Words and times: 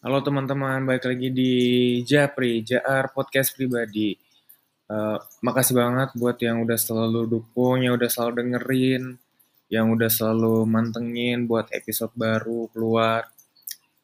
Halo 0.00 0.24
teman-teman, 0.24 0.88
balik 0.88 1.12
lagi 1.12 1.28
di 1.28 1.52
Japri, 2.08 2.64
JR 2.64 3.12
Podcast 3.12 3.52
Pribadi. 3.52 4.16
Uh, 4.88 5.20
makasih 5.44 5.76
banget 5.76 6.16
buat 6.16 6.40
yang 6.40 6.64
udah 6.64 6.80
selalu 6.80 7.28
dukung, 7.28 7.84
yang 7.84 8.00
udah 8.00 8.08
selalu 8.08 8.32
dengerin, 8.40 9.20
yang 9.68 9.92
udah 9.92 10.08
selalu 10.08 10.64
mantengin 10.64 11.44
buat 11.44 11.68
episode 11.76 12.16
baru 12.16 12.72
keluar. 12.72 13.28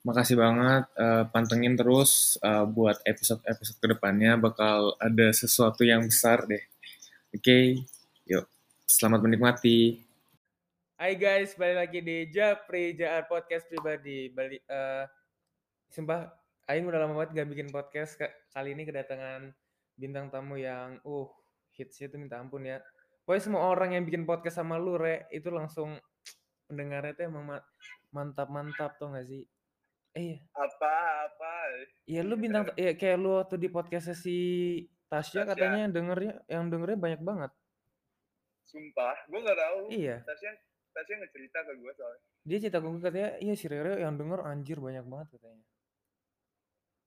Makasih 0.04 0.37
banget, 0.37 0.85
uh, 1.01 1.33
pantengin 1.33 1.81
terus 1.81 2.37
uh, 2.44 2.69
buat 2.69 3.01
episode-episode 3.01 3.81
ke 3.81 3.87
depannya 3.97 4.37
bakal 4.37 5.01
ada 5.01 5.33
sesuatu 5.33 5.81
yang 5.81 6.04
besar 6.04 6.44
deh. 6.44 6.60
Oke, 7.33 7.40
okay? 7.40 7.65
yuk, 8.28 8.44
selamat 8.85 9.24
menikmati. 9.24 10.04
Hai 11.01 11.17
guys, 11.17 11.56
balik 11.56 11.88
lagi 11.88 12.04
di 12.04 12.28
Japri, 12.28 12.92
JR 12.92 13.24
Podcast 13.24 13.65
Pribadi. 13.65 14.28
Balik, 14.28 14.60
uh, 14.69 15.08
sumpah 15.97 16.28
Aing 16.69 16.84
udah 16.84 17.01
lama 17.01 17.16
banget 17.16 17.41
gak 17.41 17.48
bikin 17.57 17.73
podcast 17.73 18.21
kali 18.52 18.77
ini 18.77 18.84
kedatangan 18.84 19.48
bintang 19.97 20.29
tamu 20.29 20.61
yang 20.61 21.01
uh 21.09 21.30
hitsnya 21.73 22.12
tuh 22.12 22.21
minta 22.21 22.37
ampun 22.37 22.69
ya. 22.69 22.84
Pokoknya 23.25 23.43
semua 23.48 23.62
orang 23.71 23.97
yang 23.97 24.05
bikin 24.05 24.29
podcast 24.29 24.61
sama 24.61 24.77
lu 24.77 25.01
re 25.01 25.24
itu 25.33 25.48
langsung 25.48 25.97
pendengarnya 26.69 27.16
tuh 27.16 27.24
emang 27.33 27.62
mantap-mantap 28.12 28.98
tuh 29.01 29.15
gak 29.15 29.24
sih? 29.24 29.47
Eh 30.12 30.37
iya. 30.37 30.38
Apa 30.52 30.93
apa? 31.30 31.52
Iya 32.05 32.21
lu 32.27 32.35
bintang 32.37 32.69
ya 32.77 32.93
kayak 32.99 33.16
lu 33.16 33.41
waktu 33.41 33.57
di 33.57 33.69
podcastnya 33.73 34.19
si 34.19 34.38
Tasya, 35.07 35.47
Tasya. 35.47 35.51
katanya 35.55 35.79
yang 35.87 35.93
dengernya 35.95 36.35
yang 36.51 36.65
dengernya 36.66 36.99
banyak 36.99 37.21
banget. 37.23 37.51
Sumpah 38.69 39.16
gue 39.30 39.38
gak 39.38 39.59
tahu. 39.65 39.79
Iya. 39.95 40.21
Tasya 40.27 40.51
Tasya 40.93 41.15
ngecerita 41.24 41.59
ke 41.63 41.73
gue 41.79 41.93
soalnya. 41.95 42.21
Dia 42.43 42.59
cerita 42.59 42.83
ke 42.83 42.87
gue 42.91 43.01
katanya 43.01 43.30
iya 43.38 43.55
si 43.55 43.65
Rere 43.71 44.02
yang 44.02 44.19
denger 44.19 44.43
anjir 44.43 44.83
banyak 44.83 45.07
banget 45.07 45.38
katanya 45.38 45.63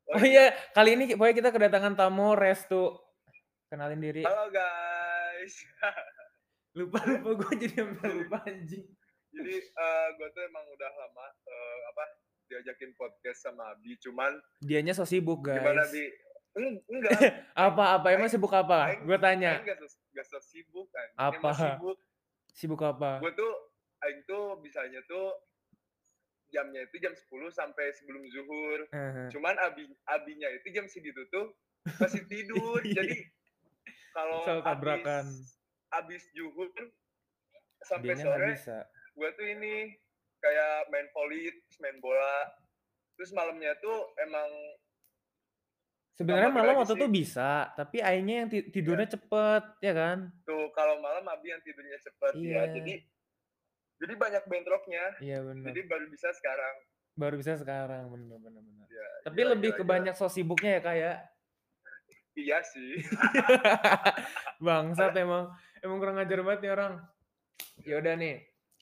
Oh, 0.10 0.26
iya, 0.26 0.58
kali 0.74 0.98
ini 0.98 1.14
pokoknya 1.14 1.38
kita 1.38 1.50
kedatangan 1.54 1.94
tamu 1.94 2.34
Restu. 2.34 2.98
Kenalin 3.70 4.02
diri. 4.02 4.26
Halo 4.26 4.50
guys. 4.50 5.54
lupa 6.78 6.98
lupa 7.06 7.30
gue 7.38 7.54
jadi 7.62 7.86
sampai 7.86 8.10
lupa 8.18 8.42
anjing. 8.50 8.90
Jadi 9.30 9.56
uh, 9.78 10.08
gue 10.18 10.28
tuh 10.34 10.42
emang 10.50 10.66
udah 10.66 10.92
lama 10.98 11.26
uh, 11.30 11.80
apa 11.94 12.04
diajakin 12.50 12.98
podcast 12.98 13.46
sama 13.46 13.70
Abi, 13.70 14.02
cuman 14.02 14.34
dianya 14.66 14.98
so 14.98 15.06
sibuk 15.06 15.46
guys. 15.46 15.62
Gimana 15.62 15.86
Bi? 15.94 16.04
enggak. 16.90 17.20
apa 17.70 18.02
apa 18.02 18.08
emang 18.10 18.34
sibuk 18.34 18.50
apa? 18.50 18.98
Gue 19.06 19.18
tanya. 19.22 19.62
Enggak 19.62 19.78
gak 19.94 20.26
so 20.26 20.42
sibuk 20.42 20.90
kan. 20.90 21.06
Apa? 21.22 21.54
Sibuk. 21.54 21.98
Sibuk 22.58 22.82
apa? 22.82 23.22
Gue 23.22 23.38
tuh 23.38 23.54
Aing 24.02 24.26
tuh 24.26 24.58
bisanya 24.66 25.06
tuh 25.06 25.38
jamnya 26.50 26.86
itu 26.86 26.96
jam 27.02 27.14
10 27.14 27.26
sampai 27.54 27.86
sebelum 27.98 28.24
zuhur. 28.30 28.80
Uh-huh. 28.90 29.28
Cuman 29.34 29.56
abi 29.62 29.86
abinya 30.10 30.50
itu 30.54 30.68
jam 30.74 30.86
segitu 30.90 31.26
tuh 31.30 31.54
masih 31.98 32.26
tidur. 32.26 32.82
Iya. 32.90 33.06
Jadi 33.06 33.18
kalau 34.14 34.42
tabrakan 34.66 35.26
abis 36.02 36.24
zuhur 36.34 36.70
sampai 37.86 38.18
Dianya 38.18 38.26
sore 38.26 38.52
gue 39.20 39.30
tuh 39.36 39.48
ini 39.52 39.92
kayak 40.40 40.88
main 40.90 41.08
volley, 41.12 41.52
main 41.84 41.98
bola. 42.00 42.48
Terus 43.20 43.36
malamnya 43.36 43.76
tuh 43.84 44.16
emang 44.24 44.48
Sebenarnya 46.20 46.52
malam 46.52 46.84
waktu 46.84 47.00
itu 47.00 47.08
bisa, 47.08 47.72
tapi 47.80 48.04
airnya 48.04 48.44
yang 48.44 48.50
tidurnya 48.52 49.08
ya. 49.08 49.14
cepet, 49.16 49.64
ya 49.80 49.94
kan? 49.96 50.28
Tuh 50.44 50.68
kalau 50.76 51.00
malam 51.00 51.24
Abi 51.32 51.48
yang 51.48 51.64
tidurnya 51.64 51.96
cepet 51.96 52.34
ya. 52.36 52.44
iya. 52.44 52.60
ya. 52.60 52.64
Jadi 52.76 52.94
jadi 54.00 54.14
banyak 54.16 54.44
bentroknya. 54.48 55.04
Iya 55.20 55.44
benar. 55.44 55.66
Jadi 55.72 55.82
baru 55.92 56.06
bisa 56.08 56.32
sekarang. 56.32 56.76
Baru 57.20 57.36
bisa 57.36 57.54
sekarang, 57.60 58.08
benar 58.08 58.40
benar 58.40 58.62
benar. 58.64 58.88
Ya, 58.88 59.08
Tapi 59.28 59.40
gila, 59.44 59.52
lebih 59.52 59.72
gila, 59.76 59.80
ke 59.80 59.84
gila. 59.84 59.92
banyak 59.92 60.14
sos 60.16 60.32
sibuknya 60.32 60.72
ya 60.80 60.82
kayak. 60.82 61.04
Ya? 61.04 61.14
Iya 62.40 62.60
sih. 62.64 63.04
Bangsat 64.66 65.12
emang 65.20 65.52
emang 65.84 65.98
kurang 66.00 66.18
ajar 66.24 66.40
banget 66.40 66.60
nih 66.64 66.72
orang. 66.72 66.94
Ya 67.84 67.96
udah 68.00 68.14
nih. 68.16 68.36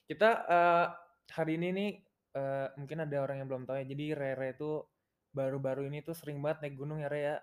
Kita 0.06 0.30
uh, 0.46 0.86
hari 1.34 1.58
ini 1.58 1.68
nih 1.74 1.92
uh, 2.38 2.68
mungkin 2.78 3.02
ada 3.02 3.18
orang 3.18 3.42
yang 3.42 3.48
belum 3.50 3.66
tahu 3.66 3.82
ya. 3.82 3.86
Jadi 3.90 4.06
Rere 4.14 4.54
itu 4.54 4.86
baru-baru 5.34 5.90
ini 5.90 6.06
tuh 6.06 6.14
sering 6.14 6.38
banget 6.38 6.70
naik 6.70 6.78
gunung 6.78 7.02
ya 7.02 7.10
Re 7.10 7.22
ya. 7.26 7.38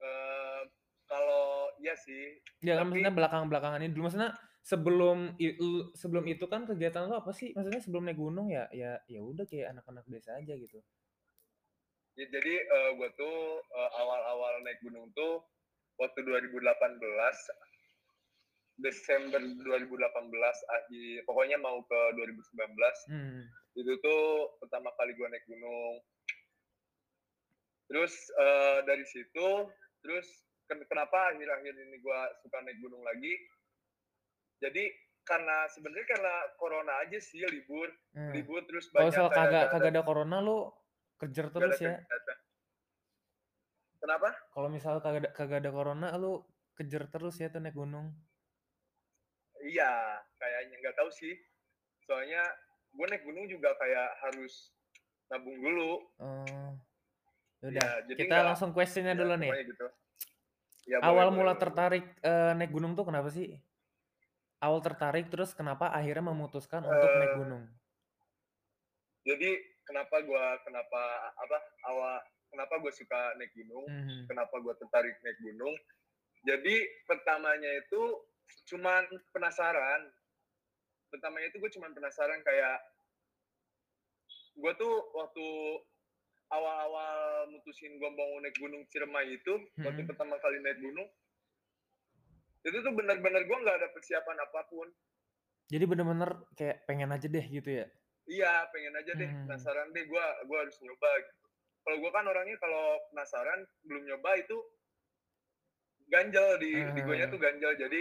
Uh, 0.00 0.64
kalau 1.04 1.68
iya 1.76 1.92
sih. 2.00 2.40
Ya 2.64 2.80
kan 2.80 2.88
maksudnya 2.88 3.12
belakang-belakangan 3.12 3.84
ini 3.84 3.92
dulu 3.92 4.08
maksudnya 4.08 4.32
sebelum 4.62 5.34
sebelum 5.92 6.24
itu 6.30 6.46
kan 6.46 6.64
kegiatan 6.64 7.10
lo 7.10 7.18
apa 7.18 7.34
sih? 7.34 7.50
Maksudnya 7.52 7.82
sebelum 7.82 8.06
naik 8.06 8.18
gunung 8.18 8.48
ya 8.48 8.70
ya 8.70 8.98
ya 9.10 9.20
udah 9.20 9.44
kayak 9.44 9.74
anak-anak 9.74 10.06
biasa 10.06 10.38
aja 10.38 10.54
gitu. 10.54 10.78
Ya, 12.12 12.28
jadi 12.28 12.54
uh, 12.68 12.90
gue 13.00 13.08
tuh 13.16 13.64
uh, 13.72 13.90
awal-awal 13.98 14.60
naik 14.62 14.78
gunung 14.84 15.08
tuh 15.16 15.42
waktu 15.96 16.20
2018 16.24 16.60
Desember 18.80 19.40
2018 19.40 20.10
akhir 20.68 21.16
pokoknya 21.28 21.56
mau 21.60 21.80
ke 21.84 22.00
2019 22.16 23.12
hmm. 23.12 23.42
itu 23.78 23.92
tuh 24.00 24.24
pertama 24.60 24.92
kali 24.96 25.12
gue 25.12 25.28
naik 25.28 25.44
gunung 25.44 25.94
terus 27.88 28.12
uh, 28.40 28.80
dari 28.88 29.04
situ 29.04 29.68
terus 30.00 30.26
kenapa 30.88 31.36
akhir-akhir 31.36 31.74
ini 31.76 31.96
gue 32.00 32.20
suka 32.40 32.58
naik 32.64 32.80
gunung 32.80 33.04
lagi 33.04 33.36
jadi 34.62 34.84
karena 35.22 35.66
sebenarnya 35.70 36.06
karena 36.06 36.34
corona 36.58 36.92
aja 37.02 37.18
sih 37.18 37.42
libur 37.42 37.90
hmm. 38.14 38.32
libur 38.34 38.62
terus 38.66 38.90
banyak 38.90 39.14
kalau 39.14 39.30
kagak 39.30 39.64
kagak 39.70 39.90
ada 39.94 40.02
corona 40.02 40.36
lu 40.38 40.70
kejar 41.18 41.46
terus 41.50 41.78
ya 41.78 41.98
kenapa 44.02 44.30
kalau 44.50 44.68
misal 44.70 44.98
kagak 45.02 45.26
ada 45.26 45.30
kagak 45.34 45.58
ada 45.62 45.70
corona 45.70 46.08
lu 46.18 46.42
kejar 46.74 47.06
terus 47.10 47.38
ya 47.38 47.50
tuh 47.50 47.62
naik 47.62 47.74
gunung 47.74 48.10
iya 49.62 50.18
kayaknya 50.38 50.74
nggak 50.82 50.96
tahu 50.98 51.10
sih 51.10 51.34
soalnya 52.02 52.42
gue 52.92 53.06
naik 53.06 53.22
gunung 53.22 53.46
juga 53.46 53.70
kayak 53.78 54.10
harus 54.26 54.74
nabung 55.30 55.58
dulu 55.58 56.02
oh. 56.18 56.74
Udah, 57.62 57.78
ya, 57.78 57.90
jadi 58.10 58.20
kita 58.26 58.36
langsung 58.42 58.74
questionnya 58.74 59.14
ya, 59.14 59.20
dulu 59.22 59.34
nih. 59.38 59.50
Gitu. 59.70 59.86
Ya, 60.90 60.98
Awal 60.98 61.30
boleh, 61.30 61.36
mula 61.38 61.52
boleh, 61.54 61.62
tertarik 61.62 62.04
uh, 62.26 62.58
naik 62.58 62.74
gunung 62.74 62.98
tuh 62.98 63.06
kenapa 63.06 63.30
sih? 63.30 63.54
Awal 64.62 64.78
tertarik 64.78 65.26
terus 65.26 65.52
kenapa 65.52 65.90
akhirnya 65.90 66.30
memutuskan 66.30 66.86
untuk 66.86 67.10
uh, 67.10 67.18
naik 67.18 67.34
gunung? 67.34 67.64
Jadi 69.26 69.50
kenapa 69.82 70.22
gue 70.22 70.44
kenapa 70.62 71.02
apa 71.34 71.58
awal 71.90 72.14
kenapa 72.48 72.74
gue 72.78 72.92
suka 72.94 73.34
naik 73.42 73.50
gunung? 73.58 73.84
Mm-hmm. 73.90 74.20
Kenapa 74.30 74.54
gue 74.62 74.74
tertarik 74.78 75.18
naik 75.26 75.38
gunung? 75.42 75.74
Jadi 76.46 76.74
pertamanya 77.10 77.70
itu 77.82 78.22
cuman 78.70 79.02
penasaran. 79.34 80.06
Pertamanya 81.10 81.50
itu 81.50 81.58
gue 81.58 81.70
cuman 81.74 81.90
penasaran 81.92 82.40
kayak 82.46 82.78
gue 84.52 84.72
tuh 84.78 84.94
waktu 85.16 85.46
awal-awal 86.52 87.48
mutusin 87.50 87.96
gue 87.96 88.10
mau 88.12 88.32
naik 88.44 88.54
gunung 88.60 88.84
Ciremai 88.92 89.32
itu 89.32 89.58
mm-hmm. 89.58 89.84
waktu 89.88 90.06
pertama 90.06 90.36
kali 90.38 90.60
naik 90.60 90.78
gunung 90.78 91.08
itu 92.62 92.78
tuh 92.78 92.92
bener-bener 92.94 93.42
gue 93.42 93.58
nggak 93.58 93.76
ada 93.82 93.88
persiapan 93.90 94.38
apa 94.38 94.60
pun. 94.70 94.86
Jadi 95.66 95.84
bener-bener 95.86 96.30
kayak 96.54 96.86
pengen 96.86 97.10
aja 97.10 97.26
deh 97.26 97.46
gitu 97.50 97.70
ya? 97.82 97.86
Iya 98.30 98.52
pengen 98.70 98.94
aja 98.94 99.12
deh. 99.18 99.30
Hmm. 99.30 99.50
penasaran 99.50 99.90
deh 99.90 100.04
gue 100.06 100.26
gue 100.46 100.58
harus 100.58 100.76
nyoba 100.78 101.10
gitu. 101.26 101.46
Kalau 101.82 101.96
gue 101.98 102.10
kan 102.14 102.24
orangnya 102.30 102.56
kalau 102.62 102.86
penasaran 103.10 103.60
belum 103.82 104.02
nyoba 104.06 104.30
itu 104.38 104.56
ganjel 106.06 106.48
di 106.62 106.70
hmm. 106.78 106.94
di 106.94 107.00
gue 107.02 107.14
nya 107.18 107.26
tuh 107.26 107.40
ganjel. 107.42 107.72
Jadi 107.74 108.00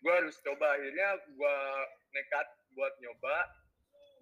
gue 0.00 0.12
harus 0.12 0.36
coba. 0.40 0.66
Akhirnya 0.80 1.08
gue 1.28 1.56
nekat 2.16 2.46
buat 2.72 2.94
nyoba 3.04 3.36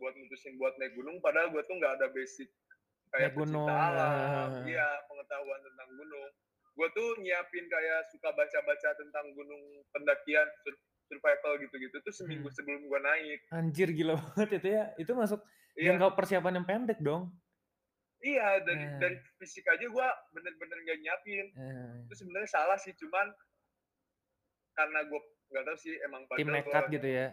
buat 0.02 0.14
mutusin 0.18 0.58
buat 0.58 0.74
naik 0.82 0.98
gunung. 0.98 1.22
Padahal 1.22 1.54
gue 1.54 1.62
tuh 1.62 1.78
nggak 1.78 2.02
ada 2.02 2.10
basic 2.10 2.50
kayak 3.14 3.30
naik 3.30 3.38
gunung 3.38 3.68
alam. 3.70 4.66
iya 4.66 4.88
pengetahuan 5.06 5.60
tentang 5.62 5.88
gunung 5.94 6.30
gue 6.72 6.88
tuh 6.96 7.08
nyiapin 7.20 7.68
kayak 7.68 8.08
suka 8.08 8.32
baca-baca 8.32 8.90
tentang 8.96 9.26
gunung 9.36 9.84
pendakian 9.92 10.48
survival 11.12 11.60
gitu-gitu 11.60 11.96
tuh 12.00 12.14
seminggu 12.14 12.48
hmm. 12.48 12.56
sebelum 12.56 12.82
gue 12.88 13.00
naik. 13.04 13.40
Anjir 13.52 13.88
gila 13.92 14.16
banget 14.32 14.62
itu 14.62 14.68
ya. 14.72 14.84
Itu 14.96 15.12
masuk 15.12 15.40
iya. 15.76 15.92
jangka 15.92 16.16
persiapan 16.16 16.62
yang 16.62 16.66
pendek 16.66 16.98
dong. 17.04 17.28
Iya 18.22 18.62
dari 18.62 18.86
hmm. 18.86 18.98
dari 19.02 19.16
fisik 19.42 19.66
aja 19.66 19.82
gue 19.82 20.08
bener-bener 20.32 20.78
gak 20.88 20.98
nyiapin. 21.02 21.46
Hmm. 21.52 22.06
Itu 22.08 22.14
sebenarnya 22.24 22.48
salah 22.48 22.78
sih 22.80 22.94
cuman 22.96 23.28
karena 24.72 25.04
gue 25.04 25.20
nggak 25.52 25.64
tahu 25.68 25.76
sih 25.76 25.94
emang 26.08 26.24
tim 26.32 26.48
nekat 26.48 26.84
gitu 26.88 27.08
ya. 27.08 27.28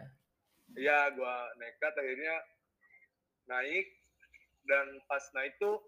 Iya 0.75 1.15
gue 1.15 1.35
nekat 1.63 1.93
akhirnya 1.95 2.35
naik 3.47 3.87
dan 4.67 4.85
pas 5.07 5.23
naik 5.33 5.55
tuh 5.57 5.79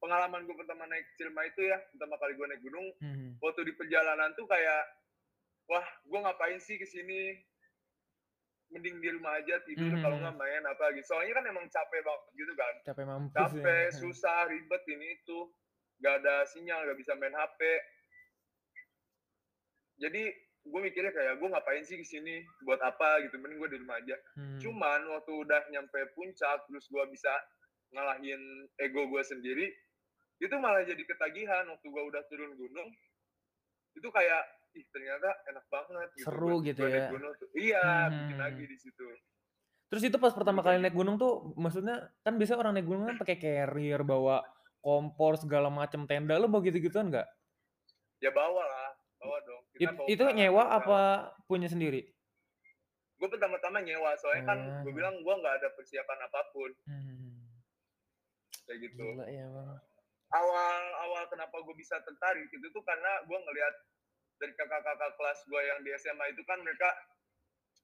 pengalaman 0.00 0.42
gue 0.42 0.56
pertama 0.56 0.84
naik 0.86 1.04
Cilma 1.14 1.44
itu 1.44 1.60
ya 1.62 1.78
pertama 1.88 2.16
kali 2.16 2.32
gue 2.34 2.46
naik 2.46 2.62
gunung 2.62 2.86
hmm. 2.98 3.36
waktu 3.38 3.60
di 3.62 3.72
perjalanan 3.72 4.32
tuh 4.32 4.44
kayak 4.44 4.82
wah 5.66 5.84
gue 6.02 6.18
ngapain 6.18 6.58
sih 6.58 6.74
ke 6.74 6.84
sini 6.84 7.36
mending 8.70 8.96
di 8.96 9.08
rumah 9.10 9.34
aja 9.36 9.58
tidur 9.62 9.90
kalau 9.96 10.14
Mhm. 10.14 10.22
nggak 10.24 10.36
main 10.36 10.62
apa 10.64 10.84
gitu 10.92 11.06
soalnya 11.08 11.34
kan 11.34 11.44
emang 11.44 11.66
capek 11.66 12.00
banget 12.00 12.22
gitu 12.34 12.52
kan 12.54 12.74
Capek 12.84 13.04
mampus 13.04 13.34
capek 13.34 13.66
ya. 13.84 13.90
susah 13.92 14.38
ribet 14.46 14.82
ini 14.88 15.08
itu 15.12 15.38
nggak 15.98 16.14
ada 16.16 16.34
sinyal 16.46 16.78
nggak 16.80 16.96
bisa 16.96 17.12
main 17.14 17.34
HP 17.34 17.60
jadi 20.00 20.22
gue 20.60 20.80
mikirnya 20.80 21.10
kayak 21.10 21.34
gue 21.36 21.48
ngapain 21.48 21.82
sih 21.82 21.96
ke 21.96 22.06
sini 22.06 22.40
buat 22.62 22.78
apa 22.80 23.24
gitu 23.24 23.36
mending 23.36 23.58
gue 23.58 23.70
di 23.70 23.78
rumah 23.78 23.96
aja 23.96 24.16
Hmm. 24.32 24.60
cuman 24.60 25.00
waktu 25.10 25.32
udah 25.34 25.60
nyampe 25.68 25.98
puncak 26.14 26.62
terus 26.64 26.86
gue 26.86 27.04
bisa 27.08 27.32
ngalahin 27.90 28.38
ego 28.78 29.02
gue 29.04 29.22
sendiri 29.24 29.66
itu 30.40 30.54
malah 30.56 30.82
jadi 30.82 31.02
ketagihan 31.02 31.64
waktu 31.66 31.86
gue 31.86 32.02
udah 32.02 32.22
turun 32.26 32.52
gunung 32.54 32.88
itu 33.92 34.08
kayak 34.08 34.42
ih 34.72 34.86
ternyata 34.88 35.28
enak 35.46 35.66
banget 35.66 36.08
gitu 36.14 36.24
Seru 36.24 36.46
gua- 36.54 36.64
gitu 36.64 36.80
gua 36.80 36.88
naik 36.88 37.00
ya. 37.00 37.08
gunung 37.10 37.32
tuh. 37.34 37.48
iya 37.54 37.82
Hmm. 37.82 38.10
bikin 38.16 38.38
lagi 38.38 38.64
di 38.64 38.76
situ 38.76 39.06
Terus 39.86 40.06
itu 40.06 40.16
pas 40.16 40.30
pertama 40.30 40.62
kali 40.62 40.78
naik 40.78 40.94
gunung 40.94 41.18
tuh, 41.18 41.50
maksudnya 41.56 41.98
kan 42.20 42.38
biasa 42.38 42.54
orang 42.54 42.72
naik 42.72 42.86
gunung 42.86 43.04
kan 43.04 43.18
pakai 43.18 43.34
carrier, 43.36 43.98
bawa 44.00 44.38
kompor 44.78 45.34
segala 45.34 45.66
macam 45.68 46.06
tenda, 46.06 46.38
lu 46.38 46.46
bawa 46.46 46.62
gitu-gituan 46.62 47.10
nggak? 47.10 47.26
ya 48.16 48.30
bawa 48.30 48.62
lah 48.62 48.90
bawa 49.18 49.36
dong 49.42 49.62
It- 49.74 49.90
bawa 49.90 50.06
itu 50.06 50.22
nyewa 50.30 50.62
segala. 50.62 50.78
apa 50.78 50.98
punya 51.44 51.66
sendiri? 51.66 52.06
gue 53.12 53.28
pertama-tama 53.28 53.82
nyewa 53.82 54.14
soalnya 54.14 54.44
kan 54.46 54.58
Ah. 54.62 54.80
gue 54.80 54.92
bilang 54.92 55.18
gue 55.18 55.34
nggak 55.34 55.54
ada 55.58 55.68
persiapan 55.74 56.18
apa 56.22 56.40
pun 56.48 56.70
Hmm. 56.86 57.50
kayak 58.62 58.78
gitu 58.80 59.02
Gila 59.02 59.26
ya 59.26 59.44
bang. 59.44 59.74
Awal 60.30 60.82
awal 61.06 61.24
kenapa 61.28 61.56
gue 61.62 61.74
bisa 61.74 61.98
tertarik 62.06 62.46
itu 62.50 62.66
tuh 62.70 62.82
karena 62.86 63.12
gue 63.26 63.38
ngelihat 63.38 63.74
dari 64.40 64.52
kakak-kakak 64.56 65.12
kelas 65.18 65.38
gue 65.44 65.60
yang 65.66 65.78
di 65.84 65.90
SMA 65.98 66.24
itu 66.32 66.42
kan 66.46 66.58
mereka 66.62 66.88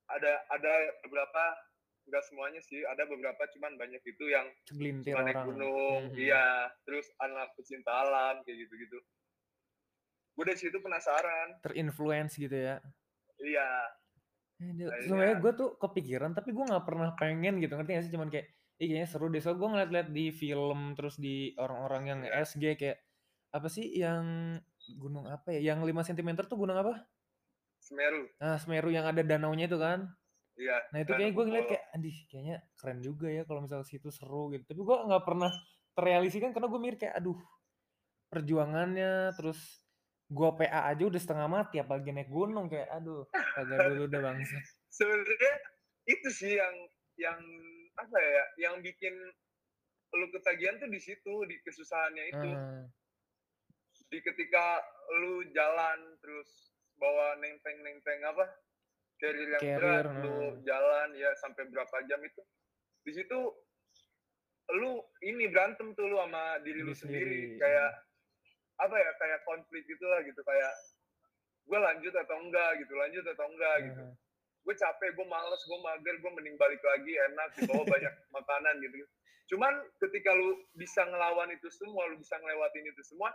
ada 0.07 0.33
ada 0.55 0.73
beberapa 1.05 1.43
nggak 2.07 2.25
semuanya 2.31 2.63
sih 2.63 2.87
ada 2.87 3.03
beberapa 3.11 3.43
cuman 3.51 3.75
banyak 3.75 3.99
itu 4.07 4.25
yang 4.31 4.47
suka 5.03 5.21
naik 5.27 5.43
gunung 5.43 6.03
Mhm. 6.15 6.19
iya 6.23 6.71
terus 6.87 7.07
anak 7.19 7.51
pecinta 7.59 7.91
alam 7.91 8.47
kayak 8.47 8.67
gitu 8.67 8.75
gitu 8.79 8.99
gue 10.37 10.45
dari 10.47 10.59
situ 10.61 10.79
penasaran 10.79 11.49
Terinfluence 11.65 12.37
gitu 12.37 12.55
ya. 12.55 12.79
iya 13.41 13.69
Eh, 14.57 15.05
Sebenarnya 15.05 15.37
gue 15.37 15.53
tuh 15.53 15.77
kepikiran, 15.77 16.33
tapi 16.33 16.57
gue 16.57 16.65
nggak 16.65 16.85
pernah 16.89 17.13
pengen 17.21 17.61
gitu, 17.61 17.77
ngerti 17.77 17.93
gak 17.93 18.05
sih? 18.09 18.13
Cuman 18.17 18.29
kayak, 18.33 18.49
ih 18.77 18.87
kayaknya 18.93 19.09
seru 19.09 19.27
deh. 19.33 19.41
Soalnya 19.41 19.61
gue 19.61 19.69
ngeliat-liat 19.73 20.09
di 20.13 20.25
film, 20.31 20.93
terus 20.97 21.17
di 21.17 21.57
orang-orang 21.57 22.03
yang 22.09 22.21
Iya. 22.25 22.45
SG 22.45 22.65
kayak, 22.77 22.99
apa 23.57 23.69
sih 23.73 23.87
yang 23.97 24.57
gunung 25.01 25.27
apa 25.27 25.53
ya? 25.57 25.73
Yang 25.73 25.79
5 25.89 26.03
cm 26.05 26.29
tuh 26.47 26.59
gunung 26.61 26.77
apa? 26.77 27.09
Semeru 27.81 28.27
Nah, 28.43 28.59
Semeru 28.61 28.91
yang 28.93 29.07
ada 29.07 29.23
danaunya 29.23 29.71
itu 29.71 29.79
kan. 29.79 30.11
iya 30.57 30.81
Nah 30.89 31.05
itu 31.05 31.13
Danau 31.13 31.21
kayak 31.21 31.33
gue 31.37 31.45
ngeliat 31.45 31.67
kayak, 31.69 31.85
aduh 31.93 32.17
kayaknya 32.33 32.57
keren 32.81 32.99
juga 33.05 33.29
ya 33.29 33.43
kalau 33.45 33.61
misalnya 33.61 33.85
situ 33.85 34.09
seru 34.09 34.49
gitu. 34.57 34.65
Tapi 34.65 34.81
gue 34.81 34.97
nggak 35.09 35.25
pernah 35.25 35.53
terrealisasikan 35.93 36.51
karena 36.57 36.69
gue 36.73 36.81
mikir 36.81 36.97
kayak, 37.07 37.15
aduh 37.21 37.37
perjuangannya, 38.33 39.37
terus 39.37 39.85
gue 40.27 40.49
PA 40.59 40.91
aja 40.91 41.03
udah 41.07 41.21
setengah 41.23 41.47
mati, 41.47 41.77
apalagi 41.79 42.11
naik 42.11 42.33
gunung 42.33 42.67
kayak, 42.67 42.89
aduh 42.91 43.29
kagak 43.31 43.79
dulu 43.95 44.03
udah 44.11 44.21
bangsa. 44.21 44.57
sebenarnya 44.97 45.53
itu 46.09 46.29
sih 46.33 46.53
yang 46.59 46.75
yang 47.17 47.39
apa 47.97 48.17
ya 48.21 48.45
yang 48.69 48.85
bikin 48.85 49.15
lu 50.17 50.27
ketagihan 50.33 50.77
tuh 50.81 50.89
di 50.89 51.01
situ 51.01 51.35
di 51.49 51.57
kesusahannya 51.65 52.25
itu. 52.31 52.51
Ah, 52.53 52.85
di 54.07 54.19
ketika 54.23 54.81
lu 55.25 55.43
jalan 55.51 56.15
terus 56.23 56.73
bawa 56.97 57.37
nenteng 57.43 57.77
nenteng 57.83 58.21
apa 58.25 58.47
carrier 59.21 59.49
yang 59.57 59.63
Carrier, 59.63 59.81
berat 59.81 60.07
lu 60.25 60.37
ah. 60.37 60.51
jalan 60.65 61.09
ya 61.17 61.31
sampai 61.41 61.69
berapa 61.69 61.97
jam 62.09 62.21
itu. 62.23 62.43
Di 63.03 63.13
situ 63.17 63.39
lu 64.77 64.99
ini 65.23 65.47
berantem 65.51 65.95
tuh 65.95 66.07
lu 66.11 66.17
sama 66.19 66.59
diri 66.67 66.83
lu 66.83 66.91
Diri 66.91 67.01
sendiri 67.01 67.39
sendiri. 67.55 67.61
kayak 67.63 67.91
apa 68.77 68.97
ya 68.99 69.11
kayak 69.17 69.41
konflik 69.47 69.83
gitulah 69.89 70.21
gitu 70.27 70.43
kayak 70.43 70.73
gue 71.67 71.79
lanjut 71.81 72.15
atau 72.15 72.37
enggak? 72.39 72.71
gitu 72.83 72.93
lanjut 72.95 73.25
atau 73.27 73.47
enggak? 73.51 73.77
Gitu. 73.91 74.03
ah. 74.03 74.13
Gue 74.67 74.75
capek 74.75 75.15
gue 75.15 75.27
males 75.27 75.63
gue 75.63 75.79
mager 75.79 76.15
gue 76.19 76.31
mending 76.35 76.59
balik 76.59 76.83
lagi 76.83 77.13
enak 77.15 77.49
dibawa 77.55 77.87
banyak 77.87 78.15
makanan 78.37 78.75
gitu 78.83 78.97
cuman 79.47 79.73
ketika 80.03 80.35
lu 80.35 80.59
bisa 80.75 81.07
ngelawan 81.07 81.55
itu 81.55 81.71
semua 81.71 82.11
lu 82.11 82.19
bisa 82.19 82.35
ngelewatin 82.35 82.83
itu 82.83 83.03
semua 83.07 83.31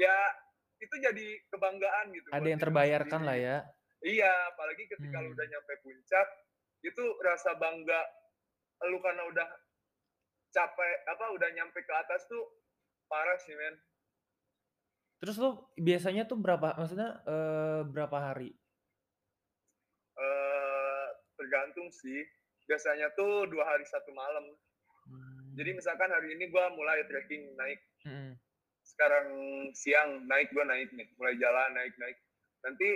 ya 0.00 0.16
itu 0.80 0.94
jadi 0.98 1.26
kebanggaan 1.52 2.16
gitu 2.16 2.26
Ada 2.32 2.48
yang 2.48 2.58
lu 2.58 2.64
terbayarkan 2.64 3.20
lah 3.22 3.36
ya. 3.36 3.56
iya 4.00 4.32
apalagi 4.48 4.88
ketika 4.88 5.20
lu 5.20 5.30
Hmm. 5.30 5.36
udah 5.36 5.46
nyampe 5.46 5.72
puncak 5.84 6.26
itu 6.80 7.04
rasa 7.20 7.54
bangga 7.54 8.00
lu 8.88 8.98
karena 8.98 9.22
udah 9.28 9.46
capek 10.50 10.94
apa 11.06 11.24
udah 11.36 11.48
nyampe 11.54 11.78
ke 11.78 11.92
atas 11.92 12.24
tuh 12.26 12.42
parah 13.06 13.36
sih 13.36 13.52
men 13.52 13.76
Terus 15.22 15.38
lu 15.38 15.54
biasanya 15.78 16.26
tuh 16.26 16.34
berapa, 16.34 16.74
maksudnya 16.74 17.22
eh, 17.22 17.80
berapa 17.86 18.18
hari? 18.18 18.50
Eh 20.14 21.06
tergantung 21.34 21.88
sih 21.90 22.20
biasanya 22.64 23.10
tuh 23.12 23.46
dua 23.46 23.64
hari 23.66 23.84
satu 23.84 24.12
malam 24.12 24.44
Hmm. 25.02 25.58
jadi 25.58 25.74
misalkan 25.74 26.06
hari 26.08 26.30
ini 26.30 26.46
gua 26.46 26.70
mulai 26.70 27.02
trekking 27.04 27.58
naik 27.58 27.82
Mm-mm. 28.06 28.38
sekarang 28.80 29.26
siang 29.74 30.22
naik 30.24 30.46
gua 30.50 30.62
naik 30.62 30.88
nih 30.88 31.10
mulai 31.18 31.34
jalan 31.36 31.74
naik 31.74 31.90
naik 31.98 32.14
nanti 32.62 32.86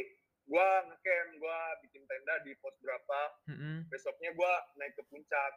gua 0.44 0.62
ngecamp 0.84 1.30
gua 1.36 1.58
bikin 1.82 2.06
tenda 2.06 2.34
di 2.40 2.54
pos 2.56 2.78
berapa 2.78 3.20
Mm-mm. 3.50 3.90
besoknya 3.90 4.30
gua 4.32 4.48
naik 4.76 4.94
ke 4.94 5.02
puncak 5.02 5.52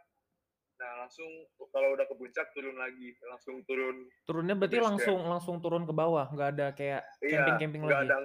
nah 0.75 1.05
langsung 1.05 1.29
kalau 1.69 1.93
udah 1.93 2.07
ke 2.07 2.15
puncak 2.17 2.49
turun 2.49 2.73
lagi 2.73 3.13
langsung 3.21 3.61
turun 3.63 4.09
Turunnya 4.25 4.57
berarti 4.57 4.73
Base 4.73 4.81
camp. 4.81 4.89
langsung 4.89 5.19
langsung 5.21 5.55
turun 5.59 5.83
ke 5.83 5.93
bawah, 5.93 6.33
nggak 6.33 6.49
ada 6.55 6.67
kayak 6.73 7.05
iya 7.21 7.45
camping-camping 7.45 7.85
nggak 7.85 7.93
lagi. 7.99 8.09
ada 8.09 8.17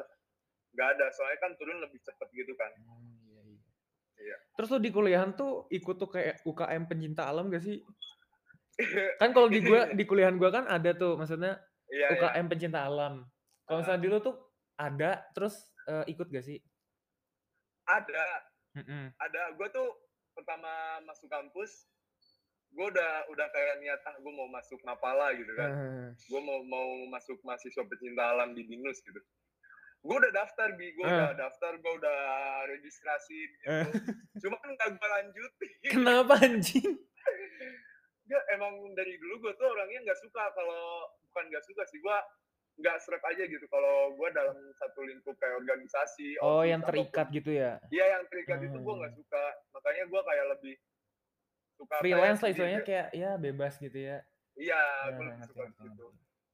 nggak 0.73 0.89
ada 0.97 1.07
soalnya 1.13 1.39
kan 1.39 1.53
turun 1.55 1.77
lebih 1.79 2.01
cepet 2.01 2.29
gitu 2.33 2.57
kan 2.57 2.73
iya, 2.73 2.89
iya. 2.89 3.04
Iya. 4.25 4.37
Terus 4.57 4.69
lu 4.73 4.79
di 4.81 4.89
kuliahan 4.89 5.37
tuh 5.37 5.69
ikut 5.69 5.97
tuh 6.01 6.09
kayak 6.09 6.41
UKM 6.49 6.89
pencinta 6.89 7.29
alam 7.29 7.53
gak 7.53 7.61
sih? 7.61 7.85
Kan 9.21 9.37
kalau 9.37 9.53
di 9.53 9.61
gua 9.61 9.93
di 9.93 10.03
kuliahan 10.09 10.41
gua 10.41 10.51
kan 10.51 10.65
ada 10.65 10.97
tuh, 10.97 11.21
maksudnya 11.21 11.61
iya 11.93 12.09
iya 12.09 12.17
UKM 12.17 12.47
pencinta 12.49 12.83
alam. 12.89 13.23
Kalau 13.69 13.85
misalnya 13.85 14.01
di 14.01 14.09
lu 14.09 14.19
tuh 14.19 14.37
ada, 14.81 15.23
terus 15.37 15.55
eh, 15.87 16.09
ikut 16.09 16.33
gak 16.33 16.43
sih? 16.49 16.59
ada 17.85 18.25
Mm-mm. 18.75 19.13
ada 19.21 19.43
gue 19.55 19.69
tuh 19.71 19.89
pertama 20.33 20.99
masuk 21.05 21.29
kampus 21.29 21.87
gue 22.75 22.87
udah 22.91 23.29
udah 23.31 23.47
kayak 23.55 23.79
niat 23.85 24.01
ah 24.03 24.17
gue 24.19 24.33
mau 24.35 24.51
masuk 24.51 24.81
Mapala 24.83 25.31
gitu 25.39 25.53
kan 25.55 25.71
Ah, 25.71 26.09
gue 26.17 26.41
mau 26.43 26.59
mau 26.67 27.07
masuk 27.13 27.39
mahasiswa 27.47 27.85
pecinta 27.87 28.35
alam 28.35 28.57
di 28.57 28.67
binus 28.67 28.99
gitu 29.05 29.21
gue 30.05 30.13
udah 30.15 30.33
daftar 30.33 30.69
bi 30.75 30.93
gue 30.93 31.01
Eh. 31.01 31.09
udah 31.09 31.33
daftar 31.35 31.73
gue 31.75 31.93
udah 31.97 32.19
registrasi 32.69 33.39
gitu 33.49 33.65
Eh. 33.67 33.85
cuma 34.45 34.57
nggak 34.61 34.89
gue 34.93 35.09
lanjutin 35.11 35.73
Kenapa 35.87 36.35
anjing? 36.39 36.93
Nggak, 38.25 38.45
emang 38.51 38.73
dari 38.95 39.17
dulu 39.17 39.37
gue 39.39 39.53
tuh 39.55 39.65
orangnya 39.67 40.01
nggak 40.03 40.17
suka 40.19 40.49
kalau 40.51 40.85
bukan 41.25 41.45
nggak 41.47 41.61
suka 41.63 41.85
sih 41.85 41.99
gue 41.99 42.17
nggak 42.75 42.97
serap 42.99 43.21
aja 43.23 43.45
gitu 43.45 43.65
kalau 43.67 44.13
gue 44.13 44.29
dalam 44.31 44.57
satu 44.75 45.01
lingkup 45.03 45.37
kayak 45.37 45.57
organisasi 45.57 46.41
Oh, 46.41 46.61
yang 46.61 46.81
terikat 46.81 47.29
gitu 47.31 47.53
ya? 47.53 47.77
iya 47.89 48.17
yang 48.17 48.25
terikat 48.27 48.61
itu 48.61 48.75
gue 48.75 48.95
nggak 48.95 49.09
Hmm. 49.11 49.21
suka 49.21 49.45
makanya 49.71 50.05
gue 50.05 50.21
kayak 50.23 50.47
lebih 50.51 50.75
suka 51.75 51.95
Freelance 52.01 52.41
lah 52.41 52.51
istilahnya 52.51 52.81
kayak 52.83 53.07
ya 53.13 53.31
bebas 53.37 53.77
gitu 53.77 53.99
ya. 53.99 54.19
iya 54.55 54.81
Ah, 55.03 55.09
gue 55.11 55.23
lebih 55.23 55.45
suka 55.45 55.63
gitu 55.79 56.07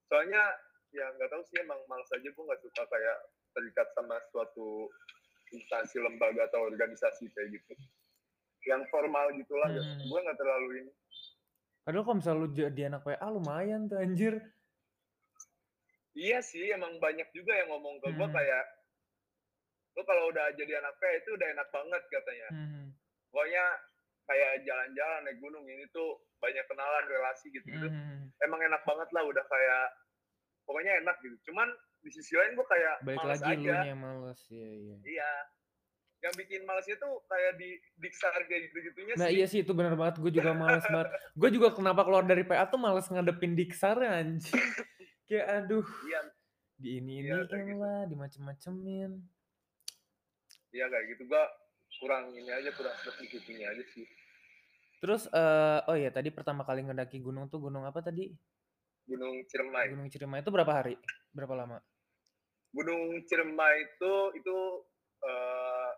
soalnya 0.05 0.43
ya 0.91 1.05
nggak 1.09 1.29
tahu 1.29 1.41
sih 1.41 1.57
emang 1.57 1.79
malas 1.85 2.09
aja 2.09 2.27
gue 2.27 2.43
nggak 2.43 2.61
suka 2.61 2.83
kayak 2.85 3.17
terikat 3.51 3.87
sama 3.91 4.15
suatu 4.29 4.87
instansi 5.51 5.99
lembaga 5.99 6.47
atau 6.47 6.63
organisasi 6.65 7.27
kayak 7.29 7.49
gitu 7.53 7.73
yang 8.63 8.81
formal 8.87 9.29
gitulah 9.33 9.67
nggak 9.67 9.83
Hmm. 9.83 10.05
gue 10.05 10.19
nggak 10.21 10.37
terlalu 10.37 10.69
ini 10.79 10.93
Padahal 11.81 12.05
kalau 12.05 12.17
misalnya 12.17 12.39
lu 12.39 12.49
jadi 12.53 12.81
anak 12.87 13.01
PA 13.01 13.27
lumayan 13.27 13.89
tuh 13.89 13.97
anjir. 13.97 14.37
iya 16.13 16.37
sih 16.39 16.69
emang 16.69 16.99
banyak 16.99 17.25
juga 17.31 17.55
yang 17.55 17.71
ngomong 17.71 17.97
ke 17.97 18.11
gue 18.11 18.21
Hmm. 18.21 18.35
kayak 18.35 18.63
lu 19.91 20.01
kalau 20.03 20.29
udah 20.29 20.45
jadi 20.53 20.77
anak 20.77 20.93
PA 20.95 21.11
itu 21.17 21.29
udah 21.31 21.47
enak 21.49 21.67
banget 21.69 22.03
katanya 22.05 22.47
Hmm. 22.49 22.85
pokoknya 23.27 23.65
kayak 24.23 24.51
jalan-jalan 24.61 25.19
naik 25.25 25.37
gunung 25.39 25.65
ini 25.65 25.83
tuh 25.89 26.09
banyak 26.37 26.63
kenalan 26.65 27.05
relasi 27.07 27.47
gitu 27.49 27.65
gitu 27.65 27.87
Hmm. 27.87 28.29
emang 28.39 28.61
enak 28.61 28.83
banget 28.83 29.09
lah 29.09 29.23
udah 29.25 29.43
kayak 29.43 29.85
pokoknya 30.63 31.01
enak 31.01 31.17
gitu 31.19 31.35
cuman 31.49 31.67
di 32.01 32.09
sisi 32.09 32.33
lain 32.33 32.57
gue 32.57 32.65
kayak 32.65 32.95
Balik 33.05 33.19
males 33.21 33.41
lagi 33.41 33.53
lu 33.61 33.69
aja 33.69 33.85
yang 33.85 34.01
males. 34.01 34.39
Iya, 34.49 34.69
iya. 34.73 34.95
iya. 35.05 35.31
Yang 36.21 36.33
bikin 36.45 36.61
malesnya 36.69 36.97
tuh 37.01 37.13
kayak 37.25 37.57
di 37.57 37.69
diksar 37.97 38.33
kayak 38.45 38.61
gitu 38.69 38.77
gitunya 38.93 39.13
Nah 39.17 39.29
iya 39.33 39.45
sih 39.49 39.65
itu 39.65 39.73
bener 39.73 39.97
banget, 39.97 40.21
gue 40.21 40.31
juga 40.33 40.53
males 40.53 40.85
banget. 40.85 41.09
Gue 41.39 41.49
juga 41.49 41.73
kenapa 41.73 42.05
keluar 42.05 42.25
dari 42.25 42.45
PA 42.45 42.69
tuh 42.69 42.77
males 42.77 43.09
ngadepin 43.09 43.57
Diksar 43.57 43.97
anjing. 44.01 44.53
Kayak 45.29 45.65
aduh, 45.65 45.85
iya. 46.05 46.21
Di 46.81 46.89
ini 46.97 47.25
Iya, 47.25 47.45
iniin 47.45 47.47
gitu. 47.47 47.77
lah, 47.77 48.03
dimacem-macemin. 48.09 49.11
iya 50.75 50.85
kayak 50.89 51.05
gitu. 51.15 51.23
Gua 51.29 51.45
kurang 52.01 52.33
ini 52.33 52.49
aja 52.51 52.69
kurang 52.73 52.95
sedikitnya 53.05 53.69
aja 53.69 53.83
sih. 53.93 54.07
Terus 55.01 55.25
uh, 55.31 55.81
oh 55.87 55.97
ya 55.97 56.09
tadi 56.13 56.29
pertama 56.33 56.65
kali 56.65 56.85
ngedaki 56.85 57.21
gunung 57.21 57.47
tuh 57.47 57.61
gunung 57.63 57.85
apa 57.85 58.01
tadi? 58.01 58.33
Gunung 59.07 59.45
Ciremai. 59.49 59.93
Gunung 59.93 60.09
Ciremai. 60.09 60.41
Itu 60.41 60.51
berapa 60.53 60.69
hari? 60.69 60.95
Berapa 61.33 61.53
lama 61.57 61.77
Gunung 62.71 63.19
Ciremai 63.27 63.75
itu 63.83 64.13
itu 64.39 64.57
uh, 65.27 65.91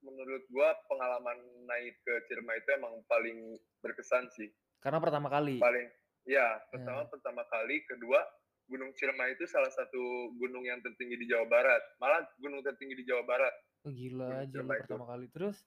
menurut 0.00 0.42
gua 0.48 0.72
pengalaman 0.88 1.38
naik 1.68 1.96
ke 2.00 2.14
Ciremai 2.28 2.56
itu 2.60 2.70
emang 2.76 2.94
paling 3.08 3.60
berkesan 3.84 4.28
sih 4.32 4.48
karena 4.80 5.00
pertama 5.00 5.28
kali 5.28 5.60
paling 5.60 5.86
ya 6.24 6.60
pertama 6.72 7.04
pertama 7.08 7.42
kali 7.52 7.84
kedua 7.84 8.20
Gunung 8.66 8.90
Ciremai 8.98 9.38
itu 9.38 9.46
salah 9.46 9.70
satu 9.70 10.34
gunung 10.42 10.66
yang 10.66 10.82
tertinggi 10.82 11.20
di 11.20 11.26
Jawa 11.30 11.46
Barat 11.46 11.82
malah 12.02 12.24
gunung 12.42 12.64
tertinggi 12.64 12.98
di 12.98 13.04
Jawa 13.06 13.22
Barat 13.22 13.54
Oh 13.86 13.94
gila 13.94 14.42
aja 14.42 14.58
pertama 14.66 15.06
kali 15.06 15.30
terus? 15.30 15.62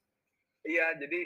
Iya 0.68 0.92
jadi 1.00 1.20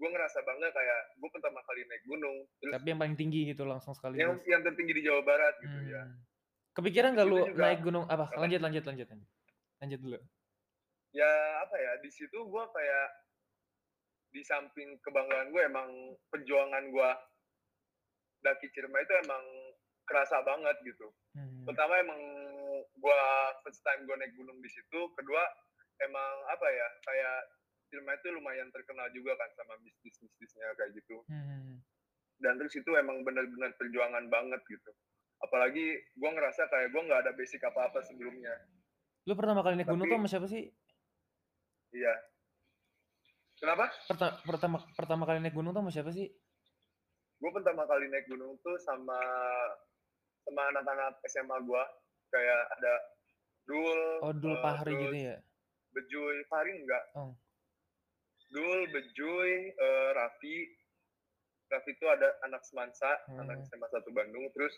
gue 0.00 0.08
ngerasa 0.10 0.42
bangga 0.42 0.74
kayak 0.74 1.00
gue 1.22 1.30
pertama 1.30 1.62
kali 1.62 1.86
naik 1.86 2.04
gunung. 2.10 2.36
Terus 2.58 2.72
Tapi 2.74 2.86
yang 2.90 2.98
paling 2.98 3.14
tinggi 3.14 3.40
gitu 3.54 3.62
langsung 3.62 3.94
sekali. 3.94 4.18
Yang 4.18 4.42
yang 4.50 4.66
tertinggi 4.66 4.98
di 4.98 5.02
Jawa 5.06 5.22
Barat 5.22 5.54
gitu 5.62 5.78
hmm. 5.78 5.94
ya. 5.94 6.02
Kepikiran 6.70 7.18
gak 7.18 7.26
lu 7.26 7.42
juga, 7.50 7.66
naik 7.66 7.80
gunung 7.82 8.06
apa? 8.06 8.30
Lanjut 8.38 8.60
lanjut 8.62 8.84
lanjut 8.86 9.06
lanjut 9.80 10.00
dulu. 10.00 10.18
Ya 11.10 11.32
apa 11.66 11.74
ya 11.74 11.92
di 11.98 12.10
situ 12.12 12.38
gue 12.38 12.64
kayak 12.70 13.08
di 14.30 14.42
samping 14.46 14.94
kebanggaan 15.02 15.50
gue 15.50 15.62
emang 15.66 15.90
perjuangan 16.30 16.86
gue 16.94 17.10
daki 18.46 18.70
Ciremai 18.70 19.02
itu 19.02 19.14
emang 19.26 19.44
kerasa 20.06 20.38
banget 20.46 20.76
gitu. 20.86 21.10
Hmm. 21.34 21.66
Pertama 21.66 21.98
emang 21.98 22.20
gue 22.94 23.20
first 23.66 23.82
time 23.82 24.06
gue 24.06 24.16
naik 24.16 24.34
gunung 24.38 24.58
di 24.62 24.70
situ. 24.70 25.00
Kedua 25.18 25.42
emang 26.06 26.34
apa 26.54 26.66
ya 26.70 26.88
kayak 27.04 27.38
Cilma 27.90 28.14
itu 28.14 28.30
lumayan 28.30 28.70
terkenal 28.70 29.10
juga 29.10 29.34
kan 29.34 29.50
sama 29.58 29.74
bisnis-bisnisnya 29.82 30.78
kayak 30.78 30.94
gitu. 30.94 31.26
Hmm. 31.26 31.82
Dan 32.38 32.54
terus 32.62 32.78
itu 32.78 32.90
emang 32.94 33.26
benar-benar 33.26 33.74
perjuangan 33.74 34.30
banget 34.30 34.62
gitu. 34.70 34.94
Apalagi 35.40 35.86
gue 35.96 36.30
ngerasa 36.30 36.68
kayak 36.68 36.92
gue 36.92 37.02
nggak 37.04 37.20
ada 37.26 37.32
basic 37.36 37.60
apa-apa 37.64 38.04
sebelumnya. 38.04 38.52
Lu 39.24 39.32
pertama 39.36 39.64
kali 39.64 39.80
naik 39.80 39.88
gunung 39.88 40.06
tuh 40.08 40.16
sama 40.20 40.28
siapa 40.28 40.46
sih? 40.48 40.64
Iya. 41.96 42.14
Kenapa? 43.60 43.92
Pertama, 44.08 44.32
pertama 44.44 44.76
pertama 44.96 45.22
kali 45.28 45.38
naik 45.40 45.56
gunung 45.56 45.72
tuh 45.72 45.82
sama 45.84 45.92
siapa 45.92 46.10
sih? 46.12 46.28
Gue 47.40 47.50
pertama 47.56 47.88
kali 47.88 48.08
naik 48.08 48.28
gunung 48.28 48.60
tuh 48.60 48.76
sama 48.80 49.20
sama 50.44 50.62
anak-anak 50.76 51.20
SMA 51.28 51.56
gue. 51.64 51.82
Kayak 52.30 52.60
ada 52.78 52.94
Dul. 53.66 54.00
Oh, 54.22 54.32
Dul 54.36 54.54
uh, 54.54 54.62
Pahri 54.62 54.92
gitu 54.94 55.18
ya? 55.18 55.36
Bejuy 55.94 56.36
Farin 56.46 56.86
enggak 56.86 57.04
oh. 57.18 57.34
Dul 58.50 58.80
Bejuy 58.90 59.74
uh, 59.74 60.10
Raffi 60.14 60.70
Raffi 61.70 61.90
itu 61.94 62.06
ada 62.10 62.34
anak 62.46 62.62
semansa 62.66 63.10
hmm. 63.30 63.42
anak 63.46 63.56
SMA 63.66 63.86
satu 63.90 64.10
Bandung 64.14 64.46
terus 64.54 64.74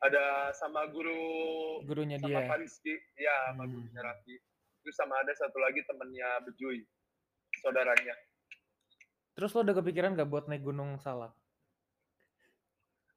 ada 0.00 0.52
sama 0.56 0.88
guru 0.88 1.80
gurunya 1.84 2.16
sama 2.16 2.40
dia 2.40 2.48
Fariski 2.48 2.94
ya 3.20 3.52
sama 3.52 3.64
hmm. 3.64 3.72
gurunya 3.72 4.00
Raffi 4.00 4.36
terus 4.80 4.96
sama 4.96 5.14
ada 5.20 5.32
satu 5.36 5.58
lagi 5.60 5.80
temennya 5.84 6.28
Bejuy 6.48 6.84
saudaranya 7.60 8.14
terus 9.36 9.52
lo 9.52 9.60
udah 9.64 9.76
kepikiran 9.76 10.16
gak 10.16 10.30
buat 10.30 10.48
naik 10.48 10.64
gunung 10.64 10.96
salak 11.00 11.32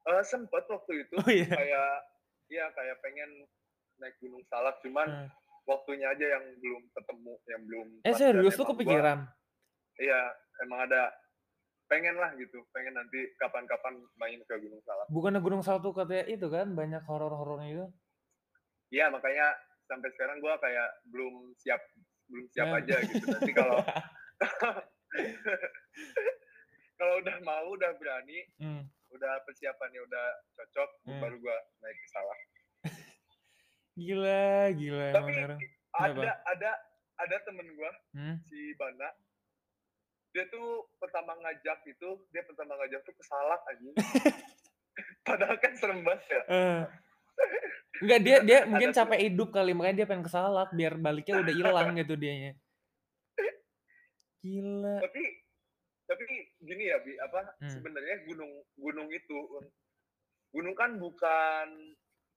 uh, 0.04 0.22
sempet 0.24 0.64
waktu 0.68 1.08
itu 1.08 1.16
oh, 1.16 1.28
iya. 1.28 1.48
kayak 1.48 1.90
ya 2.52 2.64
kayak 2.76 2.96
pengen 3.00 3.48
naik 3.96 4.16
gunung 4.20 4.44
salak 4.48 4.76
cuman 4.84 5.08
hmm 5.08 5.44
waktunya 5.64 6.06
aja 6.12 6.26
yang 6.38 6.44
belum 6.60 6.82
ketemu, 6.92 7.34
yang 7.48 7.62
belum. 7.64 7.86
Eh 8.04 8.14
serius 8.14 8.54
tuh 8.56 8.68
kepikiran? 8.68 9.24
iya, 9.96 10.20
emang 10.64 10.84
ada 10.90 11.08
pengen 11.94 12.18
lah 12.18 12.34
gitu, 12.34 12.58
pengen 12.74 12.98
nanti 12.98 13.30
kapan-kapan 13.38 13.94
main 14.18 14.42
ke 14.42 14.54
Gunung 14.58 14.82
Salak. 14.82 15.06
Bukannya 15.14 15.38
Gunung 15.38 15.62
Salak 15.62 15.86
tuh 15.86 15.94
katanya 15.94 16.26
itu 16.26 16.46
kan 16.50 16.74
banyak 16.74 17.06
horor-horornya 17.06 17.70
itu? 17.70 17.86
Iya, 18.90 19.14
makanya 19.14 19.54
sampai 19.86 20.10
sekarang 20.18 20.42
gua 20.42 20.58
kayak 20.58 20.90
belum 21.14 21.54
siap, 21.62 21.78
belum 22.26 22.46
siap 22.50 22.66
yeah. 22.66 22.78
aja 22.82 22.96
gitu. 23.06 23.24
Nanti 23.30 23.52
kalau 23.54 23.78
kalau 26.98 27.14
udah 27.22 27.36
mau, 27.46 27.66
udah 27.78 27.94
berani, 27.94 28.42
hmm. 28.58 28.82
udah 29.14 29.32
persiapannya 29.46 30.02
udah 30.02 30.26
cocok, 30.58 30.90
hmm. 31.06 31.20
baru 31.22 31.36
gua 31.38 31.56
naik 31.78 31.94
ke 31.94 32.08
Salak. 32.10 32.40
Gila, 33.94 34.74
gila 34.74 35.14
Tapi 35.14 35.30
emang 35.38 35.62
ada 35.94 36.34
ada 36.50 36.70
ada 37.14 37.36
temen 37.46 37.70
gua 37.78 37.94
hmm? 38.18 38.42
si 38.50 38.74
Bana. 38.74 39.06
Dia 40.34 40.44
tuh 40.50 40.90
pertama 40.98 41.38
ngajak 41.38 41.86
itu, 41.86 42.10
dia 42.34 42.42
pertama 42.42 42.74
ngajak 42.82 43.00
tuh 43.06 43.14
kesalak 43.14 43.62
aja. 43.70 43.90
Padahal 45.26 45.56
kan 45.62 45.72
serem 45.78 46.02
banget 46.02 46.22
ya. 46.28 46.42
Uh. 46.54 46.82
Enggak 47.98 48.20
dia 48.22 48.36
dia 48.46 48.58
mungkin 48.66 48.94
capek 48.94 49.20
hidup 49.26 49.50
kali 49.50 49.74
makanya 49.74 50.02
dia 50.02 50.06
pengen 50.06 50.26
kesalak 50.26 50.70
biar 50.70 50.94
baliknya 50.98 51.42
udah 51.42 51.54
hilang 51.54 51.88
gitu 52.02 52.14
dianya. 52.14 52.52
Gila. 54.42 55.02
Tapi 55.02 55.22
tapi 56.04 56.24
gini 56.62 56.84
ya 56.90 56.98
Bi, 57.02 57.18
apa 57.18 57.58
hmm. 57.58 57.70
sebenarnya 57.74 58.22
gunung 58.28 58.52
gunung 58.78 59.08
itu 59.10 59.38
gunung 60.54 60.76
kan 60.78 60.94
bukan 61.00 61.66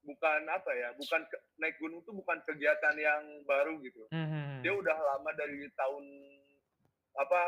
bukan 0.08 0.42
apa 0.48 0.72
ya 0.72 0.90
bukan 0.96 1.22
ke, 1.28 1.38
naik 1.60 1.76
gunung 1.84 2.00
tuh 2.08 2.16
bukan 2.16 2.40
kegiatan 2.48 2.96
yang 2.96 3.22
baru 3.44 3.76
gitu 3.84 4.08
mm-hmm. 4.08 4.64
dia 4.64 4.72
udah 4.72 4.96
lama 4.96 5.32
dari 5.36 5.68
tahun 5.76 6.06
apa 7.20 7.42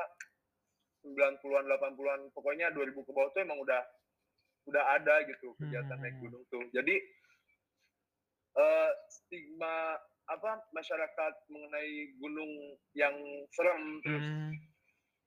90-an 1.04 1.66
80-an 1.66 2.22
pokoknya 2.36 2.72
2000 2.76 2.96
ke 2.96 3.12
bawah 3.12 3.30
tuh 3.32 3.42
emang 3.44 3.60
udah 3.62 3.82
udah 4.68 4.84
ada 5.00 5.26
gitu 5.26 5.56
kegiatan 5.58 5.88
mm-hmm. 5.88 6.04
naik 6.04 6.16
gunung 6.22 6.44
tuh 6.52 6.64
jadi 6.76 6.96
uh, 8.60 8.92
stigma 9.10 9.98
apa 10.30 10.62
masyarakat 10.76 11.34
mengenai 11.50 12.14
gunung 12.22 12.52
yang 12.94 13.16
serem 13.56 14.04
terus 14.06 14.26
mm-hmm. 14.26 14.52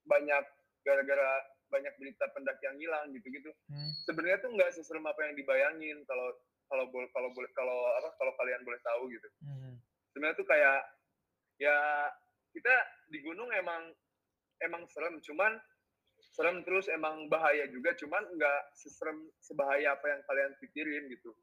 banyak 0.07 0.45
gara-gara 0.83 1.31
banyak 1.73 1.95
berita 1.97 2.29
pendaki 2.37 2.69
yang 2.69 2.77
hilang 2.77 3.09
gitu-gitu. 3.17 3.49
Hmm. 3.73 3.97
Sebenarnya 4.05 4.45
tuh 4.45 4.53
nggak 4.53 4.77
seserem 4.77 5.09
apa 5.09 5.25
yang 5.25 5.41
dibayangin 5.41 6.05
kalau 6.05 6.37
kalau 6.73 6.89
boleh 6.89 7.09
kalau 7.13 7.29
boleh 7.37 7.53
kalau 7.53 7.79
apa 8.01 8.09
kalau 8.17 8.33
kalian 8.41 8.65
boleh 8.65 8.81
tahu 8.81 9.13
gitu 9.13 9.29
hmm. 9.45 9.77
sebenarnya 10.09 10.41
tuh 10.41 10.49
kayak 10.49 10.81
ya 11.61 11.77
kita 12.57 12.73
di 13.13 13.21
gunung 13.21 13.53
emang 13.53 13.93
emang 14.65 14.87
serem 14.91 15.19
cuman 15.23 15.59
serem 16.33 16.65
terus 16.65 16.89
emang 16.89 17.29
bahaya 17.29 17.69
juga 17.69 17.93
cuman 17.99 18.25
nggak 18.39 18.63
seserem 18.79 19.29
sebahaya 19.43 19.93
apa 19.93 20.07
yang 20.09 20.21
kalian 20.25 20.53
pikirin 20.63 21.05
gitu 21.13 21.35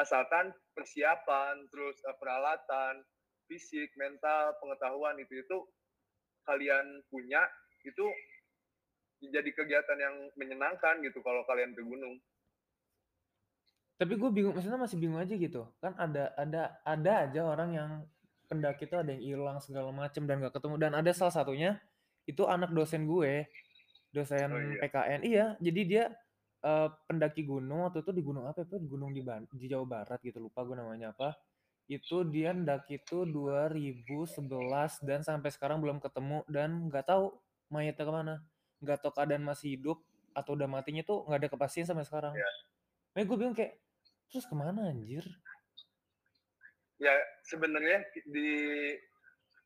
asalkan 0.00 0.54
persiapan 0.72 1.66
terus 1.68 1.98
uh, 2.08 2.16
peralatan 2.16 3.04
fisik 3.50 3.92
mental 4.00 4.56
pengetahuan 4.62 5.18
itu 5.20 5.44
itu 5.44 5.58
kalian 6.48 7.04
punya 7.12 7.42
itu 7.84 8.06
jadi 9.20 9.50
kegiatan 9.52 9.98
yang 10.00 10.16
menyenangkan 10.40 11.04
gitu 11.04 11.20
kalau 11.20 11.44
kalian 11.44 11.76
ke 11.76 11.84
gunung 11.84 12.16
tapi 14.00 14.16
gue 14.16 14.30
bingung, 14.32 14.56
maksudnya 14.56 14.80
masih 14.80 14.96
bingung 14.96 15.20
aja 15.20 15.36
gitu. 15.36 15.68
Kan 15.76 15.92
ada 16.00 16.32
ada 16.32 16.72
ada 16.88 17.12
aja 17.28 17.40
orang 17.44 17.76
yang 17.76 17.90
pendaki 18.48 18.88
itu 18.88 18.96
ada 18.96 19.12
yang 19.12 19.20
hilang 19.20 19.60
segala 19.60 19.92
macem 19.92 20.24
dan 20.24 20.40
gak 20.40 20.56
ketemu. 20.56 20.80
Dan 20.80 20.96
ada 20.96 21.12
salah 21.12 21.36
satunya 21.36 21.76
itu 22.30 22.42
anak 22.46 22.70
dosen 22.70 23.10
gue, 23.10 23.50
dosen 24.14 24.48
oh, 24.54 24.60
iya. 24.62 24.78
PKN. 24.86 25.20
Iya, 25.26 25.46
jadi 25.58 25.80
dia 25.82 26.04
uh, 26.62 26.88
pendaki 27.10 27.42
gunung 27.42 27.90
waktu 27.90 28.06
itu 28.06 28.12
di 28.14 28.22
gunung 28.22 28.46
apa 28.46 28.62
itu 28.62 28.78
di 28.78 28.86
gunung 28.86 29.10
di 29.10 29.22
Ban 29.26 29.42
di 29.50 29.66
Jawa 29.66 29.86
Barat 29.86 30.22
gitu 30.22 30.38
lupa 30.38 30.62
gue 30.62 30.78
namanya 30.78 31.10
apa. 31.10 31.34
Itu 31.90 32.22
dia 32.22 32.54
ndaki 32.54 33.02
itu 33.02 33.26
2011 33.26 34.46
dan 35.02 35.20
sampai 35.26 35.50
sekarang 35.50 35.82
belum 35.82 35.98
ketemu 35.98 36.46
dan 36.46 36.86
nggak 36.86 37.10
tahu 37.10 37.34
mayatnya 37.66 38.04
ke 38.06 38.12
mana. 38.14 38.34
Nggak 38.78 38.98
tahu 39.02 39.12
keadaan 39.18 39.42
masih 39.42 39.74
hidup 39.74 39.98
atau 40.30 40.54
udah 40.54 40.70
matinya 40.70 41.02
tuh 41.02 41.26
nggak 41.26 41.38
ada 41.42 41.50
kepastian 41.50 41.90
sampai 41.90 42.06
sekarang. 42.06 42.30
Yeah. 42.38 42.54
Nah, 43.10 43.26
gue 43.26 43.34
bilang 43.34 43.58
kayak 43.58 43.74
Terus 44.30 44.46
ke 44.46 44.54
mana 44.54 44.94
anjir? 44.94 45.26
Ya 47.02 47.10
sebenarnya 47.42 48.06
di 48.30 48.50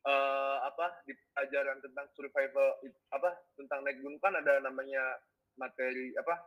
uh, 0.05 0.57
apa 0.63 1.01
di 1.09 1.13
pelajaran 1.33 1.81
tentang 1.81 2.07
survival 2.13 2.79
apa 3.11 3.29
tentang 3.57 3.81
naik 3.83 3.99
gunung 3.99 4.21
kan 4.21 4.33
ada 4.37 4.61
namanya 4.61 5.03
materi 5.57 6.13
apa 6.15 6.39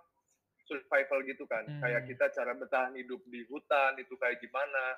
survival 0.69 1.25
gitu 1.25 1.45
kan 1.49 1.65
hmm. 1.65 1.81
kayak 1.83 2.07
kita 2.07 2.29
cara 2.33 2.53
bertahan 2.55 2.95
hidup 2.95 3.21
di 3.29 3.43
hutan 3.49 3.99
itu 3.99 4.15
kayak 4.21 4.39
gimana 4.39 4.97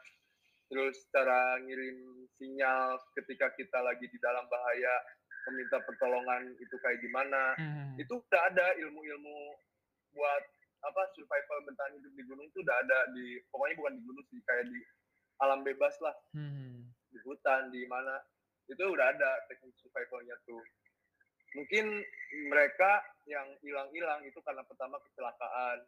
terus 0.71 1.02
cara 1.11 1.59
ngirim 1.67 2.26
sinyal 2.38 2.99
ketika 3.19 3.50
kita 3.59 3.79
lagi 3.83 4.07
di 4.07 4.19
dalam 4.23 4.47
bahaya 4.47 4.95
meminta 5.50 5.83
pertolongan 5.83 6.55
itu 6.59 6.76
kayak 6.83 7.00
gimana 7.00 7.55
hmm. 7.57 7.99
itu 7.99 8.12
udah 8.12 8.43
ada 8.50 8.67
ilmu-ilmu 8.79 9.38
buat 10.14 10.43
apa 10.81 11.02
survival 11.14 11.59
bertahan 11.69 11.97
hidup 11.97 12.12
di 12.17 12.23
gunung 12.26 12.47
itu 12.49 12.61
udah 12.64 12.76
ada 12.83 12.99
di 13.14 13.40
pokoknya 13.52 13.75
bukan 13.79 13.95
di 13.99 14.02
gunung 14.05 14.26
sih 14.33 14.40
kayak 14.47 14.64
di 14.69 14.81
alam 15.40 15.61
bebas 15.64 15.97
lah 16.05 16.17
hmm. 16.37 16.88
di 17.12 17.19
hutan 17.25 17.73
di 17.73 17.85
mana 17.88 18.21
itu 18.71 18.85
udah 18.87 19.07
ada 19.11 19.31
teknik 19.50 19.75
survivalnya 19.83 20.39
tuh 20.47 20.62
mungkin 21.59 21.99
mereka 22.47 23.03
yang 23.27 23.50
hilang-hilang 23.59 24.23
itu 24.23 24.39
karena 24.47 24.62
pertama 24.62 25.03
kecelakaan 25.03 25.83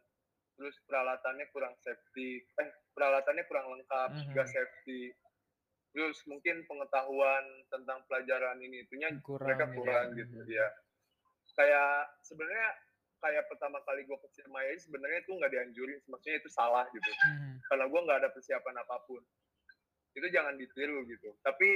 terus 0.59 0.75
peralatannya 0.85 1.47
kurang 1.55 1.73
safety 1.81 2.43
eh 2.59 2.69
peralatannya 2.93 3.47
kurang 3.47 3.71
lengkap 3.71 4.09
mm 4.11 4.15
-hmm. 4.19 4.27
juga 4.29 4.43
safety 4.45 5.15
terus 5.93 6.17
mungkin 6.25 6.65
pengetahuan 6.65 7.45
tentang 7.69 8.01
pelajaran 8.09 8.57
ini 8.59 8.81
itunya 8.83 9.13
kurang, 9.21 9.45
mereka 9.45 9.65
gitu 9.69 9.77
kurang 9.77 10.05
ya. 10.11 10.17
gitu 10.25 10.37
ya 10.51 10.67
kayak 11.53 12.09
sebenarnya 12.25 12.69
kayak 13.23 13.45
pertama 13.47 13.79
kali 13.87 14.03
gue 14.03 14.17
ke 14.19 14.27
Ciremai 14.35 14.75
sebenarnya 14.81 15.23
itu 15.23 15.31
nggak 15.31 15.53
dianjurin 15.53 15.99
maksudnya 16.11 16.37
itu 16.43 16.49
salah 16.51 16.83
gitu 16.91 17.07
hmm. 17.07 17.61
karena 17.71 17.85
gue 17.87 17.99
nggak 18.03 18.19
ada 18.19 18.29
persiapan 18.33 18.75
apa 18.83 18.99
pun 19.07 19.21
itu 20.13 20.27
jangan 20.27 20.59
ditiru 20.59 21.05
gitu 21.07 21.31
tapi 21.45 21.69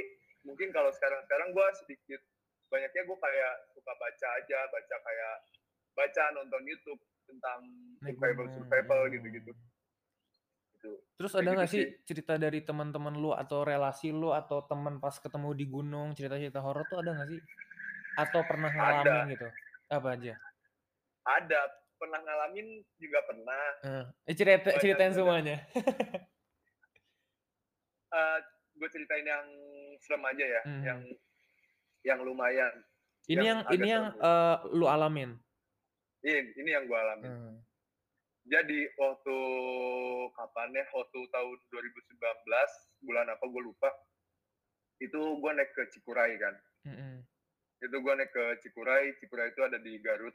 mungkin 0.46 0.70
kalau 0.75 0.91
sekarang 0.94 1.22
sekarang 1.25 1.50
gue 1.56 1.67
sedikit 1.86 2.22
banyaknya 2.67 3.03
gue 3.08 3.17
kayak 3.17 3.53
suka 3.72 3.91
baca 3.96 4.27
aja 4.44 4.60
baca 4.70 4.96
kayak 5.00 5.36
baca 5.96 6.24
nonton 6.36 6.63
YouTube 6.67 7.01
tentang 7.25 7.60
survival 8.03 8.48
survival 8.53 9.01
gitu 9.12 9.27
gitu 9.32 9.51
gitu. 10.77 10.91
Terus 11.17 11.34
ada 11.34 11.50
nggak 11.58 11.70
gitu 11.74 11.75
sih 11.75 11.84
cerita 12.06 12.38
dari 12.38 12.62
teman-teman 12.62 13.17
lu 13.17 13.34
atau 13.34 13.65
relasi 13.65 14.13
lu 14.13 14.32
atau 14.32 14.62
teman 14.70 15.01
pas 15.01 15.17
ketemu 15.17 15.50
di 15.58 15.65
gunung 15.65 16.13
cerita-cerita 16.13 16.62
horor 16.62 16.86
tuh 16.86 17.01
ada 17.01 17.17
nggak 17.17 17.29
sih? 17.34 17.41
Atau 18.17 18.41
pernah 18.46 18.70
ngalamin 18.70 19.25
ada. 19.25 19.34
gitu? 19.34 19.48
Apa 19.89 20.08
aja? 20.13 20.34
Ada, 21.27 21.62
pernah 21.98 22.20
ngalamin 22.22 22.67
juga 23.01 23.20
pernah. 23.25 23.62
Uh, 23.84 24.06
eh, 24.29 24.36
cerita 24.38 24.70
Banyak 24.70 24.79
ceritain 24.79 25.13
semuanya. 25.13 25.58
uh, 28.13 28.38
gue 28.77 28.89
ceritain 28.94 29.25
yang 29.25 29.48
serem 30.04 30.24
aja 30.25 30.46
ya, 30.46 30.62
hmm. 30.66 30.84
yang 30.84 31.00
yang 32.06 32.20
lumayan. 32.24 32.74
Ini 33.27 33.44
yang, 33.44 33.60
yang 33.60 33.60
ini 33.75 33.88
yang 33.92 34.06
uh, 34.24 34.63
lu 34.72 34.88
alamin. 34.88 35.36
Ini, 36.24 36.56
ini 36.60 36.70
yang 36.72 36.88
gue 36.88 36.98
alamin. 36.98 37.32
Hmm. 37.32 37.58
Jadi 38.48 38.80
waktu 38.96 39.38
kapan 40.32 40.72
ya? 40.72 40.86
Waktu 40.96 41.20
tahun 41.20 41.58
2019 41.68 43.04
bulan 43.04 43.27
apa 43.27 43.44
gue 43.44 43.62
lupa. 43.62 43.92
Itu 45.04 45.20
gue 45.44 45.51
naik 45.51 45.75
ke 45.75 45.84
Cikuray 45.94 46.39
kan. 46.39 46.56
Mm-hmm. 46.88 47.13
Itu 47.84 47.96
gue 48.00 48.13
naik 48.16 48.32
ke 48.32 48.46
Cikuray. 48.63 49.12
Cikuray 49.20 49.51
itu 49.51 49.62
ada 49.68 49.77
di 49.84 50.00
Garut. 50.00 50.34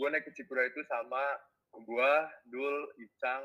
Gue 0.00 0.08
naik 0.10 0.24
ke 0.26 0.32
Cikuray 0.32 0.72
itu 0.72 0.80
sama 0.88 1.22
gue, 1.76 2.12
Dul, 2.48 2.76
Icang, 2.98 3.44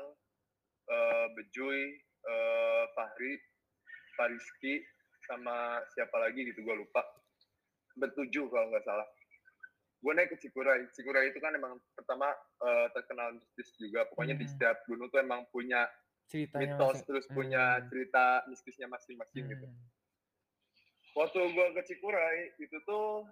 uh, 0.88 1.26
Bejuy, 1.36 2.00
uh, 2.26 2.84
Fahri, 2.96 3.36
Fariski, 4.16 4.80
sama 5.30 5.78
siapa 5.94 6.16
lagi 6.18 6.42
gitu 6.42 6.66
gue 6.66 6.74
lupa. 6.74 7.06
Bertujuh 7.94 8.50
kalau 8.50 8.66
nggak 8.74 8.82
salah 8.82 9.06
gue 10.00 10.12
naik 10.16 10.32
ke 10.32 10.36
Cikuray. 10.40 10.88
Cikuray 10.96 11.28
itu 11.28 11.38
kan 11.38 11.52
emang 11.52 11.76
pertama 11.92 12.32
uh, 12.64 12.88
terkenal 12.96 13.36
mistis 13.36 13.76
juga. 13.76 14.08
Pokoknya 14.08 14.34
hmm. 14.36 14.42
di 14.42 14.46
setiap 14.48 14.76
gunung 14.88 15.12
tuh 15.12 15.20
emang 15.20 15.44
punya 15.52 15.84
Ceritanya 16.30 16.78
mitos, 16.78 16.96
masing. 16.96 17.06
terus 17.06 17.24
hmm. 17.28 17.36
punya 17.36 17.64
cerita 17.92 18.24
mistisnya 18.48 18.88
masing-masing 18.88 19.44
gitu. 19.44 19.66
hmm. 19.66 19.76
gitu. 19.76 21.18
Waktu 21.20 21.40
gue 21.52 21.66
ke 21.76 21.82
Cikuray, 21.90 22.38
itu 22.56 22.76
tuh 22.88 23.28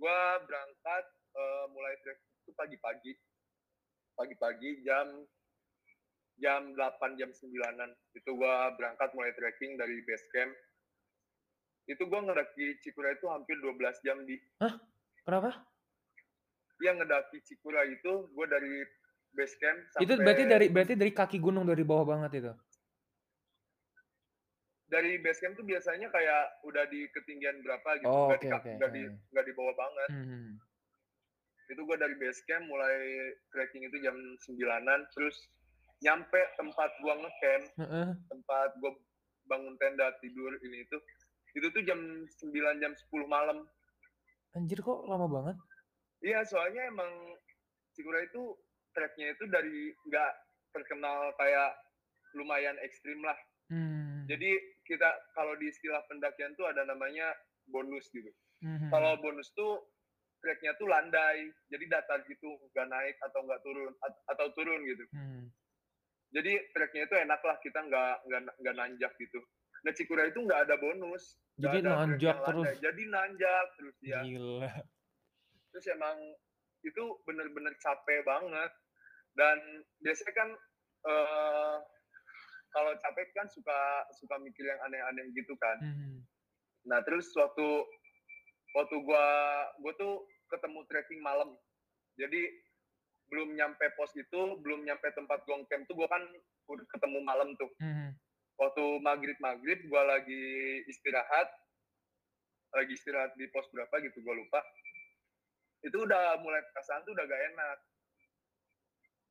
gue 0.00 0.20
berangkat 0.48 1.04
uh, 1.36 1.64
mulai 1.68 1.94
trek 2.00 2.18
itu 2.48 2.52
pagi-pagi. 2.56 3.12
Pagi-pagi 4.16 4.70
jam 4.84 5.06
jam 6.40 6.72
8, 6.72 7.20
jam 7.20 7.28
9-an. 7.28 7.92
Itu 8.16 8.40
gue 8.40 8.56
berangkat 8.80 9.12
mulai 9.12 9.36
trekking 9.36 9.76
dari 9.76 10.00
base 10.08 10.24
camp. 10.32 10.52
Itu 11.88 12.08
gue 12.08 12.20
ngedaki 12.20 12.80
Cikuray 12.82 13.16
itu 13.16 13.26
hampir 13.30 13.56
12 13.60 14.04
jam 14.04 14.18
di... 14.24 14.36
Hah? 14.60 14.74
Kenapa? 15.24 15.70
yang 16.80 16.96
ngedaki 17.00 17.38
Cikura 17.44 17.84
itu 17.86 18.28
gue 18.32 18.46
dari 18.48 18.74
base 19.36 19.54
camp 19.60 19.78
sampai 19.94 20.04
itu 20.08 20.14
berarti 20.18 20.44
dari 20.48 20.66
berarti 20.72 20.94
dari 20.96 21.12
kaki 21.14 21.38
gunung 21.38 21.68
dari 21.68 21.84
bawah 21.86 22.16
banget 22.16 22.42
itu 22.42 22.52
dari 24.90 25.22
base 25.22 25.38
camp 25.38 25.54
tuh 25.54 25.62
biasanya 25.62 26.10
kayak 26.10 26.44
udah 26.66 26.84
di 26.90 27.06
ketinggian 27.14 27.62
berapa 27.62 27.88
gitu 28.02 28.10
oh, 28.10 28.26
nggak 28.26 28.42
okay, 28.42 28.50
di 28.50 28.56
okay. 28.58 28.74
nggak 28.80 28.90
di 28.90 29.02
hmm. 29.06 29.16
nggak 29.30 29.44
di 29.46 29.52
bawah 29.54 29.74
banget 29.76 30.08
hmm. 30.10 30.50
itu 31.70 31.80
gue 31.86 31.96
dari 32.00 32.14
base 32.18 32.42
camp 32.48 32.64
mulai 32.66 32.98
trekking 33.54 33.86
itu 33.86 33.96
jam 34.02 34.16
sembilanan 34.42 35.06
terus 35.14 35.36
nyampe 36.00 36.40
tempat 36.56 36.90
gua 37.04 37.14
ngecamp 37.20 37.64
uh 37.76 37.82
-uh. 37.84 38.08
tempat 38.32 38.70
gua 38.80 38.96
bangun 39.52 39.76
tenda 39.76 40.16
tidur 40.24 40.56
ini 40.64 40.80
itu 40.88 40.96
itu 41.56 41.66
tuh 41.70 41.82
jam 41.82 41.98
9 42.26 42.82
jam 42.82 42.92
10 42.94 43.26
malam 43.26 43.66
anjir 44.54 44.78
kok 44.82 45.06
lama 45.06 45.26
banget 45.30 45.56
Iya, 46.20 46.44
soalnya 46.44 46.84
emang 46.88 47.12
Cikura 47.96 48.20
itu 48.24 48.52
treknya 48.92 49.32
itu 49.32 49.44
dari 49.48 49.92
nggak 50.08 50.32
terkenal 50.76 51.32
kayak 51.40 51.72
lumayan 52.36 52.76
ekstrim 52.84 53.18
lah. 53.24 53.36
Hmm. 53.72 54.28
Jadi 54.28 54.54
kita 54.86 55.08
kalau 55.34 55.56
di 55.58 55.72
istilah 55.72 56.04
pendakian 56.06 56.54
tuh 56.54 56.68
ada 56.68 56.86
namanya 56.86 57.32
bonus 57.66 58.06
gitu. 58.12 58.30
Hmm. 58.60 58.92
Kalau 58.92 59.16
bonus 59.18 59.48
tuh 59.56 59.80
treknya 60.44 60.76
tuh 60.76 60.88
landai, 60.88 61.50
jadi 61.72 61.84
datar 61.88 62.22
gitu, 62.28 62.60
nggak 62.72 62.88
naik 62.88 63.16
atau 63.24 63.40
nggak 63.44 63.60
turun 63.64 63.92
atau 64.28 64.46
turun 64.54 64.80
gitu. 64.86 65.04
Hmm. 65.16 65.48
Jadi 66.30 66.52
treknya 66.76 67.08
itu 67.10 67.16
enak 67.16 67.40
lah, 67.42 67.56
kita 67.64 67.80
nggak 67.80 68.14
nggak 68.28 68.40
nggak 68.60 68.76
nanjak 68.76 69.12
gitu. 69.18 69.40
Nah 69.86 69.92
Cikura 69.96 70.28
itu 70.28 70.40
nggak 70.44 70.68
ada 70.68 70.74
bonus. 70.80 71.40
Jadi 71.60 71.84
nanjak 71.84 72.36
terus. 72.44 72.68
Jadi 72.80 73.02
nanjak 73.08 73.66
terus 73.76 73.96
ya. 74.00 74.20
Gila 74.24 74.70
terus 75.70 75.86
emang 75.94 76.18
itu 76.82 77.02
bener-bener 77.24 77.72
capek 77.78 78.20
banget 78.26 78.72
dan 79.38 79.58
biasanya 80.02 80.34
kan 80.34 80.48
uh, 81.06 81.76
kalau 82.70 82.92
capek 82.98 83.26
kan 83.34 83.46
suka 83.50 83.78
suka 84.18 84.34
mikir 84.42 84.66
yang 84.66 84.80
aneh-aneh 84.90 85.30
gitu 85.34 85.54
kan 85.58 85.78
mm-hmm. 85.78 86.14
nah 86.88 86.98
terus 87.06 87.30
waktu 87.38 87.66
waktu 88.74 88.96
gua 89.06 89.26
gua 89.82 89.92
tuh 89.98 90.26
ketemu 90.50 90.80
trekking 90.90 91.22
malam 91.22 91.54
jadi 92.18 92.50
belum 93.30 93.54
nyampe 93.54 93.86
pos 93.94 94.10
itu 94.18 94.58
belum 94.66 94.82
nyampe 94.82 95.06
tempat 95.14 95.46
gong 95.46 95.62
camp 95.70 95.86
tuh 95.86 95.94
gua 95.94 96.08
kan 96.10 96.22
udah 96.66 96.86
ketemu 96.90 97.18
malam 97.22 97.54
tuh 97.54 97.70
mm-hmm. 97.78 98.09
Waktu 98.60 98.84
maghrib 99.00 99.38
maghrib 99.40 99.80
gua 99.88 100.04
lagi 100.04 100.44
istirahat 100.84 101.48
lagi 102.70 102.92
istirahat 102.94 103.34
di 103.34 103.50
pos 103.50 103.66
berapa 103.72 103.90
gitu 104.04 104.22
gua 104.22 104.36
lupa. 104.36 104.60
Itu 105.80 106.04
udah 106.04 106.38
mulai 106.44 106.60
perasaan 106.70 107.02
tuh 107.08 107.16
udah 107.16 107.24
gak 107.24 107.42
enak. 107.50 107.78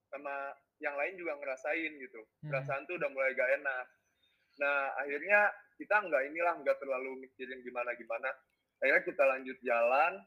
Sama 0.10 0.36
yang 0.82 0.98
lain 0.98 1.15
juga 1.15 1.38
ngerasain 1.38 1.92
gitu. 2.02 2.20
Hmm. 2.20 2.50
perasaan 2.52 2.84
tuh 2.89 2.98
udah 2.98 3.10
mulai 3.13 3.32
gak 3.38 3.52
enak. 3.62 3.86
Nah 4.60 4.92
akhirnya 5.00 5.54
kita 5.80 5.96
nggak 6.04 6.24
inilah 6.28 6.60
nggak 6.60 6.76
terlalu 6.84 7.24
mikirin 7.24 7.63
gimana 7.63 7.96
gimana 7.96 8.28
akhirnya 8.84 9.04
kita 9.08 9.24
lanjut 9.24 9.58
jalan. 9.63 10.20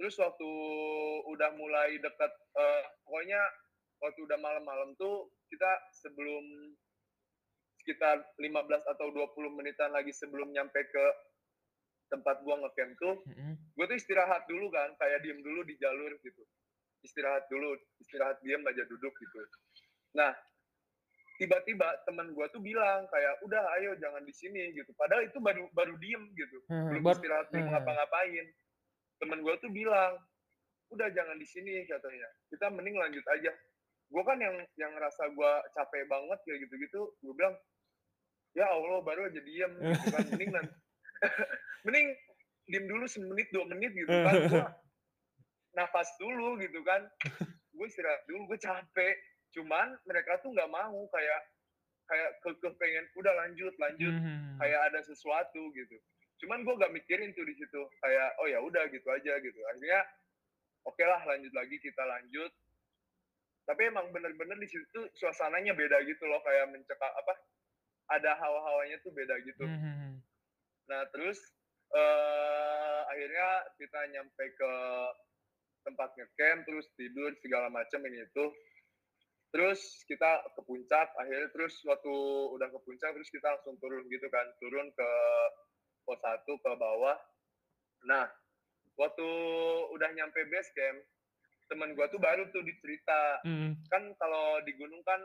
Terus 0.00 0.16
waktu 0.16 0.50
udah 1.28 1.50
mulai 1.60 2.00
dekat 2.00 2.32
uh, 2.56 2.82
pokoknya 3.04 3.40
waktu 4.00 4.20
udah 4.24 4.38
malam-malam 4.40 4.96
tuh 4.96 5.28
kita 5.52 5.70
sebelum 5.92 6.72
sekitar 7.80 8.20
15 8.36 8.92
atau 8.92 9.06
20 9.12 9.56
menitan 9.56 9.90
lagi 9.90 10.12
sebelum 10.12 10.52
nyampe 10.52 10.78
ke 10.88 11.04
tempat 12.10 12.42
gua 12.42 12.58
ngecamp 12.60 12.92
tuh, 12.98 13.14
mm-hmm. 13.22 13.52
gue 13.78 13.84
tuh 13.86 13.96
istirahat 13.96 14.42
dulu 14.50 14.66
kan, 14.74 14.90
kayak 14.98 15.22
diem 15.22 15.38
dulu 15.40 15.62
di 15.62 15.78
jalur 15.78 16.10
gitu. 16.20 16.42
Istirahat 17.06 17.46
dulu, 17.48 17.78
istirahat 18.02 18.42
diem 18.42 18.60
aja 18.66 18.82
duduk 18.90 19.14
gitu. 19.14 19.38
Nah, 20.18 20.34
tiba-tiba 21.38 21.86
teman 22.04 22.34
gue 22.34 22.46
tuh 22.52 22.60
bilang 22.60 23.06
kayak 23.08 23.40
udah 23.46 23.62
ayo 23.80 23.96
jangan 24.02 24.26
di 24.26 24.34
sini 24.34 24.74
gitu. 24.74 24.90
Padahal 24.98 25.24
itu 25.24 25.38
baru 25.40 25.70
baru 25.72 25.94
diem 26.02 26.34
gitu, 26.34 26.58
hmm, 26.68 26.92
belum 26.92 27.02
istirahat 27.14 27.46
belum 27.54 27.64
hmm. 27.70 27.72
ngapa-ngapain. 27.78 28.46
Temen 29.22 29.38
gue 29.46 29.54
tuh 29.62 29.70
bilang 29.70 30.18
udah 30.90 31.08
jangan 31.14 31.38
di 31.38 31.46
sini 31.46 31.86
katanya. 31.86 32.28
Kita 32.50 32.68
mending 32.74 32.98
lanjut 32.98 33.24
aja. 33.30 33.54
Gue 34.10 34.22
kan 34.26 34.38
yang 34.42 34.58
yang 34.74 34.90
ngerasa 34.92 35.30
gue 35.30 35.52
capek 35.72 36.02
banget 36.10 36.38
kayak 36.42 36.58
gitu-gitu. 36.66 37.14
Gue 37.22 37.34
bilang 37.34 37.54
ya 38.58 38.66
Allah 38.66 39.00
baru 39.06 39.30
aja 39.30 39.40
diem 39.40 39.72
gitu 39.78 40.06
kan. 40.10 40.24
Mending 40.34 40.50
nanti 40.50 40.74
mending 41.84 42.08
diem 42.68 42.86
dulu 42.86 43.04
semenit 43.08 43.48
dua 43.52 43.64
menit 43.68 43.92
gitu 43.92 44.10
kan 44.10 44.34
gua 44.52 44.68
nafas 45.76 46.08
dulu 46.18 46.58
gitu 46.58 46.80
kan 46.82 47.06
gue 47.70 47.86
istirahat 47.86 48.22
dulu 48.26 48.50
gue 48.54 48.58
capek 48.58 49.14
cuman 49.54 49.94
mereka 50.06 50.38
tuh 50.42 50.50
nggak 50.50 50.70
mau 50.70 51.06
kayak 51.10 51.40
kayak 52.10 52.30
ke 52.42 52.68
pengen 52.74 53.06
udah 53.14 53.34
lanjut 53.46 53.74
lanjut 53.78 54.10
mm-hmm. 54.10 54.58
kayak 54.58 54.80
ada 54.90 55.00
sesuatu 55.06 55.62
gitu 55.74 55.96
cuman 56.42 56.64
gue 56.64 56.74
gak 56.80 56.94
mikirin 56.96 57.30
tuh 57.36 57.44
di 57.44 57.54
situ 57.54 57.82
kayak 58.00 58.28
oh 58.40 58.48
ya 58.48 58.58
udah 58.64 58.88
gitu 58.90 59.04
aja 59.12 59.38
gitu 59.38 59.60
akhirnya 59.70 60.00
oke 60.88 60.96
okay 60.96 61.06
lah 61.06 61.20
lanjut 61.28 61.52
lagi 61.54 61.76
kita 61.78 62.02
lanjut 62.02 62.50
tapi 63.68 63.86
emang 63.86 64.08
bener-bener 64.10 64.56
di 64.58 64.68
situ 64.68 65.00
suasananya 65.16 65.76
beda 65.76 66.02
gitu 66.08 66.24
loh 66.26 66.40
kayak 66.42 66.72
mencekak 66.72 67.12
apa 67.12 67.34
ada 68.10 68.34
hawa-hawanya 68.34 68.98
tuh 69.06 69.14
beda 69.14 69.38
gitu. 69.46 69.62
Mm-hmm. 69.62 70.18
Nah 70.90 71.02
terus 71.14 71.38
uh, 71.94 73.06
akhirnya 73.06 73.48
kita 73.78 74.00
nyampe 74.10 74.44
ke 74.58 74.72
tempat 75.86 76.10
ngecamp 76.18 76.66
terus 76.66 76.86
tidur 76.98 77.30
segala 77.40 77.70
macam 77.70 78.02
ini 78.04 78.26
itu 78.26 78.46
terus 79.50 80.06
kita 80.06 80.46
ke 80.54 80.62
puncak 80.62 81.10
akhirnya 81.18 81.50
terus 81.50 81.74
waktu 81.82 82.14
udah 82.54 82.68
ke 82.70 82.78
puncak 82.86 83.10
terus 83.14 83.30
kita 83.30 83.46
langsung 83.46 83.78
turun 83.78 84.02
gitu 84.10 84.26
kan. 84.30 84.46
Turun 84.58 84.90
ke 84.90 85.10
pos 86.02 86.18
satu 86.18 86.58
ke 86.58 86.70
bawah. 86.74 87.18
Nah 88.10 88.26
waktu 88.98 89.28
udah 89.94 90.10
nyampe 90.18 90.42
base 90.50 90.70
camp 90.74 90.98
teman 91.70 91.94
gua 91.94 92.10
tuh 92.10 92.18
baru 92.18 92.50
tuh 92.50 92.66
dicerita. 92.66 93.40
Mm. 93.46 93.78
kan 93.86 94.02
kalau 94.18 94.58
di 94.66 94.74
gunung 94.74 95.00
kan 95.06 95.22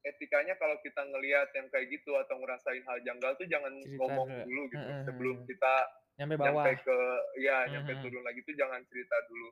etikanya 0.00 0.56
kalau 0.56 0.76
kita 0.80 1.04
ngelihat 1.04 1.48
yang 1.52 1.68
kayak 1.68 1.92
gitu 1.92 2.16
atau 2.16 2.40
ngerasain 2.40 2.80
hal 2.88 2.98
janggal 3.04 3.32
tuh 3.36 3.46
jangan 3.48 3.72
cerita 3.84 4.00
ngomong 4.00 4.28
dulu, 4.28 4.44
dulu 4.48 4.62
gitu. 4.72 4.88
Uh, 4.88 5.02
sebelum 5.04 5.36
kita 5.44 5.74
nyampe 6.16 6.34
bawah. 6.36 6.48
nyampe 6.48 6.72
ke 6.84 6.98
ya 7.40 7.56
nyampe 7.68 7.92
uh, 7.96 8.00
turun 8.00 8.24
lagi 8.24 8.40
tuh 8.44 8.54
jangan 8.56 8.80
cerita 8.88 9.16
dulu. 9.28 9.48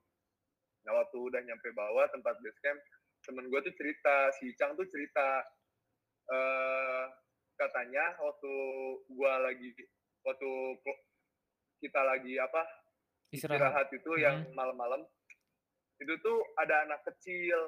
Nah 0.89 0.93
waktu 1.05 1.17
udah 1.21 1.41
nyampe 1.45 1.69
bawah 1.77 2.07
tempat 2.13 2.35
base 2.41 2.61
camp 2.65 2.81
temen 3.29 3.45
gue 3.53 3.61
tuh 3.61 3.75
cerita 3.77 4.33
si 4.41 4.57
Chang 4.57 4.73
tuh 4.73 4.89
cerita 4.89 5.45
uh, 6.33 7.05
katanya 7.61 8.17
waktu 8.25 8.53
gue 9.05 9.33
lagi 9.45 9.69
waktu 10.25 10.51
kita 11.85 12.01
lagi 12.09 12.41
apa 12.41 12.63
istirahat, 13.29 13.61
istirahat 13.61 13.89
itu 13.93 14.13
hmm. 14.17 14.23
yang 14.23 14.37
malam-malam 14.57 15.05
itu 15.99 16.15
tuh 16.23 16.39
ada 16.59 16.87
anak 16.87 17.01
kecil. 17.07 17.59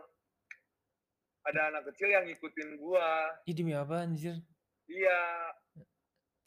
Ada 1.49 1.73
anak 1.73 1.83
kecil 1.93 2.09
yang 2.13 2.25
ngikutin 2.29 2.77
gua. 2.79 3.33
Ih, 3.49 3.55
demi 3.57 3.73
apa 3.73 4.05
anjir? 4.05 4.39
Iya. 4.87 5.23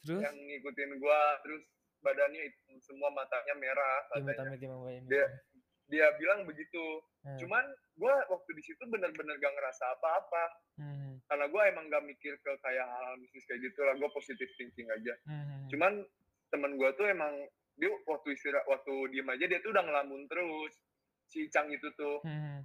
Terus? 0.04 0.22
Yang 0.22 0.36
ngikutin 0.38 0.90
gua 1.02 1.20
terus 1.42 1.64
badannya 2.04 2.42
itu 2.52 2.76
semua 2.84 3.08
matanya 3.16 3.54
merah 3.56 3.96
katanya. 4.12 4.52
dia 5.08 5.24
dia 5.88 6.06
bilang 6.20 6.44
begitu. 6.44 7.00
Hmm. 7.24 7.40
cuman 7.40 7.64
gue 7.96 8.14
waktu 8.28 8.50
di 8.52 8.60
situ 8.60 8.84
bener-bener 8.84 9.40
gak 9.40 9.54
ngerasa 9.56 9.96
apa-apa. 9.96 10.44
Hmm. 10.76 11.16
karena 11.24 11.48
gue 11.48 11.62
emang 11.72 11.88
gak 11.88 12.04
mikir 12.04 12.36
ke 12.36 12.52
kayak 12.60 12.84
hal 12.84 13.16
bisnis 13.16 13.48
kayak 13.48 13.64
gitu 13.64 13.80
lah 13.80 13.96
gue 13.96 14.10
positif 14.12 14.44
thinking 14.60 14.84
aja. 14.92 15.16
Hmm. 15.24 15.64
cuman 15.72 16.04
temen 16.52 16.76
gue 16.76 16.90
tuh 17.00 17.08
emang 17.08 17.32
dia 17.80 17.88
waktu 18.06 18.36
istirahat 18.36 18.68
waktu 18.68 18.92
diem 19.10 19.26
aja 19.26 19.44
dia 19.48 19.58
tuh 19.64 19.72
udah 19.72 19.82
ngelamun 19.88 20.28
terus 20.28 20.72
si 21.28 21.48
Cang 21.50 21.68
itu 21.72 21.88
tuh 21.94 22.20
hmm. 22.24 22.62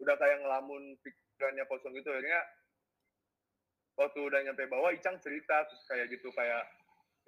udah 0.00 0.14
kayak 0.16 0.42
ngelamun 0.42 0.96
pikirannya 1.04 1.64
kosong 1.68 1.94
gitu 1.96 2.10
akhirnya 2.10 2.40
waktu 4.00 4.18
udah 4.20 4.40
nyampe 4.44 4.64
bawah 4.70 4.90
Icang 4.96 5.20
cerita 5.20 5.66
terus 5.68 5.82
kayak 5.84 6.08
gitu 6.08 6.32
kayak 6.32 6.64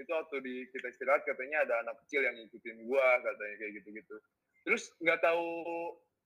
itu 0.00 0.08
waktu 0.08 0.36
di 0.40 0.54
kita 0.72 0.88
istirahat 0.88 1.22
katanya 1.28 1.68
ada 1.68 1.74
anak 1.84 2.00
kecil 2.04 2.24
yang 2.24 2.34
ngikutin 2.40 2.88
gua 2.88 3.20
katanya 3.20 3.56
kayak 3.60 3.72
gitu-gitu 3.82 4.16
terus 4.64 4.88
nggak 5.04 5.20
tahu 5.20 5.44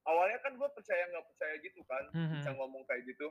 awalnya 0.07 0.39
kan 0.41 0.55
gue 0.55 0.69
percaya 0.71 1.03
nggak 1.11 1.27
percaya 1.27 1.55
gitu 1.61 1.81
kan 1.91 2.05
mm-hmm. 2.15 2.35
bisa 2.39 2.51
ngomong 2.55 2.83
kayak 2.87 3.03
gitu 3.11 3.27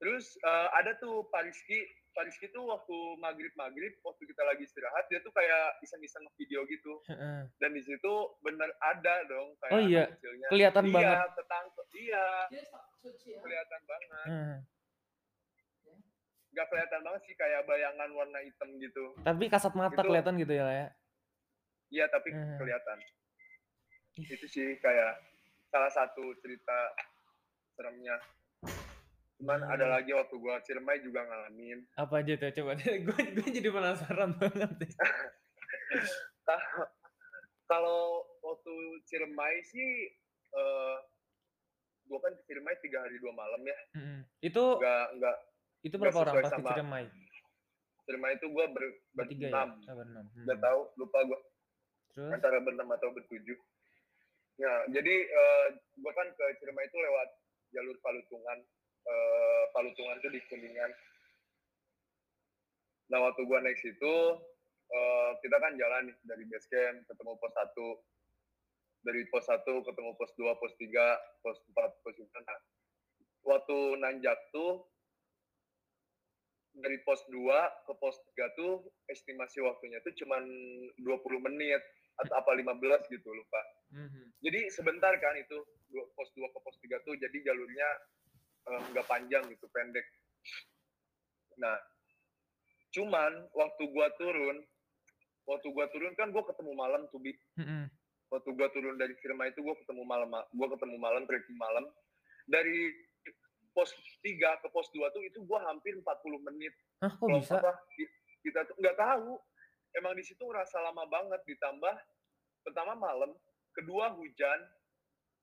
terus 0.00 0.34
uh, 0.42 0.68
ada 0.80 0.96
tuh 0.98 1.28
Pak 1.28 1.44
Rizky. 1.46 1.84
Pak 2.10 2.26
Rizky 2.26 2.50
tuh 2.50 2.66
waktu 2.66 2.96
maghrib 3.22 3.54
maghrib 3.54 3.94
waktu 4.02 4.26
kita 4.26 4.42
lagi 4.42 4.66
istirahat 4.66 5.06
dia 5.06 5.22
tuh 5.22 5.30
kayak 5.30 5.78
iseng-iseng 5.86 6.26
video 6.34 6.66
gitu. 6.66 6.98
Uh. 7.06 7.46
dan 7.62 7.70
di 7.70 7.82
situ 7.86 8.12
bener 8.42 8.66
ada 8.82 9.14
dong 9.30 9.54
kayak 9.62 9.74
oh 9.76 9.80
iya 9.86 10.04
kecilnya. 10.10 10.48
kelihatan 10.50 10.84
iya, 10.90 10.94
banget. 10.96 11.30
ketangkep 11.38 11.86
iya. 11.94 12.26
Kelihatan 13.22 13.80
banget. 13.86 14.10
Uh. 14.26 14.56
Gak 16.50 16.66
kelihatan 16.66 17.00
banget 17.06 17.22
sih 17.30 17.34
kayak 17.38 17.62
bayangan 17.62 18.10
warna 18.10 18.42
hitam 18.42 18.68
gitu. 18.82 19.14
Tapi 19.22 19.44
kasat 19.46 19.70
mata 19.78 20.02
itu, 20.02 20.08
kelihatan 20.10 20.34
gitu 20.34 20.50
ya 20.58 20.66
ya 20.66 20.88
iya 21.90 22.06
tapi 22.08 22.30
uh. 22.32 22.56
kelihatan. 22.58 22.98
Itu 24.16 24.46
sih 24.46 24.78
kayak 24.78 25.18
salah 25.70 25.90
satu 25.90 26.34
cerita 26.42 26.78
seremnya 27.78 28.18
cuman 29.40 29.60
hmm. 29.64 29.72
ada 29.72 29.86
lagi 29.88 30.12
waktu 30.12 30.34
gua 30.36 30.60
Ciremai 30.62 31.00
juga 31.00 31.24
ngalamin 31.24 31.78
apa 31.96 32.14
aja 32.20 32.32
tuh 32.36 32.52
coba 32.60 32.76
gue 32.76 33.20
gue 33.36 33.48
jadi 33.48 33.68
penasaran 33.72 34.36
banget 34.36 34.70
deh 34.76 34.92
kalau 37.70 38.24
waktu 38.44 38.74
Ciremai 39.08 39.54
sih 39.64 39.88
uh, 40.52 40.96
gua 42.06 42.18
kan 42.20 42.32
ke 42.36 42.42
Ciremai 42.44 42.76
tiga 42.84 43.00
hari 43.00 43.16
dua 43.18 43.32
malam 43.32 43.62
ya 43.64 43.78
hmm. 43.96 44.20
itu 44.44 44.64
enggak 44.76 45.06
enggak 45.16 45.36
itu 45.80 45.94
berapa 45.96 46.18
orang 46.20 46.34
pas 46.44 46.52
ke 46.52 46.62
Ciremai 46.76 47.04
Ciremai 48.04 48.32
itu 48.36 48.46
gua 48.52 48.68
ber, 48.68 48.84
bertiga 49.16 49.48
ya? 49.48 49.64
Berenam 49.88 50.26
hmm. 50.36 50.44
Gak 50.44 50.58
tahu 50.60 50.80
lupa 51.00 51.18
gua 51.24 51.40
Terus? 52.10 52.30
antara 52.34 52.58
berenam 52.60 52.90
atau 52.90 53.08
bertujuh 53.14 53.56
Ya, 54.60 54.74
jadi 54.92 55.16
uh, 55.24 55.66
gue 55.72 56.12
kan 56.12 56.28
ke 56.36 56.44
Ciremai 56.60 56.84
itu 56.84 56.98
lewat 57.00 57.28
jalur 57.72 57.96
Palutungan. 58.04 58.60
Uh, 59.10 59.62
Palutungan 59.74 60.22
itu 60.22 60.28
di 60.30 60.40
Kuningan. 60.46 60.90
Nah, 63.10 63.18
waktu 63.26 63.42
gue 63.42 63.58
naik 63.58 63.78
situ, 63.82 64.14
uh, 64.94 65.30
kita 65.42 65.56
kan 65.58 65.74
jalan 65.74 66.06
nih 66.06 66.16
dari 66.22 66.46
base 66.46 66.70
camp 66.70 67.02
ketemu 67.10 67.34
pos 67.42 67.54
1. 67.58 67.74
Dari 69.02 69.22
pos 69.34 69.44
1 69.50 69.66
ketemu 69.66 70.10
pos 70.14 70.30
2, 70.38 70.60
pos 70.62 70.72
3, 70.78 71.42
pos 71.42 71.58
4, 71.74 72.02
pos 72.06 72.14
5. 72.14 72.30
Nah, 72.46 72.58
waktu 73.42 73.78
nanjak 73.98 74.38
tuh, 74.54 74.86
dari 76.78 77.02
pos 77.02 77.18
2 77.26 77.34
ke 77.86 77.92
pos 77.98 78.14
3 78.38 78.54
tuh 78.54 78.86
estimasi 79.10 79.58
waktunya 79.58 79.98
tuh 80.06 80.14
cuma 80.22 80.38
20 80.38 81.46
menit 81.50 81.82
atau 82.22 82.34
apa 82.38 82.54
15 82.54 83.10
gitu 83.10 83.28
lupa. 83.32 83.62
Mm-hmm. 83.90 84.24
Jadi 84.44 84.60
sebentar 84.70 85.12
kan 85.18 85.34
itu 85.34 85.58
pos 86.14 86.30
2 86.36 86.46
ke 86.46 86.58
pos 86.62 86.76
3 86.78 87.06
tuh 87.06 87.14
jadi 87.18 87.36
jalurnya 87.42 87.88
nggak 88.66 89.06
um, 89.06 89.10
panjang 89.10 89.44
gitu, 89.48 89.66
pendek. 89.72 90.06
Nah, 91.60 91.76
cuman 92.92 93.32
waktu 93.56 93.82
gua 93.92 94.08
turun, 94.16 94.56
waktu 95.48 95.68
gua 95.72 95.86
turun 95.92 96.12
kan 96.16 96.32
gua 96.32 96.44
ketemu 96.48 96.72
malam 96.76 97.04
tuh 97.12 97.20
bi. 97.20 97.32
Mm-hmm. 97.60 97.84
Waktu 98.30 98.50
gua 98.54 98.68
turun 98.70 98.96
dari 99.00 99.14
firma 99.20 99.48
itu 99.48 99.60
gua 99.64 99.76
ketemu 99.80 100.02
malam, 100.06 100.30
gua 100.54 100.68
ketemu 100.72 100.96
malam 100.96 101.22
trekking 101.26 101.58
malam. 101.58 101.84
Dari 102.50 102.92
pos 103.70 103.94
3 104.22 104.62
ke 104.62 104.68
pos 104.74 104.90
2 104.92 105.14
tuh 105.14 105.22
itu 105.22 105.38
gua 105.46 105.62
hampir 105.70 105.94
40 105.98 106.04
menit. 106.50 106.74
Hah, 107.02 107.12
kok 107.14 107.28
bisa? 107.28 107.58
Apa, 107.58 107.72
kita 108.40 108.64
tuh 108.66 108.76
nggak 108.80 108.96
tahu 108.96 109.36
emang 109.98 110.14
di 110.14 110.24
situ 110.24 110.42
ngerasa 110.46 110.80
lama 110.80 111.04
banget 111.10 111.40
ditambah 111.46 111.94
pertama 112.62 112.94
malam, 112.94 113.32
kedua 113.74 114.12
hujan, 114.14 114.60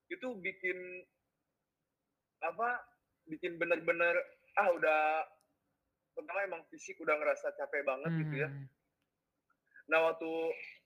itu 0.08 0.38
bikin 0.40 0.78
apa? 2.46 2.78
Bikin 3.28 3.60
bener-bener 3.60 4.16
ah 4.58 4.74
udah 4.74 5.24
pertama 6.18 6.40
emang 6.50 6.64
fisik 6.74 6.98
udah 6.98 7.14
ngerasa 7.20 7.54
capek 7.56 7.86
banget 7.86 8.12
hmm. 8.12 8.20
gitu 8.26 8.36
ya. 8.42 8.50
Hmm. 8.50 8.66
Nah 9.88 10.00
waktu 10.12 10.32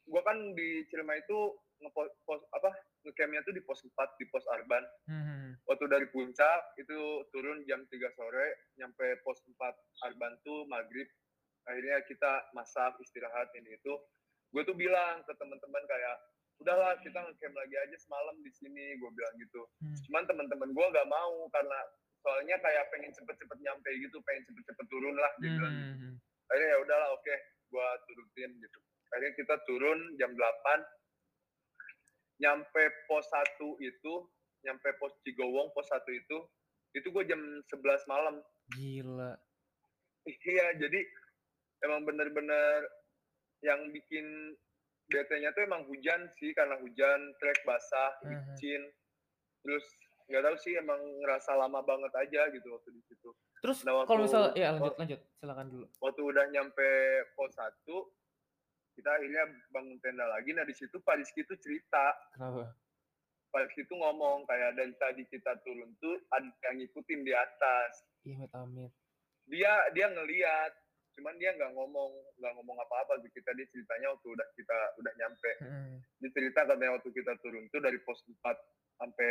gua 0.10 0.21
kan 0.25 0.38
di 0.58 0.84
Cilema 0.91 1.15
itu 1.17 1.56
ngepos 1.82 2.41
apa 2.54 2.69
ngecampnya 3.01 3.41
tuh 3.41 3.54
di 3.58 3.62
pos 3.65 3.82
4 3.82 4.19
di 4.21 4.25
pos 4.30 4.45
Arban. 4.54 4.84
Hmm. 5.10 5.58
Waktu 5.65 5.86
dari 5.89 6.06
puncak 6.13 6.77
itu 6.77 7.25
turun 7.34 7.65
jam 7.65 7.82
3 7.89 8.17
sore, 8.17 8.73
nyampe 8.77 9.17
pos 9.25 9.41
4 9.45 9.58
Arban 10.06 10.38
tuh 10.45 10.69
maghrib 10.69 11.10
akhirnya 11.69 12.01
kita 12.10 12.32
masak 12.58 12.97
istirahat 13.01 13.49
ini 13.58 13.77
itu 13.77 13.93
gue 14.51 14.62
tuh 14.65 14.75
bilang 14.75 15.21
ke 15.23 15.34
teman-teman 15.38 15.84
kayak 15.86 16.17
udahlah 16.62 16.93
kita 17.01 17.17
ngecamp 17.17 17.56
lagi 17.58 17.75
aja 17.77 17.97
semalam 18.01 18.36
di 18.41 18.51
sini 18.54 18.97
gue 18.97 19.10
bilang 19.13 19.34
gitu 19.38 19.62
hmm. 19.82 19.97
cuman 20.10 20.23
teman-teman 20.30 20.69
gue 20.73 20.86
gak 20.93 21.10
mau 21.10 21.49
karena 21.54 21.80
soalnya 22.21 22.55
kayak 22.62 22.86
pengen 22.93 23.12
cepet-cepet 23.13 23.57
nyampe 23.65 23.89
gitu 23.97 24.17
pengen 24.23 24.45
cepet-cepet 24.45 24.86
turun 24.88 25.15
lah 25.17 25.31
gitu 25.41 25.65
hmm. 25.65 26.13
akhirnya 26.49 26.69
ya 26.69 26.77
udahlah 26.86 27.10
oke 27.17 27.25
okay, 27.25 27.38
gue 27.73 27.88
turutin 28.05 28.51
gitu 28.62 28.79
akhirnya 29.12 29.34
kita 29.36 29.55
turun 29.65 29.99
jam 30.21 30.31
8 30.34 30.41
nyampe 32.41 32.84
pos 33.10 33.25
1 33.57 33.57
itu 33.81 34.13
nyampe 34.65 34.89
pos 35.01 35.13
Cigowong 35.25 35.73
pos 35.73 35.89
1 35.89 36.05
itu 36.13 36.38
itu 36.93 37.07
gue 37.10 37.23
jam 37.25 37.41
11 37.41 38.12
malam 38.12 38.36
gila 38.77 39.34
iya 40.25 40.77
jadi 40.77 40.99
emang 41.81 42.05
bener-bener 42.05 42.86
yang 43.65 43.89
bikin 43.93 44.53
bete-nya 45.12 45.51
tuh 45.53 45.65
emang 45.65 45.86
hujan 45.89 46.29
sih 46.39 46.53
karena 46.55 46.77
hujan 46.79 47.19
trek 47.41 47.60
basah 47.67 48.13
mhm. 48.25 48.29
licin 48.31 48.81
terus 49.62 49.86
nggak 50.32 50.44
tahu 50.48 50.56
sih 50.63 50.74
emang 50.80 50.98
ngerasa 51.20 51.52
lama 51.60 51.84
banget 51.84 52.12
aja 52.15 52.48
gitu 52.56 52.67
waktu 52.72 52.89
di 52.96 53.02
situ. 53.04 53.30
Terus 53.60 53.84
nah, 53.84 54.08
kalau 54.08 54.24
misal 54.24 54.56
ya 54.56 54.72
lanjut 54.74 54.96
lanjut. 54.96 55.20
Silakan 55.44 55.67
dulu. 55.67 55.86
waktu 56.00 56.22
udah 56.24 56.46
nyampe 56.50 56.89
pos 57.36 57.52
satu 57.52 58.10
kita 58.96 59.12
akhirnya 59.12 59.44
bangun 59.76 60.00
tenda 60.00 60.26
lagi. 60.32 60.56
Nah 60.56 60.63
di 60.63 60.72
situ 60.72 60.96
Pak 61.04 61.20
Rizky 61.20 61.44
tuh 61.44 61.60
cerita. 61.60 62.15
Kenapa? 62.34 62.72
Pak 63.52 63.62
Rizky 63.67 63.84
tuh 63.91 64.00
ngomong 64.00 64.48
kayak 64.48 64.80
dari 64.80 64.96
tadi 64.96 65.28
kita 65.28 65.60
turun 65.67 65.91
tuh 66.00 66.15
ada 66.32 66.48
yang 66.72 66.80
ngikutin 66.80 67.20
di 67.28 67.34
atas. 67.36 67.91
Iya 68.24 68.48
amit 68.56 68.96
dia 69.52 69.74
dia 69.91 70.08
ngelihat 70.12 70.72
cuman 71.12 71.36
dia 71.36 71.52
nggak 71.60 71.76
ngomong 71.76 72.12
nggak 72.39 72.54
ngomong 72.56 72.78
apa-apa 72.88 73.20
di 73.20 73.28
kita 73.36 73.52
dia 73.52 73.67
ceritanya 73.67 74.15
waktu 74.15 74.28
udah 74.32 74.48
kita 74.56 74.78
udah 74.96 75.13
nyampe. 75.20 75.52
Hmm. 75.60 75.96
dia 76.24 76.30
cerita 76.32 76.63
katanya 76.63 76.96
waktu 76.96 77.10
kita 77.12 77.34
turun 77.44 77.67
tuh 77.74 77.82
dari 77.84 78.00
pos 78.06 78.24
4 78.24 78.39
sampai 79.02 79.30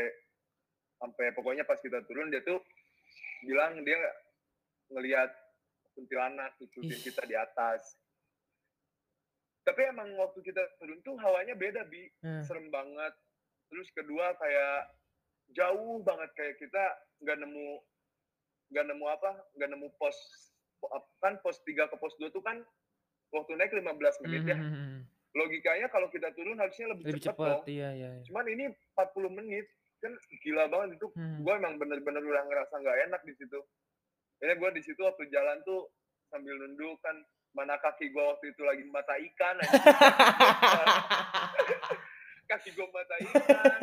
sampai 1.01 1.33
pokoknya 1.33 1.65
pas 1.65 1.77
kita 1.77 2.05
turun 2.05 2.29
dia 2.29 2.41
tuh 2.41 2.61
bilang 3.43 3.81
dia 3.81 3.97
ngelihat 4.91 5.33
kuntilanak 5.93 6.53
ngikutin 6.57 6.93
Ih. 6.93 7.03
kita 7.03 7.25
di 7.25 7.35
atas 7.35 7.97
tapi 9.63 9.81
emang 9.87 10.13
waktu 10.17 10.41
kita 10.41 10.61
turun 10.77 11.01
tuh 11.01 11.17
hawanya 11.17 11.55
beda 11.55 11.85
bi 11.85 12.05
Hmm. 12.21 12.45
serem 12.45 12.69
banget 12.69 13.13
terus 13.67 13.89
kedua 13.91 14.37
kayak 14.37 14.93
jauh 15.51 16.01
banget 16.01 16.31
kayak 16.35 16.55
kita 16.59 16.85
nggak 17.19 17.39
nemu 17.39 17.81
nggak 18.71 18.87
nemu 18.87 19.05
apa 19.07 19.31
nggak 19.57 19.71
nemu 19.71 19.89
pos 19.97 20.17
kan 21.19 21.37
pos 21.41 21.61
3 21.63 21.87
ke 21.87 21.97
pos 21.97 22.17
2 22.17 22.29
tuh 22.31 22.41
kan 22.41 22.61
waktu 23.31 23.53
naik 23.55 23.73
15 23.73 23.89
menit 24.21 24.43
ya 24.47 24.59
Hmm. 24.59 25.07
logikanya 25.31 25.87
kalau 25.87 26.11
kita 26.11 26.35
turun 26.35 26.59
harusnya 26.59 26.91
lebih, 26.91 27.15
Lebih 27.15 27.23
cepat 27.23 27.39
cepat, 27.39 27.51
dong 27.63 27.71
iya 27.71 27.89
iya. 27.95 28.09
iya. 28.13 28.23
cuman 28.27 28.45
ini 28.49 28.65
40 28.93 29.31
menit 29.31 29.67
kan 30.01 30.13
gila 30.41 30.65
banget 30.73 30.97
itu. 30.97 31.07
Hmm. 31.15 31.45
gue 31.45 31.55
emang 31.55 31.77
bener-bener 31.77 32.25
udah 32.25 32.45
ngerasa 32.49 32.75
nggak 32.81 32.99
enak 33.09 33.21
di 33.29 33.35
situ. 33.37 33.61
Ini 34.41 34.57
gue 34.57 34.71
di 34.73 34.83
situ 34.83 35.01
waktu 35.05 35.29
jalan 35.29 35.61
tuh 35.69 35.93
sambil 36.33 36.57
nunduk 36.57 36.97
kan 37.05 37.17
mana 37.53 37.77
kaki 37.83 38.15
gue 38.15 38.25
waktu 38.25 38.55
itu 38.55 38.63
lagi 38.63 38.87
mata 38.95 39.19
ikan 39.19 39.59
kaki 42.51 42.71
gue 42.71 42.87
mata 42.95 43.15
ikan 43.27 43.81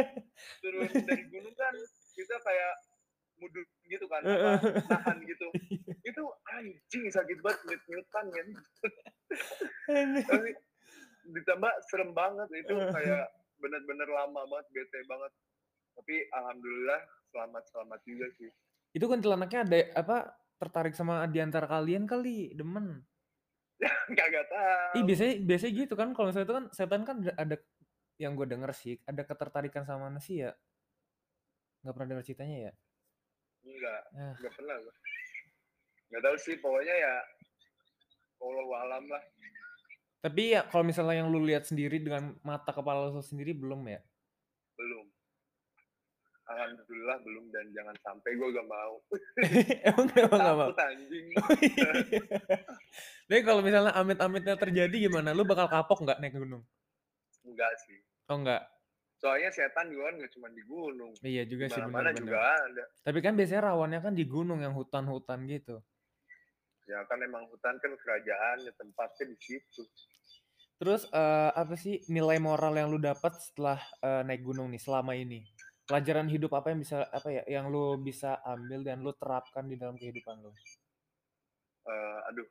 turun 0.63 0.87
dari 1.03 1.23
gunung 1.27 1.55
kan 1.59 1.75
kita 2.15 2.35
kayak 2.47 2.73
mudut 3.37 3.67
gitu 3.85 4.05
kan 4.09 4.25
apa, 4.25 4.81
nahan 4.89 5.17
gitu. 5.27 5.47
Itu 6.01 6.23
anjing 6.49 7.05
sakit 7.11 7.37
banget 7.43 7.59
nyut 7.67 7.83
nyutan 7.91 8.25
kan 8.31 8.47
tapi 10.31 10.49
ditambah 11.27 11.73
serem 11.91 12.15
banget 12.15 12.47
itu 12.55 12.71
kayak 12.71 13.27
bener-bener 13.59 14.09
lama 14.09 14.41
banget 14.47 14.67
bete 14.73 14.99
banget 15.11 15.31
tapi 15.97 16.29
alhamdulillah 16.29 17.01
selamat 17.33 17.63
selamat 17.73 17.99
juga 18.05 18.27
sih 18.37 18.49
Itu 18.93 19.09
kuntilanaknya 19.09 19.59
ada 19.67 19.77
apa 19.99 20.17
tertarik 20.57 20.93
sama 20.97 21.25
di 21.29 21.37
antara 21.37 21.69
kalian 21.69 22.09
kali, 22.09 22.55
demen. 22.57 23.05
kagak 24.17 24.45
tahu 24.49 24.97
Ih, 24.97 25.03
biasanya 25.05 25.33
biasanya 25.45 25.73
gitu 25.85 25.93
kan 25.93 26.09
kalau 26.17 26.33
misalnya 26.33 26.47
itu 26.49 26.55
kan 26.57 26.65
setan 26.73 27.01
kan 27.05 27.17
ada, 27.37 27.55
yang 28.17 28.33
gue 28.33 28.47
denger 28.49 28.71
sih, 28.73 28.97
ada 29.05 29.21
ketertarikan 29.21 29.85
sama 29.85 30.09
manusia. 30.09 30.57
Nggak 31.85 31.93
pernah 31.93 32.09
denger 32.09 32.25
ceritanya 32.25 32.57
ya? 32.71 32.73
enggak 33.67 34.01
Ah. 34.15 34.33
enggak 34.39 34.53
pernah 34.55 34.75
gua 34.79 34.95
nggak 36.07 36.21
tahu 36.23 36.35
sih 36.39 36.55
pokoknya 36.63 36.95
ya 36.95 37.15
Allah 38.37 38.65
alam 38.87 39.05
lah 39.11 39.23
Tapi 40.17 40.57
ya 40.57 40.65
kalau 40.65 40.81
misalnya 40.81 41.21
yang 41.21 41.29
lu 41.29 41.43
lihat 41.45 41.69
sendiri 41.69 42.01
dengan 42.01 42.33
mata 42.41 42.73
kepala 42.73 43.11
lu 43.11 43.21
sendiri 43.21 43.53
belum 43.53 43.85
ya? 43.85 44.01
belum 44.77 45.05
alhamdulillah 46.47 47.17
belum 47.21 47.45
dan 47.51 47.65
jangan 47.71 47.95
sampai 47.99 48.31
gue 48.33 48.47
gak 48.49 48.67
mau 48.67 48.93
emang 49.83 50.07
emang 50.15 50.39
nggak 50.39 50.57
mau? 50.57 50.69
anjing 50.87 51.25
Tapi 53.27 53.41
kalau 53.43 53.59
misalnya 53.59 53.91
amit-amitnya 53.93 54.55
terjadi 54.55 54.95
gimana? 55.11 55.35
Lu 55.35 55.43
bakal 55.43 55.67
kapok 55.67 56.07
nggak 56.07 56.19
naik 56.19 56.35
gunung? 56.35 56.63
enggak 57.43 57.71
sih 57.83 57.99
Oh 58.27 58.39
enggak? 58.39 58.63
soalnya 59.17 59.49
setan 59.49 59.89
juga 59.89 60.07
kan 60.07 60.15
nggak 60.21 60.31
cuma 60.31 60.47
di 60.51 60.61
gunung 60.61 61.09
Iya 61.19 61.43
juga 61.43 61.65
sih 61.67 61.81
mana-mana 61.81 62.13
benar-benar. 62.13 62.21
juga 62.21 62.39
ada 62.69 62.83
Tapi 63.01 63.19
kan 63.19 63.33
biasanya 63.33 63.61
rawannya 63.67 63.99
kan 63.99 64.13
di 64.13 64.23
gunung 64.23 64.59
yang 64.61 64.77
hutan-hutan 64.77 65.41
gitu. 65.49 65.81
ya 66.85 67.01
kan 67.03 67.19
emang 67.19 67.43
hutan 67.49 67.75
kan 67.81 67.91
kerajaan 67.97 68.57
ya 68.63 68.71
tempatnya 68.77 69.25
di 69.33 69.37
situ 69.41 69.83
Terus 70.77 71.09
eh, 71.09 71.51
apa 71.51 71.73
sih 71.73 72.05
nilai 72.05 72.37
moral 72.37 72.77
yang 72.77 72.93
lu 72.93 73.01
dapat 73.01 73.33
setelah 73.41 73.81
eh, 73.99 74.21
naik 74.21 74.45
gunung 74.45 74.69
nih 74.69 74.77
selama 74.77 75.17
ini? 75.17 75.41
Pelajaran 75.87 76.27
hidup 76.27 76.51
apa 76.51 76.75
yang 76.75 76.83
bisa 76.83 77.07
apa 77.07 77.31
ya 77.31 77.43
yang 77.47 77.71
lu 77.71 77.95
bisa 78.03 78.43
ambil 78.43 78.83
dan 78.83 78.99
lu 78.99 79.15
terapkan 79.15 79.65
di 79.71 79.79
dalam 79.79 79.95
kehidupan 79.95 80.35
lu? 80.43 80.51
Eh, 81.87 82.19
aduh 82.27 82.47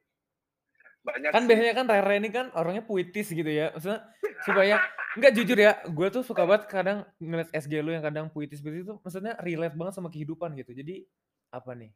banyak 1.07 1.31
Kan 1.31 1.43
sih. 1.45 1.49
biasanya 1.53 1.75
kan 1.79 1.87
Rere 1.87 2.15
ini 2.19 2.31
kan 2.35 2.47
orangnya 2.59 2.83
puitis 2.83 3.31
gitu 3.31 3.47
ya. 3.47 3.71
Maksudnya 3.71 4.01
supaya 4.43 4.83
nggak 5.17 5.33
jujur 5.33 5.57
ya, 5.57 5.73
gue 5.87 6.09
tuh 6.11 6.23
suka 6.27 6.43
banget 6.43 6.67
kadang 6.67 6.99
ngeliat 7.23 7.49
SG 7.55 7.73
lu 7.81 7.95
yang 7.95 8.05
kadang 8.05 8.27
puitis-puitis 8.29 8.85
itu 8.85 8.95
maksudnya 9.01 9.39
relate 9.41 9.79
banget 9.79 9.95
sama 9.95 10.11
kehidupan 10.11 10.59
gitu. 10.59 10.75
Jadi 10.75 11.07
apa 11.55 11.73
nih? 11.79 11.95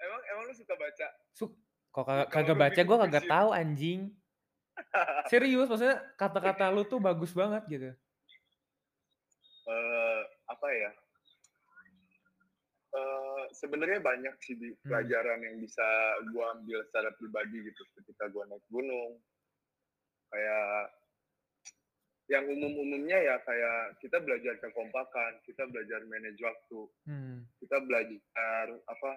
emang 0.00 0.20
emang 0.32 0.44
lu 0.48 0.54
suka 0.56 0.74
baca 0.80 1.06
Su 1.36 1.52
kok 1.92 2.04
kagak, 2.08 2.28
kagak 2.32 2.56
baca 2.56 2.80
gue 2.80 2.96
kagak 3.04 3.24
tahu 3.28 3.48
anjing. 3.52 4.00
Serius 5.30 5.68
maksudnya 5.68 6.00
kata-kata 6.16 6.72
lu 6.72 6.88
tuh 6.88 6.96
bagus 7.02 7.36
banget 7.36 7.62
gitu. 7.68 7.90
Apa 10.60 10.68
ya 10.76 10.92
eh 12.90 13.42
sebenarnya 13.56 14.04
banyak 14.04 14.36
sih 14.44 14.60
di 14.60 14.76
Hmm. 14.76 14.92
pelajaran 14.92 15.40
yang 15.40 15.56
bisa 15.56 15.86
gua 16.36 16.52
ambil 16.58 16.84
secara 16.84 17.08
pribadi 17.16 17.64
gitu 17.64 17.82
ketika 17.96 18.28
gua 18.28 18.44
naik 18.44 18.60
gunung 18.68 19.16
kayak 20.28 20.92
yang 22.28 22.44
umum-umumnya 22.44 23.18
ya 23.18 23.36
kayak 23.42 23.96
kita 24.04 24.20
belajar 24.20 24.60
kekompakan 24.60 25.40
kita 25.48 25.64
belajar 25.72 26.04
manage 26.12 26.44
waktu 26.44 26.80
Hmm. 27.08 27.48
kita 27.64 27.80
belajar 27.80 28.66
apa 28.84 29.12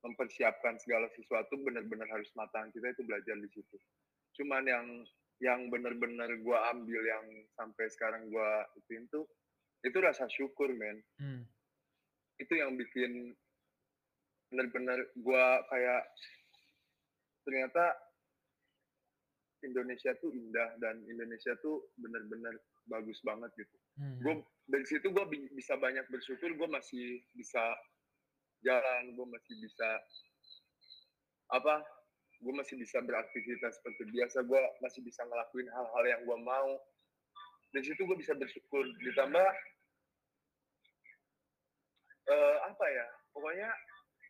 mempersiapkan 0.00 0.80
segala 0.80 1.10
sesuatu 1.18 1.52
benar-benar 1.66 2.08
harus 2.08 2.32
matang 2.32 2.72
kita 2.72 2.96
itu 2.96 3.04
belajar 3.04 3.36
di 3.36 3.50
situ 3.52 3.76
cuman 4.40 4.64
yang 4.64 4.86
yang 5.44 5.68
benar-benar 5.68 6.32
gua 6.40 6.70
ambil 6.72 7.02
yang 7.02 7.26
sampai 7.58 7.90
sekarang 7.92 8.30
gua 8.32 8.62
ituin 8.78 9.04
tuh 9.10 9.26
itu 9.86 9.98
rasa 10.02 10.26
syukur 10.26 10.74
men 10.74 10.98
Hmm. 11.16 11.46
itu 12.36 12.52
yang 12.52 12.74
bikin 12.74 13.32
benar-benar 14.50 14.98
gua 15.16 15.62
kayak 15.70 16.02
ternyata 17.42 17.94
Indonesia 19.64 20.12
tuh 20.20 20.30
indah 20.30 20.76
dan 20.78 21.00
Indonesia 21.06 21.56
tuh 21.58 21.90
benar-benar 21.96 22.54
bagus 22.86 23.18
banget 23.22 23.50
gitu 23.56 23.76
Hmm. 23.96 24.20
gue 24.20 24.34
dari 24.68 24.84
situ 24.84 25.08
gue 25.08 25.24
bisa 25.56 25.72
banyak 25.80 26.04
bersyukur 26.12 26.52
gue 26.52 26.68
masih 26.68 27.24
bisa 27.32 27.64
jalan 28.60 29.16
gue 29.16 29.26
masih 29.26 29.56
bisa 29.56 29.88
apa 31.48 31.80
gue 32.44 32.52
masih 32.52 32.76
bisa 32.76 33.00
beraktivitas 33.00 33.80
seperti 33.80 34.12
biasa 34.12 34.44
gue 34.44 34.60
masih 34.84 35.00
bisa 35.00 35.24
ngelakuin 35.24 35.72
hal-hal 35.72 36.04
yang 36.04 36.20
gue 36.28 36.38
mau 36.44 36.76
dari 37.72 37.88
situ 37.88 38.04
gue 38.04 38.18
bisa 38.20 38.36
bersyukur 38.36 38.84
ditambah 39.00 39.48
eh, 42.26 42.56
apa 42.62 42.84
ya 42.90 43.06
pokoknya 43.30 43.68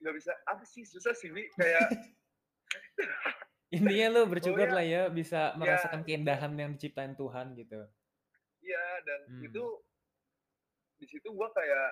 nggak 0.04 0.14
bisa 0.14 0.32
apa 0.44 0.62
sih 0.64 0.84
susah 0.84 1.16
sih 1.16 1.32
Bi. 1.32 1.48
kayak 1.56 1.88
Intinya 3.76 4.06
lu 4.14 4.30
bersyukur 4.30 4.70
Pokoknya, 4.70 4.78
lah 4.78 4.84
ya 4.86 5.02
bisa 5.10 5.40
ya, 5.50 5.58
merasakan 5.58 6.06
keindahan 6.06 6.54
yang 6.54 6.78
diciptain 6.78 7.18
Tuhan 7.18 7.50
gitu. 7.58 7.82
Iya 8.62 8.84
dan 9.02 9.20
Hmm. 9.26 9.42
itu 9.42 9.64
di 10.96 11.06
situ 11.10 11.28
gua 11.34 11.50
kayak 11.50 11.90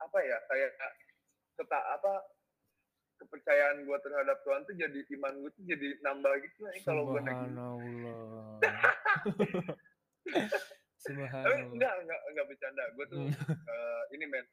apa 0.00 0.18
ya 0.24 0.40
kayak 0.48 0.72
keta 1.56 1.78
apa 2.00 2.12
kepercayaan 3.16 3.84
gua 3.84 4.00
terhadap 4.00 4.40
Tuhan 4.40 4.64
tuh 4.64 4.74
jadi 4.76 5.00
iman 5.20 5.32
gua 5.40 5.50
tuh 5.52 5.64
jadi 5.68 5.88
nambah 6.00 6.32
gitu 6.48 6.64
nih 6.64 6.80
kalau 6.84 7.02
gua 7.12 7.20
naik 7.20 7.36
gunung. 7.52 7.80
Subhanallah. 7.84 8.56
Tapi 11.06 11.56
enggak 11.70 11.92
enggak 12.02 12.20
enggak 12.26 12.46
bercanda. 12.46 12.84
Gua 12.94 13.04
tuh 13.06 13.18
Hmm. 13.22 13.32
eh, 13.72 14.02
ini 14.12 14.24
men 14.26 14.46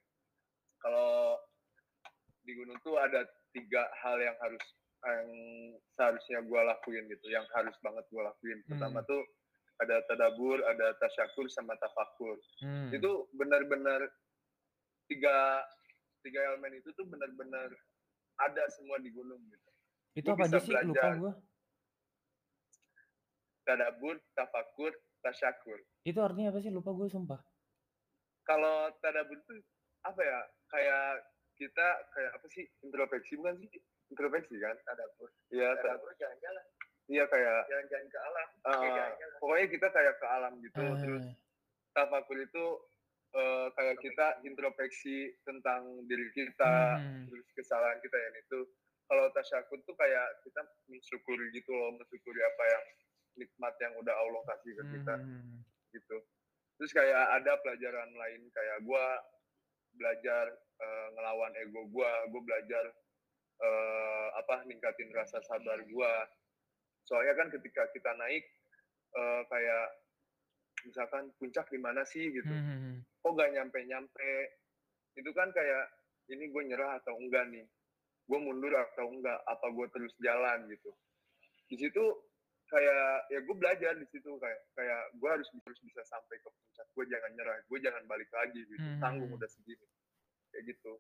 kalau 0.78 1.40
di 2.44 2.52
gunung 2.54 2.76
tuh 2.82 3.00
ada 3.00 3.24
tiga 3.52 3.88
hal 4.04 4.20
yang 4.20 4.36
harus 4.38 4.64
yang 5.04 5.28
seharusnya 5.94 6.40
gua 6.44 6.64
lakuin 6.66 7.08
gitu, 7.08 7.28
yang 7.28 7.44
harus 7.52 7.76
banget 7.80 8.04
gua 8.10 8.32
lakuin. 8.32 8.60
Pertama 8.64 9.02
Hmm. 9.02 9.10
tuh 9.10 9.22
ada 9.82 10.00
tadabur, 10.06 10.62
ada 10.64 10.94
tasyakur 10.98 11.50
sama 11.50 11.74
tafakur. 11.78 12.38
Hmm. 12.62 12.94
itu 12.94 13.12
benar-benar 13.34 14.00
tiga 15.08 15.60
tiga 16.24 16.40
elemen 16.48 16.80
itu 16.80 16.88
tuh 16.94 17.04
benar-benar 17.04 17.68
ada 18.40 18.64
semua 18.72 18.96
di 18.98 19.12
gunung 19.12 19.44
gitu. 19.48 19.70
Itu 20.14 20.30
gua 20.32 20.46
apa 20.46 20.46
aja 20.48 20.58
sih? 20.62 20.72
Lupa 20.72 20.88
belajar. 20.88 21.14
gua. 21.18 21.34
Tadabur, 23.64 24.20
tafakur, 24.36 24.92
tasyakur. 25.24 25.80
Itu 26.04 26.20
artinya 26.20 26.52
apa 26.52 26.60
sih? 26.60 26.70
Lupa 26.70 26.92
gue 26.92 27.08
sumpah. 27.08 27.40
Kalau 28.44 28.92
tadabur 29.00 29.40
itu 29.40 29.56
apa 30.04 30.20
ya? 30.20 30.40
Kayak 30.68 31.24
kita 31.56 31.88
kayak 32.12 32.32
apa 32.36 32.48
sih? 32.52 32.68
Introspeksi 32.84 33.40
bukan 33.40 33.56
sih? 33.64 33.72
Introspeksi 34.12 34.60
kan? 34.60 34.76
Tadabur. 34.84 35.32
Iya, 35.50 35.80
tadabur 35.80 36.12
jalan-jalan. 36.20 36.66
Iya 37.04 37.24
kayak 37.28 37.60
jalan-jalan 37.68 38.08
ke 38.08 38.20
alam. 38.20 38.48
pokoknya 39.40 39.68
kita 39.72 39.88
kayak 39.92 40.14
ke 40.20 40.28
alam 40.28 40.54
gitu. 40.60 40.84
Terus 41.00 41.26
Ah, 41.94 42.08
tafakur 42.10 42.42
itu 42.42 42.66
eh, 43.34 43.68
kayak 43.74 43.98
kita 43.98 44.28
introspeksi 44.46 45.34
tentang 45.42 46.06
diri 46.06 46.30
kita, 46.32 46.98
Hmm. 46.98 47.26
terus 47.26 47.46
kesalahan 47.54 47.98
kita 48.00 48.14
yang 48.14 48.36
itu. 48.40 48.60
kalau 49.04 49.28
tasyahud 49.36 49.84
tuh 49.84 49.94
kayak 50.00 50.26
kita 50.42 50.64
mensyukuri 50.88 51.52
gitu 51.52 51.70
loh 51.70 51.92
mensyukuri 51.92 52.40
apa 52.40 52.64
yang 52.66 52.86
nikmat 53.40 53.74
yang 53.82 53.94
udah 53.98 54.16
Allah 54.16 54.42
kasih 54.54 54.72
ke 54.78 54.84
kita. 54.98 55.16
Hmm. 55.18 55.62
gitu. 55.94 56.18
Terus 56.82 56.92
kayak 56.92 57.24
ada 57.42 57.54
pelajaran 57.62 58.10
lain 58.18 58.50
kayak 58.50 58.78
gue 58.82 59.06
belajar 59.94 60.46
uh, 60.82 61.08
ngelawan 61.14 61.54
ego 61.62 61.86
gue 61.86 62.12
gue 62.34 62.42
belajar 62.42 62.86
uh, 63.62 64.28
apa 64.42 64.66
ningkatin 64.66 65.14
rasa 65.14 65.38
sabar 65.46 65.78
gue 65.86 66.14
soalnya 67.06 67.38
kan 67.38 67.54
ketika 67.54 67.86
kita 67.94 68.10
naik 68.18 68.42
uh, 69.14 69.46
kayak 69.54 69.88
misalkan 70.90 71.30
puncak 71.38 71.70
di 71.70 71.80
mana 71.80 72.02
sih 72.04 72.34
gitu. 72.34 72.50
Hmm. 72.50 72.66
hmm, 72.66 72.80
hmm. 72.80 72.98
kok 73.22 73.32
gak 73.38 73.52
nyampe 73.54 73.80
nyampe 73.86 74.34
itu 75.14 75.30
kan 75.32 75.54
kayak 75.54 75.86
ini 76.32 76.50
gue 76.50 76.64
nyerah 76.74 77.00
atau 77.04 77.16
enggak 77.20 77.46
nih? 77.52 77.66
Gue 78.26 78.40
mundur 78.40 78.72
atau 78.72 79.12
enggak? 79.12 79.40
Apa 79.46 79.68
gue 79.72 79.88
terus 79.92 80.14
jalan 80.24 80.66
gitu. 80.72 80.92
Di 81.68 81.76
situ 81.80 82.04
kayak 82.72 83.30
ya 83.30 83.40
gue 83.44 83.56
belajar 83.56 83.94
di 84.00 84.08
situ 84.10 84.32
kayak 84.40 84.62
kayak 84.74 85.02
gue 85.20 85.30
harus 85.30 85.48
harus 85.52 85.80
bisa 85.84 86.02
sampai 86.08 86.36
ke 86.40 86.50
puncak. 86.50 86.88
Gue 86.96 87.06
jangan 87.10 87.32
nyerah 87.36 87.58
gue 87.68 87.80
jangan 87.80 88.04
balik 88.08 88.30
lagi 88.34 88.62
gitu. 88.66 88.80
Hmm. 88.80 89.02
tanggung 89.02 89.32
udah 89.34 89.50
segini. 89.50 89.88
Kayak 90.54 90.76
gitu. 90.76 90.94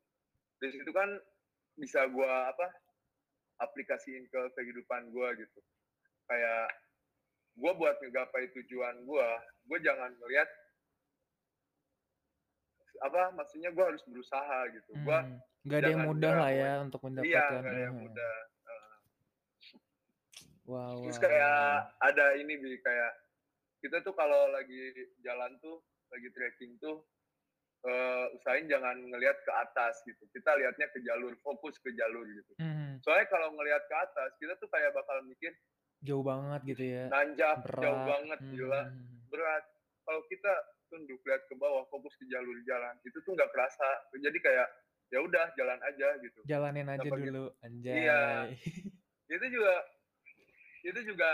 Di 0.61 0.67
situ 0.73 0.91
kan 0.93 1.09
bisa 1.79 2.05
gue 2.07 2.31
apa 2.31 2.67
aplikasiin 3.63 4.29
ke 4.29 4.41
kehidupan 4.57 5.09
gue 5.13 5.27
gitu. 5.43 5.59
Kayak 6.29 6.71
gue 7.53 7.71
buat 7.77 7.95
ngegapai 8.01 8.49
tujuan 8.57 9.05
gue 9.05 9.27
gue 9.69 9.79
jangan 9.85 10.09
ngeliat 10.17 10.49
apa 13.03 13.35
maksudnya 13.35 13.69
gue 13.73 13.83
harus 13.83 14.03
berusaha 14.07 14.59
gitu. 14.73 14.91
Hmm. 14.95 15.05
gue 15.05 15.19
nggak 15.63 15.79
ada 15.79 15.89
yang 15.95 16.03
mudah 16.07 16.33
lah 16.35 16.51
ya 16.51 16.71
untuk 16.83 16.99
iya, 16.99 17.07
mendapatkan 17.07 17.31
iya 17.31 17.59
nggak 17.61 17.73
ada 17.73 17.83
yang 17.87 17.97
mudah. 17.97 18.35
uh. 18.35 18.52
Wow, 20.67 20.97
terus 21.03 21.19
wow. 21.19 21.23
kayak 21.27 21.57
ada 22.01 22.25
ini 22.39 22.53
bi 22.59 22.77
kayak 22.79 23.11
kita 23.83 23.99
tuh 24.03 24.15
kalau 24.15 24.47
lagi 24.55 24.95
jalan 25.23 25.59
tuh 25.59 25.83
lagi 26.13 26.29
trekking 26.31 26.79
tuh 26.79 27.03
uh, 27.83 28.25
usahain 28.35 28.65
jangan 28.71 28.95
ngelihat 28.95 29.35
ke 29.43 29.51
atas 29.51 29.99
gitu 30.07 30.23
kita 30.31 30.55
lihatnya 30.55 30.87
ke 30.91 30.99
jalur 31.03 31.35
fokus 31.43 31.75
ke 31.83 31.91
jalur 31.95 32.23
gitu 32.23 32.53
hmm. 32.63 33.03
soalnya 33.03 33.27
kalau 33.27 33.51
ngelihat 33.53 33.83
ke 33.85 33.95
atas 33.95 34.31
kita 34.39 34.55
tuh 34.59 34.69
kayak 34.71 34.95
bakal 34.95 35.19
mikir 35.27 35.51
jauh 36.03 36.23
banget 36.23 36.61
gitu 36.67 36.83
ya 36.83 37.03
nanjak 37.11 37.63
berat. 37.63 37.83
jauh 37.83 38.01
banget 38.07 38.39
hmm. 38.39 38.51
gila 38.55 38.81
berat 39.31 39.63
kalau 40.03 40.21
kita 40.27 40.53
tunduk 40.91 41.19
lihat 41.25 41.41
ke 41.49 41.55
bawah 41.57 41.83
fokus 41.89 42.13
ke 42.19 42.25
jalur 42.29 42.55
jalan 42.67 42.95
itu 43.03 43.17
tuh 43.23 43.31
nggak 43.33 43.49
kerasa 43.51 43.87
jadi 44.15 44.37
kayak 44.39 44.67
ya 45.09 45.19
udah 45.21 45.45
jalan 45.57 45.79
aja 45.81 46.07
gitu 46.21 46.39
jalanin 46.47 46.87
aja 46.89 47.05
Dapat 47.05 47.19
dulu 47.19 47.45
gitu. 47.51 47.65
anjay 47.65 47.95
iya 48.05 48.21
itu 49.35 49.45
juga 49.49 49.73
itu 50.83 50.99
juga 51.07 51.29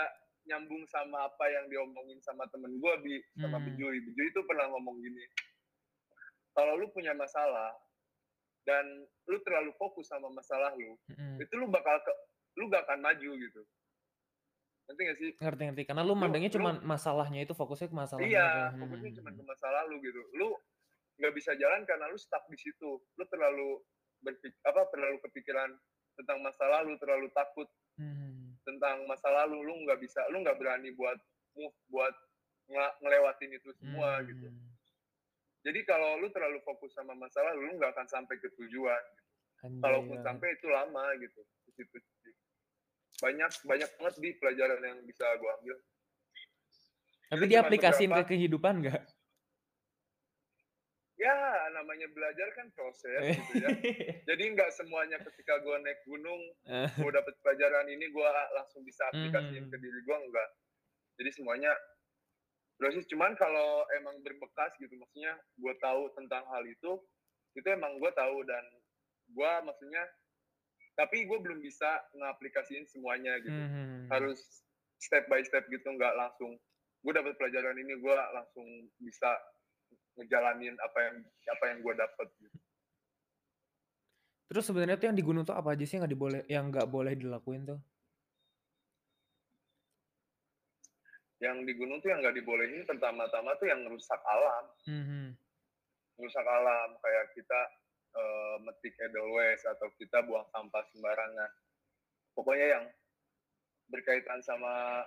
nyambung 0.47 0.85
sama 0.89 1.29
apa 1.29 1.45
yang 1.51 1.65
diomongin 1.69 2.17
sama 2.23 2.47
temen 2.49 2.79
gue 2.79 2.93
bi 3.05 3.15
sama 3.37 3.59
hmm. 3.59 3.65
Bejui 3.69 3.97
Bejui 4.01 4.27
itu 4.29 4.41
pernah 4.47 4.65
ngomong 4.71 4.97
gini 5.03 5.25
kalau 6.55 6.79
lu 6.79 6.89
punya 6.89 7.13
masalah 7.13 7.75
dan 8.65 8.85
lu 9.29 9.37
terlalu 9.45 9.73
fokus 9.77 10.09
sama 10.09 10.31
masalah 10.31 10.73
lu 10.77 10.95
hmm. 11.11 11.37
itu 11.41 11.53
lu 11.57 11.69
bakal 11.69 11.97
ke, 12.01 12.11
lu 12.57 12.71
gak 12.71 12.85
akan 12.87 13.03
maju 13.03 13.31
gitu 13.35 13.61
Ngerti 14.89 15.01
gak 15.05 15.17
sih? 15.21 15.31
Ngerti 15.37 15.61
ngerti. 15.69 15.83
Karena 15.85 16.01
lu 16.01 16.17
mandangnya 16.17 16.49
cuma 16.49 16.73
masalahnya 16.81 17.45
itu 17.45 17.53
fokusnya 17.53 17.93
ke 17.93 17.95
masalahnya. 17.95 18.25
Iya, 18.25 18.49
hmm. 18.73 18.79
fokusnya 18.81 19.11
cuma 19.21 19.29
ke 19.37 19.43
masalah 19.45 19.85
lu 19.85 20.01
gitu. 20.01 20.17
Lu 20.33 20.49
nggak 21.21 21.33
bisa 21.37 21.53
jalan 21.61 21.85
karena 21.85 22.09
lu 22.09 22.17
stuck 22.17 22.41
di 22.49 22.57
situ. 22.57 22.97
Lu 22.97 23.23
terlalu 23.29 23.77
berpik 24.25 24.57
apa 24.65 24.89
terlalu 24.89 25.21
kepikiran 25.29 25.69
tentang 26.17 26.41
masa 26.41 26.65
lalu, 26.65 26.97
terlalu 26.97 27.29
takut. 27.37 27.69
Tentang 28.69 29.09
masa 29.09 29.29
lalu. 29.33 29.65
Lu 29.65 29.73
nggak 29.85 29.99
bisa, 30.01 30.21
lu 30.29 30.45
nggak 30.45 30.57
berani 30.61 30.93
buat 30.93 31.17
move, 31.57 31.77
buat 31.89 32.13
ngelewatin 33.01 33.57
itu 33.57 33.69
semua 33.81 34.21
hmm. 34.21 34.25
gitu. 34.29 34.47
Jadi 35.65 35.79
kalau 35.83 36.21
lu 36.21 36.29
terlalu 36.29 36.61
fokus 36.61 36.93
sama 36.93 37.17
masalah, 37.17 37.57
lu 37.57 37.73
nggak 37.75 37.91
akan 37.97 38.07
sampai 38.07 38.37
ke 38.37 38.47
tujuan. 38.55 39.03
Gitu. 39.65 39.81
Kalaupun 39.83 40.21
ya. 40.21 40.23
sampai 40.23 40.47
itu 40.55 40.67
lama 40.71 41.05
gitu. 41.19 41.41
Situ 41.75 41.97
banyak 43.19 43.51
banyak 43.67 43.89
banget 43.99 44.15
di 44.17 44.29
pelajaran 44.39 44.79
yang 44.79 44.99
bisa 45.03 45.25
gue 45.35 45.51
ambil 45.61 45.75
tapi 47.29 47.43
dia 47.45 47.59
aplikasiin 47.61 48.11
ke 48.23 48.23
kehidupan 48.35 48.81
nggak 48.81 49.03
ya 51.19 51.35
namanya 51.75 52.07
belajar 52.15 52.47
kan 52.55 52.71
proses 52.71 53.19
eh. 53.27 53.35
gitu 53.35 53.53
ya 53.59 53.69
jadi 54.23 54.43
nggak 54.55 54.71
semuanya 54.71 55.19
ketika 55.19 55.59
gue 55.59 55.75
naik 55.83 55.99
gunung 56.07 56.41
eh. 56.71 56.87
gue 56.95 57.11
dapet 57.11 57.35
pelajaran 57.43 57.91
ini 57.91 58.07
gue 58.07 58.27
langsung 58.55 58.87
bisa 58.87 59.03
aplikasiin 59.11 59.67
hmm. 59.67 59.71
ke 59.75 59.77
diri 59.83 59.99
gue 59.99 60.17
enggak 60.17 60.49
jadi 61.19 61.29
semuanya 61.35 61.75
proses 62.79 63.03
cuman 63.11 63.35
kalau 63.35 63.83
emang 63.99 64.15
berbekas 64.23 64.71
gitu 64.79 64.95
maksudnya 64.95 65.35
gue 65.59 65.73
tahu 65.83 66.07
tentang 66.15 66.47
hal 66.47 66.63
itu 66.63 67.03
itu 67.59 67.67
emang 67.67 67.99
gue 67.99 68.11
tahu 68.15 68.39
dan 68.47 68.63
gue 69.35 69.51
maksudnya 69.67 70.07
tapi 70.95 71.27
gue 71.27 71.39
belum 71.43 71.59
bisa 71.59 71.99
ngaplikasiin 72.15 72.87
semuanya 72.87 73.35
gitu 73.43 73.59
hmm. 73.59 74.07
harus 74.07 74.39
step 75.03 75.27
by 75.27 75.43
step 75.43 75.67
gitu 75.67 75.83
nggak 75.83 76.15
langsung 76.15 76.55
gue 77.03 77.13
dapat 77.15 77.35
pelajaran 77.35 77.75
ini 77.75 77.99
gue 77.99 78.15
langsung 78.31 78.67
bisa 79.03 79.35
ngejalanin 80.19 80.75
apa 80.83 80.99
yang 80.99 81.15
apa 81.23 81.63
yang 81.71 81.77
gue 81.79 81.93
dapat 81.95 82.27
gitu. 82.43 82.57
terus 84.51 84.63
sebenarnya 84.67 84.99
tuh 84.99 85.07
yang 85.07 85.17
di 85.17 85.23
gunung 85.23 85.47
tuh 85.47 85.55
apa 85.55 85.73
aja 85.73 85.85
sih 85.87 85.95
yang 85.95 86.03
nggak 86.03 86.13
diboleh 86.13 86.41
yang 86.51 86.65
nggak 86.67 86.87
boleh 86.91 87.13
dilakuin 87.15 87.63
tuh 87.63 87.79
yang 91.39 91.63
di 91.63 91.71
gunung 91.71 92.03
tuh 92.03 92.11
yang 92.11 92.19
nggak 92.19 92.35
dibolehin 92.35 92.83
pertama-tama 92.83 93.55
tuh 93.55 93.71
yang 93.71 93.79
merusak 93.87 94.19
alam 94.27 94.65
hmm. 94.83 95.27
merusak 96.19 96.43
alam 96.43 96.99
kayak 96.99 97.31
kita 97.31 97.59
uh, 98.15 98.57
metik 98.63 98.95
edelweiss 98.97 99.65
atau 99.67 99.89
kita 99.97 100.23
buang 100.25 100.45
sampah 100.53 100.83
sembarangan. 100.93 101.51
Pokoknya 102.33 102.67
yang 102.79 102.85
berkaitan 103.89 104.39
sama 104.45 105.03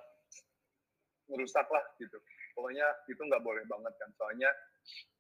merusak 1.33 1.65
lah 1.73 1.85
gitu. 1.97 2.21
Pokoknya 2.53 2.85
itu 3.09 3.19
nggak 3.19 3.41
boleh 3.41 3.65
banget 3.65 3.93
kan. 3.97 4.11
Soalnya 4.21 4.51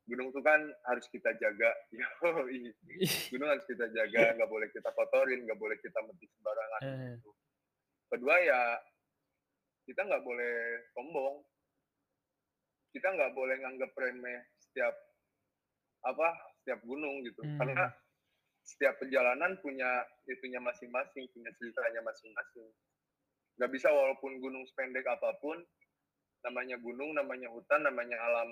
gunung 0.05 0.29
itu 0.29 0.41
kan 0.45 0.61
harus 0.93 1.07
kita 1.09 1.33
jaga. 1.41 1.71
gunung 3.33 3.49
harus 3.49 3.65
kita 3.65 3.89
jaga, 3.91 4.23
nggak 4.37 4.51
boleh 4.51 4.69
kita 4.71 4.93
kotorin, 4.93 5.49
nggak 5.49 5.59
boleh 5.59 5.77
kita 5.81 5.99
metik 6.05 6.31
sembarangan. 6.37 6.81
Gitu. 7.17 7.31
Kedua 8.13 8.35
ya 8.45 8.61
kita 9.89 10.01
nggak 10.05 10.23
boleh 10.23 10.55
sombong. 10.93 11.41
Kita 12.93 13.09
nggak 13.09 13.33
boleh 13.33 13.57
nganggap 13.57 13.91
remeh 13.97 14.53
setiap 14.69 14.93
apa 16.03 16.29
setiap 16.63 16.83
gunung 16.87 17.23
gitu 17.23 17.43
hmm. 17.43 17.59
karena 17.59 17.91
setiap 18.63 18.95
perjalanan 19.03 19.59
punya 19.59 20.07
itunya 20.31 20.63
masing-masing 20.63 21.27
punya 21.35 21.51
ceritanya 21.59 22.01
masing-masing 22.07 22.67
nggak 23.59 23.71
bisa 23.75 23.91
walaupun 23.91 24.39
gunung 24.39 24.65
sependek 24.71 25.07
apa 25.07 25.35
pun 25.43 25.59
namanya 26.43 26.77
gunung 26.83 27.15
namanya 27.15 27.49
hutan 27.51 27.87
namanya 27.87 28.19
alam 28.19 28.49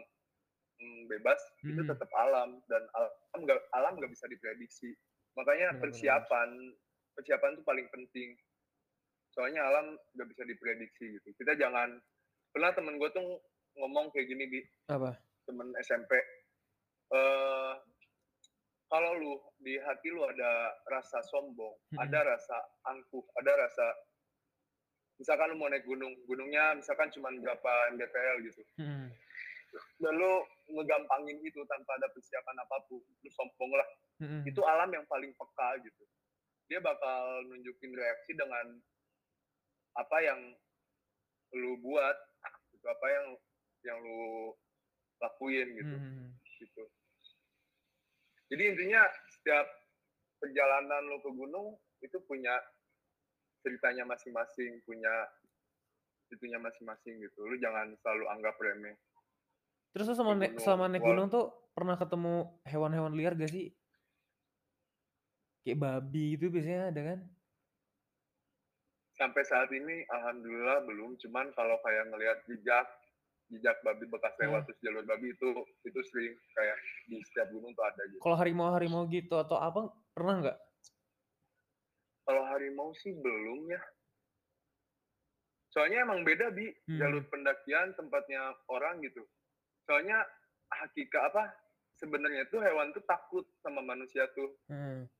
hmm, 0.78 1.10
bebas 1.10 1.40
hmm. 1.62 1.74
itu 1.74 1.82
tetap 1.86 2.10
alam. 2.16 2.58
Dan 2.70 2.82
alam 2.94 3.40
nggak 3.42 3.60
alam 3.74 3.92
nggak 3.98 4.12
bisa 4.12 4.26
diprediksi. 4.30 4.94
Makanya 5.38 5.78
persiapan 5.78 6.48
benar. 6.50 7.14
persiapan 7.18 7.50
itu 7.58 7.62
paling 7.66 7.86
penting. 7.90 8.28
Soalnya 9.30 9.62
alam 9.62 9.94
nggak 10.18 10.28
bisa 10.30 10.42
diprediksi 10.46 11.18
gitu. 11.18 11.28
Kita 11.38 11.54
jangan 11.58 11.98
pernah 12.50 12.74
temen 12.74 12.98
gue 12.98 13.10
tuh 13.14 13.38
ngomong 13.78 14.10
kayak 14.10 14.26
gini 14.26 14.44
di 14.50 14.60
apa? 14.90 15.14
Temen 15.46 15.70
SMP 15.82 16.10
uh, 17.14 17.74
kalau 18.90 19.10
lu 19.14 19.32
di 19.62 19.78
hati 19.78 20.10
lu 20.10 20.26
ada 20.26 20.74
rasa 20.90 21.22
sombong, 21.30 21.78
hmm. 21.94 21.98
ada 22.02 22.34
rasa 22.34 22.56
angkuh, 22.90 23.22
ada 23.38 23.52
rasa 23.54 23.86
misalkan 25.20 25.52
lu 25.52 25.60
mau 25.60 25.68
naik 25.68 25.84
gunung, 25.84 26.16
gunungnya 26.24 26.80
misalkan 26.80 27.12
cuma 27.12 27.28
berapa 27.28 27.72
mdpl 27.92 28.36
gitu. 28.48 28.62
Hmm. 28.80 29.12
Dan 30.00 30.12
lu 30.16 30.32
ngegampangin 30.72 31.38
itu 31.44 31.60
tanpa 31.68 31.94
ada 32.00 32.08
persiapan 32.10 32.56
apa 32.64 32.76
pun, 32.88 33.04
lu 33.04 33.30
sombong 33.30 33.70
lah. 33.76 33.88
Hmm. 34.18 34.42
Itu 34.48 34.64
alam 34.64 34.88
yang 34.88 35.04
paling 35.06 35.36
peka 35.36 35.68
gitu. 35.84 36.04
Dia 36.72 36.80
bakal 36.80 37.44
nunjukin 37.52 37.92
reaksi 37.92 38.32
dengan 38.32 38.80
apa 40.00 40.16
yang 40.24 40.40
lu 41.52 41.76
buat, 41.84 42.16
gitu, 42.72 42.86
apa 42.88 43.06
yang 43.10 43.26
yang 43.84 43.98
lu 44.00 44.54
lakuin 45.20 45.68
gitu. 45.76 45.96
Hmm. 46.00 46.32
gitu 46.60 46.84
jadi 48.50 48.74
intinya 48.74 49.06
setiap 49.30 49.66
perjalanan 50.42 51.06
lo 51.06 51.22
ke 51.22 51.30
gunung 51.30 51.78
itu 52.02 52.18
punya 52.26 52.50
ceritanya 53.60 54.04
masing-masing, 54.08 54.80
punya 54.84 55.12
itunya 56.30 56.58
masing-masing 56.60 57.20
gitu. 57.20 57.40
Lu 57.44 57.56
jangan 57.60 57.92
selalu 58.00 58.24
anggap 58.32 58.56
remeh. 58.60 58.96
Terus 59.90 60.06
lu 60.10 60.14
sama 60.14 60.38
naik 60.38 60.58
selama 60.62 60.86
naik 60.86 61.02
gunung 61.02 61.28
tuh 61.28 61.50
pernah 61.74 61.98
ketemu 61.98 62.46
hewan-hewan 62.66 63.14
liar 63.16 63.34
gak 63.34 63.50
sih? 63.50 63.74
Kayak 65.66 65.78
babi 65.82 66.38
itu 66.38 66.46
biasanya 66.48 66.94
ada 66.94 67.02
kan? 67.14 67.20
sampai 69.20 69.44
saat 69.44 69.68
ini 69.68 70.08
alhamdulillah 70.08 70.88
belum 70.88 71.20
cuman 71.20 71.52
kalau 71.52 71.76
kayak 71.84 72.08
ngelihat 72.08 72.40
jejak 72.48 72.88
jejak 73.52 73.76
babi 73.84 74.08
bekas 74.08 74.32
lewat 74.40 74.64
hmm. 74.64 74.68
terus 74.72 74.80
jalur 74.80 75.04
babi 75.04 75.36
itu 75.36 75.48
itu 75.84 76.00
sering 76.08 76.32
kayak 76.56 76.76
di 77.04 77.20
setiap 77.28 77.52
gunung 77.52 77.76
tuh 77.76 77.84
ada 77.84 78.00
gitu. 78.08 78.20
Kalau 78.24 78.36
harimau 78.40 78.72
harimau 78.72 79.04
gitu 79.12 79.36
atau 79.36 79.60
apa 79.60 79.92
pernah 80.16 80.40
nggak? 80.40 80.58
Kalau 82.30 82.46
harimau 82.46 82.94
sih 82.94 83.10
belum 83.10 83.74
ya. 83.74 83.82
Soalnya 85.74 86.06
emang 86.06 86.22
beda 86.22 86.54
bi 86.54 86.70
hmm. 86.70 86.94
jalur 86.94 87.26
pendakian 87.26 87.90
tempatnya 87.98 88.54
orang 88.70 89.02
gitu. 89.02 89.26
Soalnya 89.82 90.22
hakikat 90.70 91.34
apa 91.34 91.50
sebenarnya 91.98 92.46
tuh 92.54 92.62
hewan 92.62 92.94
tuh 92.94 93.02
takut 93.02 93.42
sama 93.66 93.82
manusia 93.82 94.30
tuh. 94.38 94.54
Hmm. 94.70 95.10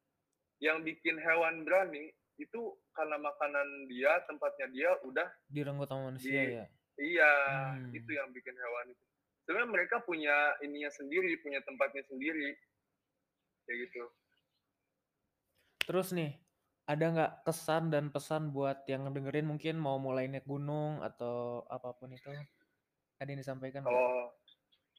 Yang 0.62 0.86
bikin 0.86 1.18
hewan 1.18 1.66
berani 1.66 2.14
itu 2.38 2.78
karena 2.94 3.18
makanan 3.18 3.90
dia 3.90 4.22
tempatnya 4.30 4.70
dia 4.70 4.90
udah 5.02 5.26
direnggut 5.50 5.90
sama 5.90 6.14
manusia 6.14 6.30
di, 6.30 6.54
ya 6.62 6.66
Iya, 6.94 7.32
hmm. 7.74 7.90
itu 7.90 8.10
yang 8.14 8.30
bikin 8.30 8.54
hewan 8.54 8.94
itu. 8.94 9.04
Sebenarnya 9.50 9.70
mereka 9.74 9.98
punya 10.06 10.54
ininya 10.62 10.94
sendiri, 10.94 11.42
punya 11.42 11.58
tempatnya 11.66 12.06
sendiri. 12.06 12.54
Kayak 13.66 13.90
gitu. 13.90 14.04
Terus 15.90 16.14
nih, 16.14 16.38
ada 16.90 17.04
nggak 17.14 17.32
kesan 17.46 17.94
dan 17.94 18.10
pesan 18.10 18.50
buat 18.50 18.82
yang 18.90 19.06
dengerin 19.14 19.46
mungkin 19.46 19.78
mau 19.78 20.02
mulai 20.02 20.26
naik 20.26 20.42
gunung 20.42 20.98
atau 21.06 21.62
apa 21.70 21.94
pun 21.94 22.10
itu? 22.10 22.34
Ada 23.22 23.30
yang 23.30 23.40
disampaikan? 23.46 23.86
Kalau 23.86 24.34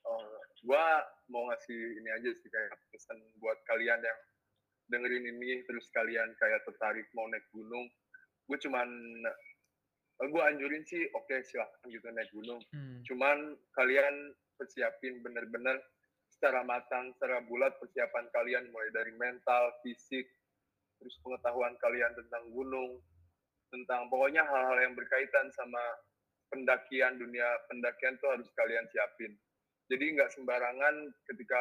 oh, 0.08 0.24
gua 0.64 1.04
mau 1.28 1.52
ngasih 1.52 2.00
ini 2.00 2.10
aja 2.16 2.32
sih 2.32 2.48
kayak 2.48 2.72
pesan 2.96 3.20
buat 3.44 3.60
kalian 3.68 4.00
yang 4.00 4.20
dengerin 4.88 5.36
ini 5.36 5.68
terus 5.68 5.92
kalian 5.92 6.32
kayak 6.40 6.64
tertarik 6.64 7.12
mau 7.12 7.28
naik 7.28 7.44
gunung. 7.52 7.92
Gue 8.48 8.58
cuman 8.64 8.88
gue 10.30 10.42
anjurin 10.46 10.86
sih 10.86 11.10
oke 11.18 11.26
okay, 11.26 11.42
silahkan 11.42 11.82
gitu 11.90 12.06
naik 12.14 12.30
gunung 12.30 12.62
hmm. 12.78 13.02
cuman 13.10 13.58
kalian 13.74 14.38
persiapin 14.54 15.18
bener-bener 15.26 15.82
secara 16.30 16.62
matang 16.62 17.10
secara 17.18 17.42
bulat 17.50 17.74
persiapan 17.82 18.30
kalian 18.30 18.70
mulai 18.70 18.94
dari 18.94 19.18
mental 19.18 19.74
fisik 19.82 20.30
terus 21.02 21.18
pengetahuan 21.26 21.74
kalian 21.82 22.14
tentang 22.14 22.46
gunung 22.54 23.02
tentang 23.74 24.06
pokoknya 24.14 24.46
hal-hal 24.46 24.78
yang 24.86 24.94
berkaitan 24.94 25.50
sama 25.58 25.82
pendakian 26.54 27.18
dunia 27.18 27.48
pendakian 27.66 28.16
tuh 28.22 28.30
harus 28.38 28.46
kalian 28.54 28.86
siapin 28.94 29.34
jadi 29.90 30.14
nggak 30.14 30.30
sembarangan 30.38 31.10
ketika 31.26 31.60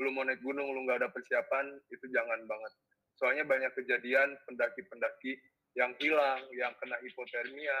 lu 0.00 0.12
mau 0.12 0.28
naik 0.28 0.44
gunung 0.44 0.68
lu 0.76 0.84
nggak 0.84 1.00
ada 1.00 1.10
persiapan 1.10 1.80
itu 1.88 2.04
jangan 2.12 2.44
banget 2.44 2.72
soalnya 3.16 3.48
banyak 3.48 3.72
kejadian 3.76 4.36
pendaki-pendaki 4.48 5.40
yang 5.78 5.94
hilang, 6.02 6.40
yang 6.56 6.72
kena 6.82 6.98
hipotermia, 6.98 7.78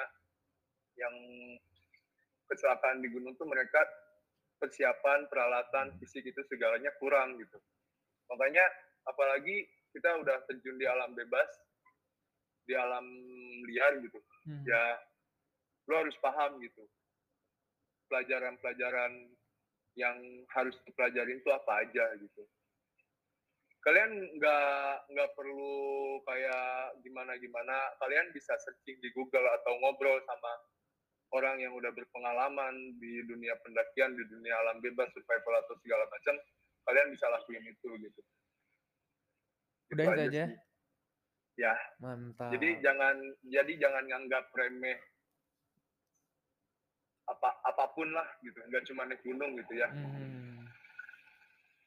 yang 0.98 1.14
kecelakaan 2.46 3.02
di 3.02 3.08
gunung 3.10 3.34
tuh 3.34 3.48
mereka 3.48 3.82
persiapan, 4.60 5.26
peralatan, 5.32 5.96
fisik 5.98 6.22
itu 6.28 6.42
segalanya 6.46 6.92
kurang 7.00 7.40
gitu. 7.40 7.58
Makanya 8.30 8.62
apalagi 9.08 9.64
kita 9.90 10.22
udah 10.22 10.36
terjun 10.46 10.76
di 10.78 10.86
alam 10.86 11.12
bebas, 11.14 11.50
di 12.66 12.74
alam 12.74 13.06
liar 13.66 13.98
gitu. 14.02 14.18
Hmm. 14.46 14.64
Ya 14.66 14.82
lo 15.90 16.06
harus 16.06 16.16
paham 16.22 16.62
gitu. 16.62 16.86
Pelajaran-pelajaran 18.10 19.30
yang 19.98 20.16
harus 20.54 20.74
dipelajarin 20.86 21.42
itu 21.42 21.50
apa 21.50 21.86
aja 21.86 22.04
gitu 22.18 22.42
kalian 23.80 24.12
nggak 24.36 25.08
nggak 25.08 25.30
perlu 25.32 26.20
kayak 26.28 27.00
gimana 27.00 27.32
gimana 27.40 27.76
kalian 27.96 28.28
bisa 28.36 28.52
searching 28.60 29.00
di 29.00 29.08
Google 29.16 29.48
atau 29.56 29.72
ngobrol 29.80 30.20
sama 30.28 30.52
orang 31.32 31.64
yang 31.64 31.72
udah 31.72 31.88
berpengalaman 31.88 33.00
di 33.00 33.24
dunia 33.24 33.56
pendakian 33.64 34.12
di 34.12 34.24
dunia 34.28 34.52
alam 34.52 34.84
bebas 34.84 35.08
survival 35.16 35.64
atau 35.64 35.74
segala 35.80 36.04
macam 36.12 36.36
kalian 36.92 37.08
bisa 37.08 37.26
lakuin 37.32 37.64
itu 37.64 37.88
gitu 38.04 38.20
udah 39.90 40.04
itu 40.06 40.22
aja, 40.30 40.44
ya 41.58 41.74
mantap 41.98 42.50
jadi 42.54 42.68
jangan 42.80 43.16
jadi 43.46 43.72
jangan 43.76 44.04
nganggap 44.06 44.44
remeh 44.54 44.98
apa 47.30 47.50
apa 47.62 47.84
pun 47.94 48.10
lah 48.10 48.26
gitu 48.42 48.58
nggak 48.58 48.84
cuma 48.90 49.06
naik 49.06 49.22
gunung 49.22 49.54
gitu 49.58 49.78
ya 49.78 49.88
hmm 49.90 50.50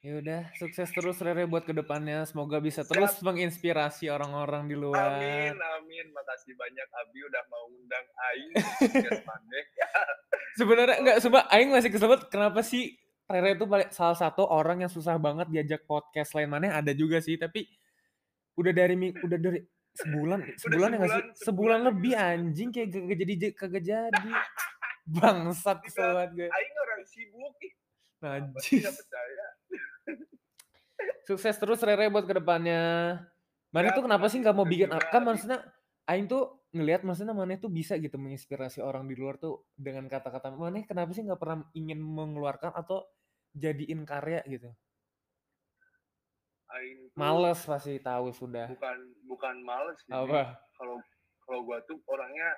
Ya 0.04 0.20
udah, 0.20 0.52
sukses 0.60 0.92
terus 0.92 1.16
Rere 1.24 1.48
buat 1.48 1.64
ke 1.64 1.72
depannya. 1.72 2.28
Semoga 2.28 2.60
bisa 2.60 2.84
terus 2.84 3.16
Siap. 3.16 3.24
menginspirasi 3.24 4.12
orang-orang 4.12 4.68
di 4.68 4.76
luar. 4.76 5.16
Amin, 5.16 5.56
amin. 5.56 6.06
Makasih 6.12 6.52
banyak 6.60 6.88
Abi 6.92 7.24
udah 7.24 7.42
mau 7.48 7.64
undang 7.72 8.04
Aing. 8.28 8.52
Sebenarnya 10.60 11.00
enggak, 11.00 11.24
coba 11.24 11.48
Aing 11.48 11.72
masih 11.72 11.88
kesel 11.88 12.20
kenapa 12.28 12.60
sih 12.60 13.00
Rere 13.24 13.56
itu 13.56 13.64
salah 13.96 14.12
satu 14.12 14.44
orang 14.44 14.84
yang 14.84 14.92
susah 14.92 15.16
banget 15.16 15.48
diajak 15.48 15.88
podcast 15.88 16.36
lain 16.36 16.52
mana 16.52 16.76
ada 16.76 16.92
juga 16.92 17.24
sih, 17.24 17.40
tapi 17.40 17.64
udah 18.54 18.72
dari 18.72 18.94
udah 19.10 19.38
dari 19.38 19.60
sebulan 19.94 20.38
sebulan, 20.58 20.58
sebulan 20.58 20.90
ya 20.90 20.98
sih? 20.98 21.06
Sebulan, 21.06 21.24
sebulan 21.38 21.80
lebih 21.92 22.12
anjing 22.18 22.68
kayak 22.74 22.88
gak 22.90 23.18
jadi 23.18 23.34
kagak 23.54 23.84
jadi. 23.84 24.30
Bangsat 25.04 25.84
banget 25.84 26.30
gue. 26.32 26.48
Aing 26.48 26.74
orang 26.80 27.02
sibuk. 27.04 27.54
Najis. 28.24 28.88
Sukses 31.28 31.56
terus 31.56 31.80
Rere 31.84 32.08
buat 32.08 32.24
ke 32.24 32.34
depannya. 32.36 33.16
Mana 33.74 33.90
ya, 33.90 33.96
tuh 33.96 34.04
kenapa 34.06 34.30
sih 34.30 34.38
nggak 34.38 34.54
mau 34.54 34.64
bikin 34.64 34.88
kan 35.10 35.22
maksudnya 35.26 35.58
Aing 36.06 36.30
tuh 36.30 36.62
ngelihat 36.76 37.02
maksudnya 37.02 37.32
mana 37.32 37.56
tuh 37.56 37.72
bisa 37.72 37.96
gitu 37.96 38.20
menginspirasi 38.20 38.84
orang 38.84 39.08
di 39.08 39.16
luar 39.16 39.40
tuh 39.40 39.64
dengan 39.74 40.04
kata-kata 40.10 40.52
mana 40.52 40.84
kenapa 40.84 41.16
sih 41.16 41.24
nggak 41.24 41.40
pernah 41.40 41.64
ingin 41.72 41.98
mengeluarkan 42.02 42.76
atau 42.76 43.02
jadiin 43.54 44.04
karya 44.04 44.42
gitu. 44.46 44.70
Aing 46.74 47.00
males 47.14 47.60
pasti 47.62 48.02
tahu 48.02 48.34
sudah. 48.34 48.66
Bukan 48.70 48.98
bukan 49.30 49.56
males 49.62 49.98
sih. 50.02 50.10
Apa? 50.10 50.58
Kalau 50.74 50.98
kalau 51.46 51.60
gua 51.62 51.78
tuh 51.86 51.98
orangnya 52.10 52.50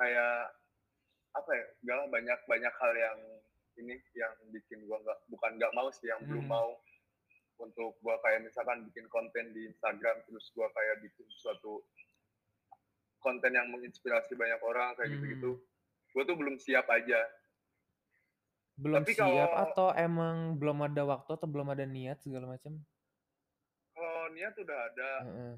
kayak 0.00 0.52
apa 1.36 1.50
ya? 1.52 1.66
Gak 1.84 2.08
banyak 2.08 2.38
banyak 2.48 2.74
hal 2.74 2.92
yang 2.96 3.18
ini 3.78 3.94
yang 4.18 4.34
bikin 4.50 4.84
gua 4.90 4.98
nggak 5.00 5.18
bukan 5.30 5.50
nggak 5.56 5.72
mau 5.74 5.88
sih 5.94 6.10
yang 6.10 6.20
hmm. 6.22 6.28
belum 6.28 6.46
mau 6.50 6.70
untuk 7.58 7.94
gua 8.02 8.18
kayak 8.22 8.46
misalkan 8.46 8.86
bikin 8.90 9.06
konten 9.10 9.54
di 9.54 9.70
Instagram 9.70 10.22
terus 10.26 10.50
gua 10.54 10.66
kayak 10.74 11.02
bikin 11.06 11.26
suatu 11.38 11.82
konten 13.22 13.54
yang 13.54 13.70
menginspirasi 13.70 14.34
banyak 14.34 14.60
orang 14.62 14.94
kayak 14.98 15.14
gitu 15.14 15.18
gitu-gitu 15.22 15.50
gua 16.14 16.22
tuh 16.26 16.36
belum 16.38 16.56
siap 16.58 16.86
aja 16.90 17.20
belum 18.78 19.02
Tapi 19.02 19.10
siap 19.10 19.26
kalau, 19.26 19.64
atau 19.66 19.88
emang 19.98 20.54
belum 20.54 20.86
ada 20.86 21.02
waktu 21.02 21.30
atau 21.34 21.48
belum 21.50 21.74
ada 21.74 21.82
niat 21.82 22.22
segala 22.22 22.46
macam 22.46 22.78
niat 24.38 24.54
udah 24.54 24.78
ada. 24.94 25.10
-uh. 25.26 25.54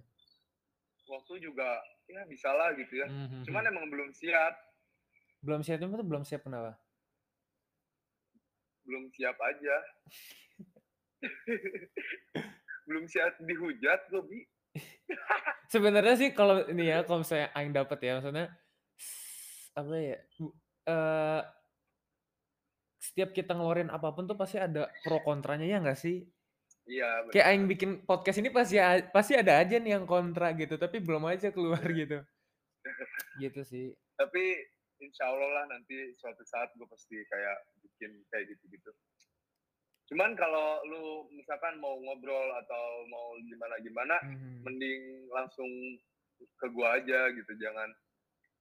waktu 1.11 1.43
juga 1.43 1.77
ya 2.09 2.25
bisa 2.25 2.49
lah 2.55 2.73
gitu 2.73 3.05
ya. 3.05 3.07
-huh. 3.07 3.45
cuman 3.45 3.69
emang 3.69 3.87
belum 3.93 4.09
siap. 4.17 4.57
Belum 5.45 5.61
siap 5.61 5.85
itu 5.85 5.89
belum 5.89 6.25
siap 6.25 6.41
kenapa? 6.49 6.81
Belum 8.89 9.05
siap 9.13 9.37
aja. 9.37 9.77
Belum 12.89 13.05
siap 13.07 13.39
dihujat 13.45 14.01
gue 14.11 14.23
bi. 14.27 14.41
Sebenarnya 15.73 16.15
sih 16.19 16.31
kalau 16.35 16.67
ini 16.67 16.91
ya 16.91 17.07
kalau 17.07 17.23
saya 17.23 17.53
aing 17.55 17.71
dapat 17.71 18.03
ya 18.03 18.19
maksudnya 18.19 18.51
apa 19.79 19.95
ya 19.95 20.19
uh, 20.91 21.43
setiap 22.99 23.31
kita 23.31 23.55
ngeluarin 23.55 23.89
apa 23.89 24.11
pun 24.11 24.27
tuh 24.27 24.35
pasti 24.35 24.59
ada 24.59 24.91
pro 25.07 25.23
kontranya 25.23 25.67
ya 25.67 25.79
nggak 25.79 25.99
sih 25.99 26.27
Iya. 26.91 27.31
Kayak 27.31 27.47
aing 27.55 27.65
bikin 27.71 27.91
podcast 28.03 28.43
ini 28.43 28.51
pasti 28.51 28.77
pasti 29.15 29.39
ada 29.39 29.63
aja 29.63 29.79
nih 29.79 29.95
yang 29.95 30.05
kontra 30.11 30.51
gitu, 30.59 30.75
tapi 30.75 30.99
belum 30.99 31.23
aja 31.31 31.55
keluar 31.55 31.81
gitu. 31.87 32.19
gitu 33.43 33.61
sih. 33.63 33.95
Tapi 34.19 34.43
insya 34.99 35.31
Allah 35.31 35.49
lah 35.63 35.65
nanti 35.71 36.13
suatu 36.19 36.43
saat 36.43 36.75
gue 36.75 36.85
pasti 36.91 37.23
kayak 37.31 37.59
bikin 37.87 38.11
kayak 38.35 38.51
gitu-gitu. 38.51 38.91
Cuman 40.11 40.35
kalau 40.35 40.83
lu 40.91 41.31
misalkan 41.31 41.79
mau 41.79 41.95
ngobrol 42.03 42.51
atau 42.59 43.07
mau 43.07 43.39
gimana-gimana, 43.47 44.19
hmm. 44.27 44.67
mending 44.67 45.31
langsung 45.31 45.71
ke 46.59 46.67
gua 46.75 46.99
aja 46.99 47.31
gitu, 47.31 47.53
jangan 47.63 47.87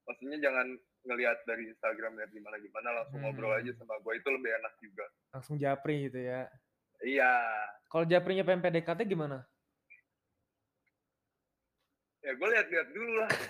maksudnya 0.06 0.38
jangan 0.38 0.78
ngelihat 1.10 1.42
dari 1.50 1.66
Instagram 1.74 2.22
lihat 2.22 2.30
gimana-gimana, 2.30 3.02
langsung 3.02 3.18
hmm. 3.18 3.34
ngobrol 3.34 3.58
aja 3.58 3.72
sama 3.74 3.98
gua 3.98 4.14
itu 4.14 4.30
lebih 4.30 4.50
enak 4.62 4.74
juga. 4.78 5.06
Langsung 5.34 5.58
japri 5.58 6.06
gitu 6.06 6.22
ya. 6.22 6.46
Iya. 7.00 7.32
Kalau 7.90 8.04
japrinya 8.06 8.44
PMPDKT 8.44 9.08
gimana? 9.08 9.44
Ya 12.20 12.36
gue 12.36 12.48
lihat-lihat 12.52 12.88
dulu 12.92 13.12
lah. 13.16 13.30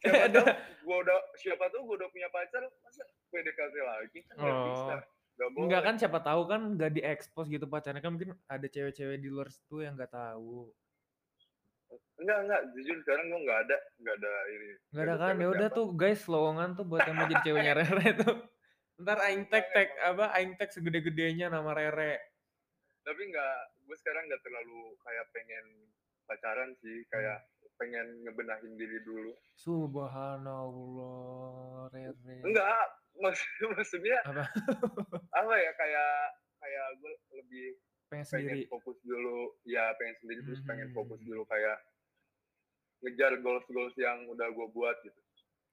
siapa 0.00 0.32
tahu 0.32 0.46
gue 0.80 0.96
udah 0.96 1.18
siapa 1.36 1.64
tahu 1.68 1.80
gue 1.92 1.96
udah 2.00 2.08
punya 2.08 2.28
pacar 2.32 2.64
masa 2.80 3.04
PDKT 3.28 3.74
lagi 3.84 4.18
kan 4.32 4.36
oh. 4.40 4.64
bisa 4.72 4.96
Enggak 5.40 5.82
kan 5.88 5.94
siapa 5.96 6.20
tahu 6.20 6.44
kan 6.44 6.76
nggak 6.76 7.00
diekspos 7.00 7.48
gitu 7.48 7.64
pacarnya 7.64 8.04
kan 8.04 8.12
mungkin 8.12 8.36
ada 8.44 8.66
cewek-cewek 8.68 9.24
di 9.24 9.32
luar 9.32 9.48
situ 9.48 9.80
yang 9.80 9.96
nggak 9.96 10.12
tahu. 10.12 10.68
Enggak, 12.20 12.38
enggak. 12.44 12.60
Jujur 12.76 12.96
sekarang 13.00 13.24
gue 13.32 13.40
nggak 13.48 13.60
ada, 13.64 13.76
nggak 14.04 14.14
ada 14.20 14.32
ini. 14.52 14.68
Nggak 14.92 15.04
ada 15.08 15.14
kan? 15.16 15.34
Ya 15.40 15.48
udah 15.48 15.68
tuh 15.72 15.86
guys, 15.96 16.22
lowongan 16.28 16.76
tuh 16.76 16.84
buat 16.84 17.08
yang 17.08 17.16
mau 17.16 17.24
jadi 17.24 17.40
ceweknya 17.40 17.72
Rere 17.72 18.08
tuh. 18.20 18.36
Ntar 19.00 19.16
aing 19.22 19.48
tag 19.48 19.64
tag 19.72 19.88
apa? 20.02 20.28
Aing 20.32 20.54
tag 20.54 20.68
segede-gedenya 20.68 21.48
nama 21.48 21.72
Rere. 21.72 22.20
Tapi 23.00 23.22
nggak, 23.26 23.56
gue 23.80 23.96
sekarang 23.96 24.28
nggak 24.28 24.42
terlalu 24.42 24.80
kayak 25.00 25.26
pengen 25.32 25.66
pacaran 26.24 26.76
sih, 26.76 27.08
kayak 27.08 27.40
pengen 27.74 28.04
ngebenahin 28.22 28.76
diri 28.76 29.00
dulu. 29.02 29.32
Subhanallah, 29.56 31.08
Rere. 31.90 32.36
Enggak, 32.44 32.86
maksud, 33.24 33.48
maksudnya 33.72 34.20
Apa? 34.22 34.44
apa 35.40 35.54
ya 35.56 35.72
kayak 35.74 36.12
kayak 36.60 36.86
gue 37.00 37.12
lebih 37.34 37.66
Pengen 38.06 38.26
pengen 38.26 38.52
sendiri. 38.52 38.68
fokus 38.68 38.98
dulu, 39.00 39.38
ya 39.64 39.94
pengen 39.96 40.16
sendiri 40.18 40.40
terus 40.44 40.60
pengen 40.62 40.88
Mhm. 40.88 40.94
fokus 40.94 41.20
dulu 41.22 41.42
kayak 41.46 41.78
ngejar 43.00 43.32
goals 43.40 43.64
goals 43.66 43.96
yang 43.96 44.28
udah 44.28 44.44
gue 44.46 44.66
buat 44.68 44.96
gitu. 45.00 45.16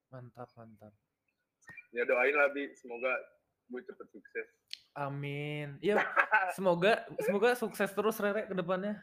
Mantap, 0.07 0.47
mantap. 0.55 0.95
Ya 1.91 2.03
doain 2.03 2.35
lah 2.35 2.51
bi, 2.51 2.71
semoga 2.75 3.11
gue 3.67 3.81
cepet 3.83 4.07
sukses. 4.11 4.47
Amin. 4.97 5.77
Iya, 5.79 5.99
semoga 6.57 7.05
semoga 7.21 7.53
sukses 7.53 7.89
terus 7.91 8.17
Rere 8.17 8.49
ke 8.49 8.55
depannya. 8.55 8.97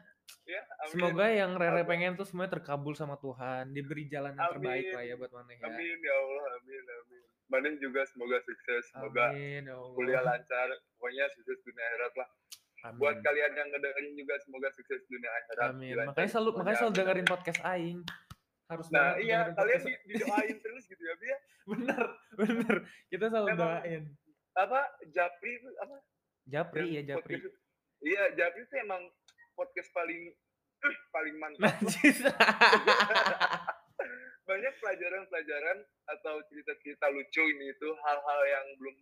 Ya, 0.49 0.61
amin. 0.61 0.91
Semoga 0.93 1.27
yang 1.29 1.53
Rere 1.57 1.85
Amin. 1.85 1.89
pengen 1.89 2.13
tuh 2.17 2.25
semuanya 2.25 2.57
terkabul 2.57 2.97
sama 2.97 3.21
Tuhan, 3.21 3.73
diberi 3.77 4.09
jalan 4.09 4.33
yang 4.37 4.51
terbaik 4.57 4.89
Amin. 4.89 4.97
lah 4.97 5.03
ya 5.05 5.15
buat 5.21 5.33
Maneh 5.33 5.57
ya. 5.61 5.65
Amin 5.69 5.99
ya 6.01 6.15
Allah, 6.17 6.45
amin 6.61 6.85
amin. 6.85 7.23
Manin 7.45 7.75
juga 7.77 8.01
semoga 8.09 8.41
sukses, 8.41 8.83
semoga 8.89 9.31
Amin 9.31 9.69
ya 9.69 9.77
Allah. 9.77 9.93
kuliah 9.93 10.23
lancar, 10.25 10.69
pokoknya 10.97 11.25
sukses 11.37 11.61
dunia 11.61 11.85
akhirat 11.93 12.13
lah. 12.17 12.29
Amin. 12.85 12.99
Buat 13.01 13.17
kalian 13.21 13.53
yang 13.53 13.69
ngedengerin 13.69 14.13
juga 14.17 14.35
semoga 14.41 14.69
sukses 14.73 15.01
dunia 15.09 15.31
akhirat. 15.31 15.69
Amin. 15.73 15.95
Makanya 16.09 16.29
selalu 16.29 16.51
makanya 16.61 16.77
selalu 16.81 16.95
dengerin 17.01 17.27
podcast 17.29 17.61
aing. 17.65 18.01
Harus 18.65 18.87
Nah 18.89 19.17
iya, 19.19 19.53
kalian 19.53 19.81
di, 19.83 19.93
didoain 20.09 20.57
terus 20.59 20.85
gitu 20.85 21.01
ya, 21.01 21.15
Bi 21.15 21.27
ya. 21.27 21.39
bener, 21.73 22.05
bener. 22.35 22.77
Kita 23.09 23.25
selalu 23.29 23.49
Emang 23.51 23.61
doain. 23.61 24.03
Apa 24.55 24.81
Japri 25.09 25.53
apa? 25.79 25.97
Japri 26.45 26.85
ya, 26.91 27.01
Yang 27.01 27.07
Japri. 27.11 27.35
podcast- 27.39 27.61
Iya, 28.01 28.25
Japri 28.35 28.61
itu 28.63 28.77
emang 28.79 29.03
podcast 29.55 29.89
paling 29.91 30.23
paling 31.11 31.35
mantap. 31.39 31.73
Banyak 34.45 34.73
pelajaran-pelajaran 34.77 35.79
atau 36.07 36.35
cerita-cerita 36.45 37.09
lucu 37.09 37.41
ini 37.41 37.73
itu 37.73 37.89
hal-hal 37.97 38.41
yang 38.45 38.67
belum 38.77 38.97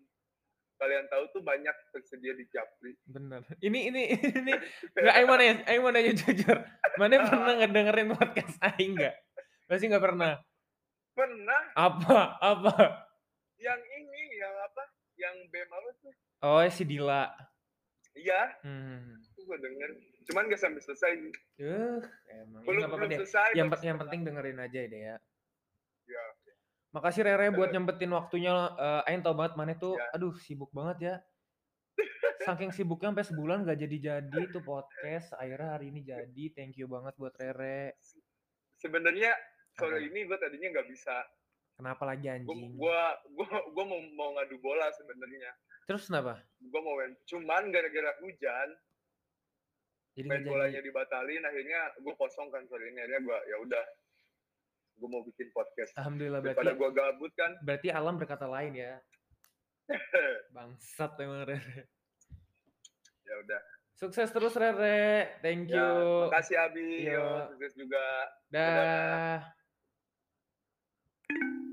kalian 0.78 1.06
tahu 1.10 1.24
tuh 1.30 1.42
banyak 1.42 1.74
tersedia 1.90 2.34
di 2.34 2.46
Japri. 2.46 2.94
bener. 3.06 3.42
Ini 3.58 3.78
ini 3.90 4.02
ini 4.38 4.52
Enggak, 4.94 5.14
aing 5.14 5.28
mana 5.28 5.42
ya? 5.42 5.54
Aing 5.66 5.82
mau 5.82 5.90
nanya 5.90 6.12
jujur. 6.12 6.58
Mana 6.94 7.22
pernah 7.22 7.54
ngedengerin 7.58 8.08
podcast 8.14 8.54
aing 8.70 8.94
enggak? 8.94 9.14
Pasti 9.72 9.88
enggak 9.88 10.04
pernah. 10.04 10.36
Pernah 11.16 11.62
Apa? 11.72 12.36
Apa? 12.36 12.76
yang 13.56 13.80
ini, 13.80 14.22
yang 14.36 14.52
apa? 14.68 14.84
Yang 15.16 15.34
BEM 15.48 15.70
apa 15.72 15.90
tuh? 15.96 16.12
Oh, 16.44 16.60
si 16.68 16.84
Dila. 16.84 17.32
Iya, 18.12 18.52
Hmm. 18.60 19.16
gue 19.16 19.56
denger. 19.56 19.90
Cuman 20.28 20.52
gak 20.52 20.60
sampai 20.60 20.84
selesai. 20.84 21.10
Yuh, 21.56 22.04
emang. 22.28 22.60
Ya, 22.60 22.66
Belum 22.68 22.80
nggak 22.84 22.90
apa-apa 22.92 23.06
belum 23.08 23.20
selesai. 23.24 23.48
Yang, 23.56 23.68
yang 23.80 23.96
penting 23.96 24.20
dengerin 24.28 24.60
aja 24.60 24.80
deh 24.84 25.02
ya. 25.08 25.16
Ya. 26.04 26.24
Makasih 26.92 27.24
Rere 27.24 27.48
buat 27.48 27.72
nyempetin 27.72 28.12
waktunya. 28.12 28.52
Eh, 28.76 29.08
Aing 29.08 29.24
tau 29.24 29.32
banget 29.32 29.56
mana 29.56 29.72
tuh, 29.72 29.96
Ya. 29.96 30.12
aduh 30.12 30.36
sibuk 30.36 30.68
banget 30.76 30.98
ya. 31.00 31.14
Saking 32.44 32.76
sibuknya 32.76 33.08
sampai 33.08 33.24
sebulan 33.24 33.64
gak 33.64 33.80
jadi-jadi 33.80 34.42
tuh 34.52 34.60
podcast. 34.60 35.32
Akhirnya 35.40 35.80
hari 35.80 35.88
ini 35.88 36.04
jadi. 36.04 36.44
Thank 36.52 36.76
you 36.76 36.92
banget 36.92 37.16
buat 37.16 37.32
Rere. 37.40 37.96
Sebenarnya 38.76 39.32
Sore 39.84 39.98
ini 40.00 40.20
gue 40.22 40.36
tadinya 40.36 40.68
nggak 40.70 40.88
bisa. 40.88 41.16
Kenapa 41.72 42.02
lagi 42.04 42.22
Gue 42.22 42.34
anjing? 42.36 42.72
gua 42.74 43.00
gua 43.32 43.46
gua 43.68 43.84
mau 43.84 44.00
mau 44.12 44.30
ngadu 44.34 44.56
bola 44.58 44.86
sebenarnya. 44.92 45.50
Terus 45.82 46.06
kenapa? 46.06 46.38
Gue 46.60 46.78
mau 46.78 46.94
main. 46.94 47.12
Cuman 47.24 47.68
gara-gara 47.68 48.12
hujan, 48.20 48.68
Jadi 50.12 50.28
main 50.28 50.44
bolanya 50.44 50.78
jadi. 50.78 50.86
dibatalin. 50.86 51.42
Akhirnya 51.42 51.80
gue 51.96 52.14
kosong 52.14 52.48
kan 52.48 52.62
sore 52.64 52.86
ini. 52.86 52.98
Akhirnya 52.98 53.22
gue 53.22 53.38
ya 53.46 53.56
udah. 53.58 53.84
Gue 54.94 55.08
mau 55.08 55.22
bikin 55.22 55.48
podcast. 55.50 55.90
Alhamdulillah 55.96 56.38
Daripada 56.38 56.70
berarti 56.70 56.78
gue 56.78 56.90
gabut 56.94 57.32
kan. 57.34 57.50
berarti 57.60 57.88
alam 57.90 58.14
berkata 58.14 58.46
lain 58.46 58.72
ya. 58.74 58.94
Bangsat 60.54 61.18
emang 61.18 61.42
Rere. 61.42 61.88
ya 63.22 63.34
udah. 63.40 63.60
Sukses 63.92 64.28
terus 64.28 64.54
Rere. 64.54 65.40
Thank 65.40 65.66
Ya, 65.66 65.80
you. 65.80 66.28
makasih 66.28 66.56
Abi. 66.60 66.88
Yo. 67.02 67.16
Yo, 67.16 67.26
sukses 67.50 67.72
juga. 67.74 68.04
Dah. 68.46 69.40
Thank 71.40 71.44
you. 71.44 71.71